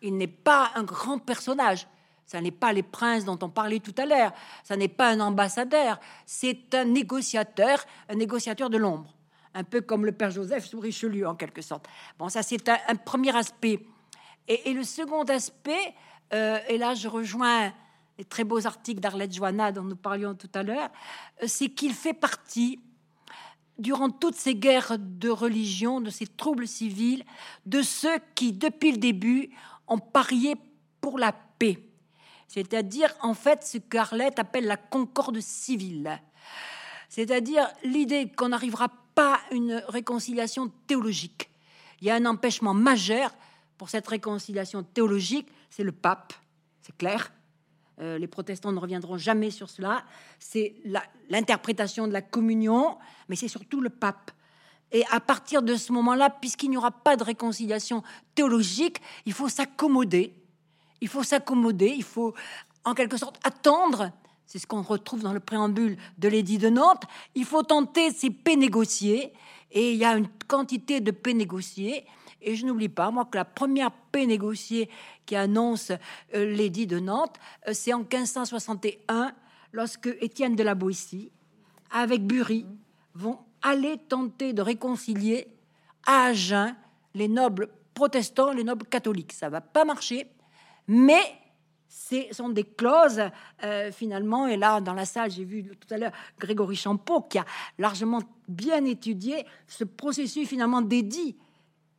Il 0.00 0.16
n'est 0.16 0.28
pas 0.28 0.70
un 0.76 0.84
grand 0.84 1.18
personnage. 1.18 1.88
Ça 2.26 2.40
n'est 2.40 2.52
pas 2.52 2.72
les 2.72 2.84
princes 2.84 3.24
dont 3.24 3.38
on 3.42 3.48
parlait 3.48 3.80
tout 3.80 3.94
à 3.98 4.06
l'heure. 4.06 4.30
Ça 4.62 4.76
n'est 4.76 4.86
pas 4.86 5.10
un 5.10 5.18
ambassadeur. 5.18 5.98
C'est 6.24 6.72
un 6.76 6.84
négociateur, 6.84 7.84
un 8.08 8.14
négociateur 8.14 8.70
de 8.70 8.76
l'ombre. 8.76 9.12
Un 9.54 9.64
peu 9.64 9.80
comme 9.80 10.06
le 10.06 10.12
père 10.12 10.30
Joseph 10.30 10.66
sous 10.66 10.80
Richelieu, 10.80 11.26
en 11.26 11.34
quelque 11.34 11.62
sorte. 11.62 11.86
Bon, 12.18 12.28
ça, 12.28 12.42
c'est 12.42 12.68
un, 12.68 12.96
premier 12.96 13.34
aspect. 13.36 13.84
Et, 14.48 14.72
le 14.72 14.84
second 14.84 15.24
aspect, 15.24 15.94
euh, 16.32 16.58
et 16.68 16.78
là, 16.78 16.94
je 16.94 17.08
rejoins 17.08 17.72
les 18.18 18.24
très 18.24 18.44
beaux 18.44 18.66
articles 18.66 19.00
d'Arlette 19.00 19.32
Joanna 19.32 19.72
dont 19.72 19.82
nous 19.82 19.96
parlions 19.96 20.34
tout 20.34 20.50
à 20.54 20.62
l'heure, 20.62 20.90
euh, 21.42 21.46
c'est 21.46 21.68
qu'il 21.68 21.94
fait 21.94 22.14
partie 22.14 22.78
durant 23.78 24.10
toutes 24.10 24.34
ces 24.34 24.54
guerres 24.54 24.96
de 24.98 25.30
religion, 25.30 26.00
de 26.00 26.10
ces 26.10 26.26
troubles 26.26 26.68
civils, 26.68 27.24
de 27.66 27.82
ceux 27.82 28.18
qui, 28.34 28.52
depuis 28.52 28.92
le 28.92 28.98
début, 28.98 29.50
ont 29.88 29.98
parié 29.98 30.54
pour 31.00 31.18
la 31.18 31.32
paix 31.32 31.78
c'est-à-dire 32.50 33.14
en 33.22 33.32
fait 33.32 33.62
ce 33.62 33.78
qu'Arlette 33.78 34.40
appelle 34.40 34.66
la 34.66 34.76
concorde 34.76 35.38
civile, 35.38 36.20
c'est-à-dire 37.08 37.68
l'idée 37.84 38.28
qu'on 38.36 38.48
n'arrivera 38.48 38.88
pas 39.14 39.40
une 39.50 39.82
réconciliation 39.88 40.70
théologique. 40.86 41.50
Il 42.00 42.06
y 42.06 42.10
a 42.10 42.14
un 42.14 42.26
empêchement 42.26 42.74
majeur 42.74 43.30
pour 43.76 43.90
cette 43.90 44.06
réconciliation 44.06 44.82
théologique, 44.82 45.48
c'est 45.70 45.84
le 45.84 45.92
pape, 45.92 46.32
c'est 46.82 46.96
clair. 46.96 47.32
Euh, 48.00 48.18
les 48.18 48.26
protestants 48.26 48.72
ne 48.72 48.78
reviendront 48.78 49.18
jamais 49.18 49.50
sur 49.50 49.68
cela. 49.68 50.04
C'est 50.38 50.74
l'interprétation 51.28 52.06
de 52.06 52.12
la 52.12 52.22
communion, 52.22 52.98
mais 53.28 53.36
c'est 53.36 53.48
surtout 53.48 53.80
le 53.80 53.90
pape. 53.90 54.30
Et 54.92 55.04
à 55.10 55.20
partir 55.20 55.62
de 55.62 55.76
ce 55.76 55.92
moment-là, 55.92 56.30
puisqu'il 56.30 56.70
n'y 56.70 56.76
aura 56.76 56.90
pas 56.90 57.16
de 57.16 57.22
réconciliation 57.22 58.02
théologique, 58.34 59.00
il 59.26 59.32
faut 59.32 59.48
s'accommoder 59.48 60.34
il 61.00 61.08
faut 61.08 61.22
s'accommoder, 61.22 61.94
il 61.96 62.04
faut 62.04 62.34
en 62.84 62.94
quelque 62.94 63.16
sorte 63.16 63.38
attendre. 63.44 64.10
C'est 64.50 64.58
ce 64.58 64.66
qu'on 64.66 64.82
retrouve 64.82 65.22
dans 65.22 65.32
le 65.32 65.38
préambule 65.38 65.96
de 66.18 66.26
l'édit 66.26 66.58
de 66.58 66.68
Nantes. 66.68 67.04
Il 67.36 67.44
faut 67.44 67.62
tenter 67.62 68.10
ces 68.10 68.30
paix 68.30 68.56
négociées. 68.56 69.32
Et 69.70 69.92
il 69.92 69.96
y 69.96 70.04
a 70.04 70.16
une 70.16 70.26
quantité 70.48 71.00
de 71.00 71.12
paix 71.12 71.34
négociées. 71.34 72.04
Et 72.42 72.56
je 72.56 72.66
n'oublie 72.66 72.88
pas, 72.88 73.12
moi, 73.12 73.26
que 73.26 73.36
la 73.36 73.44
première 73.44 73.92
paix 73.92 74.26
négociée 74.26 74.90
qui 75.24 75.36
annonce 75.36 75.92
euh, 76.34 76.52
l'édit 76.52 76.88
de 76.88 76.98
Nantes, 76.98 77.36
euh, 77.68 77.72
c'est 77.72 77.92
en 77.92 78.00
1561, 78.00 79.32
lorsque 79.70 80.08
Étienne 80.20 80.56
de 80.56 80.64
la 80.64 80.74
Boétie, 80.74 81.30
avec 81.92 82.26
Bury, 82.26 82.66
vont 83.14 83.38
aller 83.62 83.98
tenter 84.08 84.52
de 84.52 84.62
réconcilier 84.62 85.46
à 86.08 86.24
Agen 86.24 86.74
les 87.14 87.28
nobles 87.28 87.68
protestants, 87.94 88.50
les 88.50 88.64
nobles 88.64 88.86
catholiques. 88.86 89.32
Ça 89.32 89.48
va 89.48 89.60
pas 89.60 89.84
marcher 89.84 90.26
mais 90.92 91.22
ce 91.90 92.22
sont 92.30 92.50
des 92.50 92.62
clauses 92.62 93.20
euh, 93.64 93.90
finalement. 93.90 94.46
Et 94.46 94.56
là, 94.56 94.80
dans 94.80 94.94
la 94.94 95.04
salle, 95.04 95.30
j'ai 95.30 95.44
vu 95.44 95.64
tout 95.64 95.92
à 95.92 95.98
l'heure 95.98 96.12
Grégory 96.38 96.76
Champeau 96.76 97.22
qui 97.22 97.38
a 97.38 97.44
largement 97.78 98.22
bien 98.48 98.84
étudié 98.84 99.44
ce 99.66 99.82
processus 99.82 100.48
finalement 100.48 100.82
d'édit. 100.82 101.36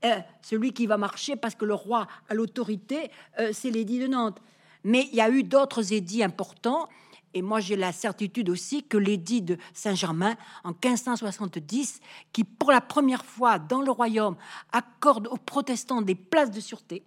Euh, 0.06 0.18
celui 0.42 0.72
qui 0.74 0.88
va 0.88 0.98
marcher 0.98 1.36
parce 1.36 1.56
que 1.56 1.66
le 1.66 1.74
roi 1.74 2.08
a 2.30 2.34
l'autorité, 2.34 3.12
euh, 3.38 3.52
c'est 3.54 3.70
l'édit 3.70 4.00
de 4.00 4.08
Nantes. 4.08 4.39
Mais 4.84 5.08
il 5.12 5.16
y 5.16 5.22
a 5.22 5.30
eu 5.30 5.44
d'autres 5.44 5.94
édits 5.94 6.24
importants. 6.24 6.88
Et 7.34 7.42
moi, 7.42 7.60
j'ai 7.60 7.76
la 7.76 7.92
certitude 7.92 8.50
aussi 8.50 8.84
que 8.84 8.98
l'édit 8.98 9.42
de 9.42 9.58
Saint-Germain 9.74 10.36
en 10.64 10.70
1570, 10.70 12.00
qui 12.32 12.44
pour 12.46 12.72
la 12.72 12.82
première 12.82 13.26
fois 13.26 13.60
dans 13.60 13.82
le 13.82 13.92
royaume 13.92 14.38
accorde 14.72 15.28
aux 15.28 15.38
protestants 15.38 16.02
des 16.02 16.16
places 16.16 16.52
de 16.52 16.60
sûreté, 16.60 17.04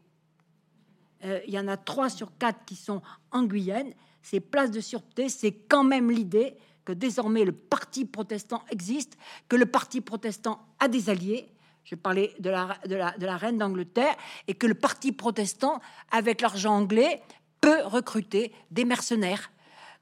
euh, 1.25 1.41
il 1.47 1.55
y 1.55 1.59
en 1.59 1.69
a 1.69 1.77
trois 1.77 2.11
sur 2.11 2.37
quatre 2.39 2.65
qui 2.65 2.77
sont 2.77 3.03
en 3.31 3.45
Guyane. 3.45 3.93
Ces 4.23 4.41
places 4.41 4.71
de 4.71 4.81
sûreté, 4.81 5.29
c'est 5.29 5.53
quand 5.53 5.85
même 5.85 6.11
l'idée 6.11 6.57
que 6.85 6.93
désormais 6.93 7.45
le 7.45 7.53
parti 7.53 8.05
protestant 8.05 8.63
existe, 8.71 9.17
que 9.49 9.57
le 9.57 9.67
parti 9.67 10.01
protestant 10.01 10.61
a 10.79 10.89
des 10.89 11.11
alliés. 11.11 11.49
Je 11.85 11.95
parlais 11.95 12.33
de 12.39 12.51
la, 12.51 12.79
de 12.87 13.27
la, 13.27 13.37
reine 13.37 13.59
d'Angleterre 13.59 14.15
et 14.49 14.55
que 14.55 14.67
le 14.67 14.75
parti 14.75 15.13
protestant, 15.13 15.81
avec 16.11 16.41
l'argent 16.41 16.75
anglais, 16.75 17.23
peut 17.61 17.83
recruter 17.85 18.53
des 18.71 18.85
mercenaires. 18.85 19.51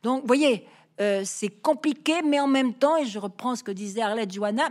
Donc, 0.03 0.25
voyez, 0.27 0.67
euh, 1.01 1.23
c'est 1.25 1.49
compliqué, 1.49 2.23
mais 2.23 2.39
en 2.39 2.47
même 2.47 2.75
temps, 2.75 2.97
et 2.97 3.07
je 3.07 3.19
reprends 3.19 3.57
ce 3.57 3.63
que 3.63 3.73
disait 3.73 4.03
Arlette 4.03 4.33
Johanna, 4.33 4.69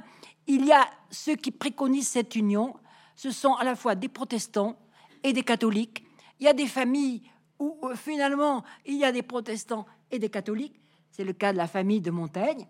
il 0.48 0.66
y 0.66 0.72
a 0.72 0.86
ceux 1.10 1.36
qui 1.36 1.52
préconisent 1.52 2.08
cette 2.08 2.36
union. 2.36 2.76
Ce 3.16 3.32
sont 3.32 3.54
à 3.56 3.64
la 3.64 3.76
fois 3.76 3.96
des 3.96 4.10
protestants 4.10 4.78
et 5.24 5.34
des 5.34 5.44
catholiques 5.44 6.04
il 6.42 6.46
y 6.46 6.48
a 6.48 6.54
des 6.54 6.68
familles 6.68 7.22
où 7.60 7.78
finalement 7.96 8.64
il 8.86 8.98
y 8.98 9.06
a 9.06 9.12
des 9.12 9.22
protestants 9.22 9.86
et 10.10 10.18
des 10.18 10.30
catholiques. 10.30 10.82
C'est 11.12 11.24
le 11.24 11.34
cas 11.34 11.54
de 11.54 11.58
la 11.58 11.68
famille 11.68 12.02
de 12.02 12.10
Montaigne. 12.10 12.68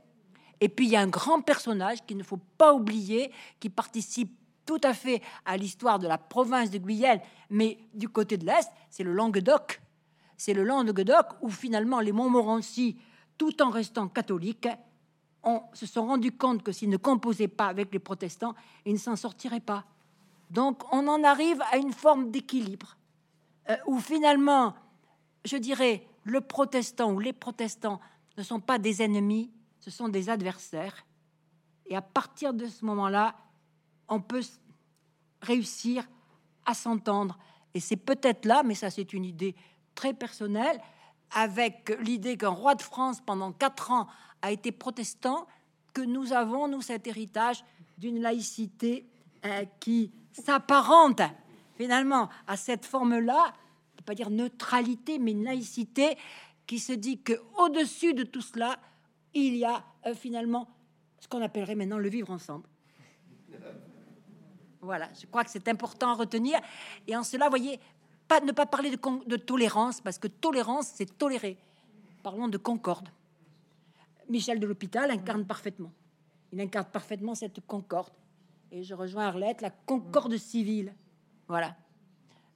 Et 0.59 0.67
puis 0.69 0.85
il 0.87 0.91
y 0.91 0.97
a 0.97 1.01
un 1.01 1.07
grand 1.07 1.41
personnage 1.41 2.05
qu'il 2.05 2.17
ne 2.17 2.23
faut 2.23 2.39
pas 2.57 2.73
oublier, 2.73 3.31
qui 3.59 3.69
participe 3.69 4.37
tout 4.65 4.81
à 4.83 4.93
fait 4.93 5.21
à 5.45 5.57
l'histoire 5.57 5.97
de 5.97 6.07
la 6.07 6.17
province 6.17 6.69
de 6.69 6.77
Guyenne, 6.77 7.21
mais 7.49 7.79
du 7.93 8.09
côté 8.09 8.37
de 8.37 8.45
l'Est, 8.45 8.69
c'est 8.89 9.03
le 9.03 9.13
Languedoc. 9.13 9.81
C'est 10.37 10.53
le 10.53 10.63
Languedoc 10.63 11.27
où 11.41 11.49
finalement 11.49 11.99
les 11.99 12.11
Montmorency, 12.11 12.97
tout 13.37 13.61
en 13.61 13.69
restant 13.69 14.07
catholiques, 14.07 14.67
on, 15.43 15.61
se 15.73 15.85
sont 15.85 16.05
rendus 16.05 16.33
compte 16.33 16.61
que 16.61 16.71
s'ils 16.71 16.89
ne 16.89 16.97
composaient 16.97 17.47
pas 17.47 17.67
avec 17.67 17.91
les 17.91 17.99
protestants, 17.99 18.53
ils 18.85 18.93
ne 18.93 18.99
s'en 18.99 19.15
sortiraient 19.15 19.59
pas. 19.59 19.85
Donc 20.51 20.83
on 20.91 21.07
en 21.07 21.23
arrive 21.23 21.61
à 21.71 21.77
une 21.77 21.93
forme 21.93 22.29
d'équilibre. 22.29 22.97
Euh, 23.69 23.77
où 23.85 23.99
finalement, 23.99 24.73
je 25.45 25.57
dirais, 25.57 26.07
le 26.23 26.41
protestant 26.41 27.11
ou 27.11 27.19
les 27.19 27.33
protestants 27.33 27.99
ne 28.37 28.43
sont 28.43 28.59
pas 28.59 28.79
des 28.79 29.01
ennemis, 29.01 29.51
ce 29.79 29.91
sont 29.91 30.09
des 30.09 30.29
adversaires. 30.29 31.05
Et 31.85 31.95
à 31.95 32.01
partir 32.01 32.53
de 32.53 32.67
ce 32.67 32.85
moment-là, 32.85 33.35
on 34.07 34.21
peut 34.21 34.43
réussir 35.41 36.07
à 36.65 36.73
s'entendre. 36.73 37.37
Et 37.73 37.79
c'est 37.79 37.97
peut-être 37.97 38.45
là, 38.45 38.63
mais 38.63 38.75
ça 38.75 38.89
c'est 38.89 39.13
une 39.13 39.25
idée 39.25 39.55
très 39.95 40.13
personnelle, 40.13 40.81
avec 41.31 41.95
l'idée 42.01 42.37
qu'un 42.37 42.49
roi 42.49 42.75
de 42.75 42.81
France 42.81 43.21
pendant 43.25 43.51
quatre 43.51 43.91
ans 43.91 44.07
a 44.41 44.51
été 44.51 44.71
protestant, 44.71 45.47
que 45.93 46.01
nous 46.01 46.33
avons, 46.33 46.67
nous, 46.67 46.81
cet 46.81 47.07
héritage 47.07 47.63
d'une 47.97 48.21
laïcité 48.21 49.05
euh, 49.45 49.65
qui 49.79 50.11
s'apparente 50.31 51.21
finalement 51.81 52.29
à 52.45 52.57
cette 52.57 52.85
forme-là, 52.85 53.53
pas 54.05 54.13
dire 54.13 54.29
neutralité, 54.29 55.17
mais 55.17 55.33
laïcité 55.33 56.15
qui 56.67 56.77
se 56.77 56.93
dit 56.93 57.21
que 57.21 57.33
au-dessus 57.57 58.13
de 58.13 58.23
tout 58.23 58.41
cela, 58.41 58.77
il 59.33 59.55
y 59.55 59.65
a 59.65 59.83
euh, 60.05 60.13
finalement 60.13 60.67
ce 61.19 61.27
qu'on 61.27 61.41
appellerait 61.41 61.73
maintenant 61.73 61.97
le 61.97 62.09
vivre 62.09 62.29
ensemble. 62.29 62.67
Voilà, 64.79 65.09
je 65.19 65.25
crois 65.25 65.43
que 65.43 65.49
c'est 65.49 65.67
important 65.67 66.11
à 66.11 66.13
retenir. 66.13 66.59
Et 67.07 67.15
en 67.15 67.23
cela, 67.23 67.49
voyez, 67.49 67.79
pas, 68.27 68.41
ne 68.41 68.51
pas 68.51 68.67
parler 68.67 68.91
de, 68.91 68.99
de 69.25 69.37
tolérance, 69.37 70.01
parce 70.01 70.19
que 70.19 70.27
tolérance, 70.27 70.87
c'est 70.93 71.17
tolérer. 71.17 71.57
Parlons 72.21 72.47
de 72.47 72.57
concorde. 72.57 73.09
Michel 74.29 74.59
de 74.59 74.67
l'Hôpital 74.67 75.09
incarne 75.09 75.45
parfaitement. 75.45 75.91
Il 76.51 76.61
incarne 76.61 76.85
parfaitement 76.85 77.33
cette 77.33 77.59
concorde. 77.65 78.13
Et 78.71 78.83
je 78.83 78.93
rejoins 78.93 79.25
Arlette, 79.25 79.61
la 79.61 79.71
concorde 79.71 80.37
civile. 80.37 80.93
Voilà. 81.51 81.75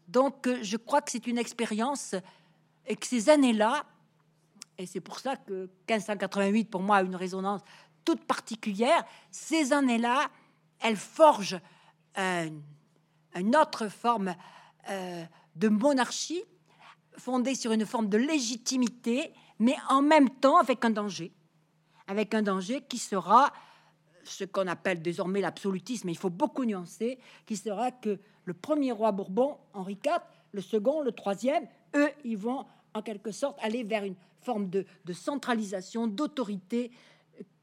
Donc, 0.08 0.48
euh, 0.48 0.60
je 0.62 0.78
crois 0.78 1.02
que 1.02 1.12
c'est 1.12 1.28
une 1.28 1.38
expérience 1.38 2.16
et 2.88 2.96
que 2.96 3.06
ces 3.06 3.28
années-là, 3.30 3.84
et 4.78 4.86
c'est 4.86 5.02
pour 5.02 5.20
ça 5.20 5.36
que 5.36 5.70
1588 5.90 6.70
pour 6.72 6.82
moi 6.82 6.96
a 6.96 7.02
une 7.02 7.18
résonance 7.18 7.60
toute 8.06 8.24
particulière, 8.24 9.04
ces 9.32 9.74
années-là 9.74 10.30
elle 10.80 10.96
forge 10.96 11.60
une 12.16 13.56
autre 13.58 13.90
forme 13.90 14.34
euh, 14.90 15.26
de 15.58 15.68
monarchie 15.68 16.46
fondée 17.18 17.56
sur 17.56 17.74
une 17.74 17.86
forme 17.86 18.08
de 18.08 18.18
légitimité, 18.18 19.34
mais 19.60 19.76
en 19.90 20.02
même 20.02 20.30
temps 20.30 20.58
avec 20.58 20.86
un 20.86 20.90
danger, 20.90 21.34
avec 22.08 22.34
un 22.34 22.44
danger 22.44 22.82
qui 22.88 22.98
sera 22.98 23.52
ce 24.26 24.44
qu'on 24.44 24.68
appelle 24.68 25.02
désormais 25.02 25.42
l'absolutisme, 25.42 26.10
il 26.10 26.18
faut 26.18 26.30
beaucoup 26.30 26.66
nuancer, 26.66 27.20
qui 27.46 27.56
sera 27.56 27.92
que 27.92 28.20
le 28.44 28.54
premier 28.54 28.92
roi 28.92 29.12
Bourbon, 29.12 29.58
Henri 29.74 29.98
IV, 30.06 30.20
le 30.52 30.62
second, 30.62 31.02
le 31.02 31.12
troisième, 31.12 31.68
eux, 31.96 32.10
ils 32.24 32.38
vont 32.38 32.66
en 32.94 33.02
quelque 33.02 33.32
sorte 33.32 33.58
aller 33.62 33.84
vers 33.84 34.04
une 34.04 34.16
forme 34.42 34.70
de, 34.70 34.86
centralisation, 35.12 36.08
d'autorité 36.08 36.92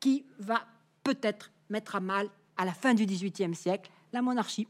qui 0.00 0.26
va 0.38 0.62
peut-être 1.04 1.52
mettre 1.70 1.96
à 1.96 2.00
mal, 2.00 2.28
à 2.56 2.64
la 2.64 2.72
fin 2.72 2.94
du 2.94 3.06
XVIIIe 3.06 3.54
siècle, 3.54 3.90
la 4.12 4.20
monarchie. 4.20 4.68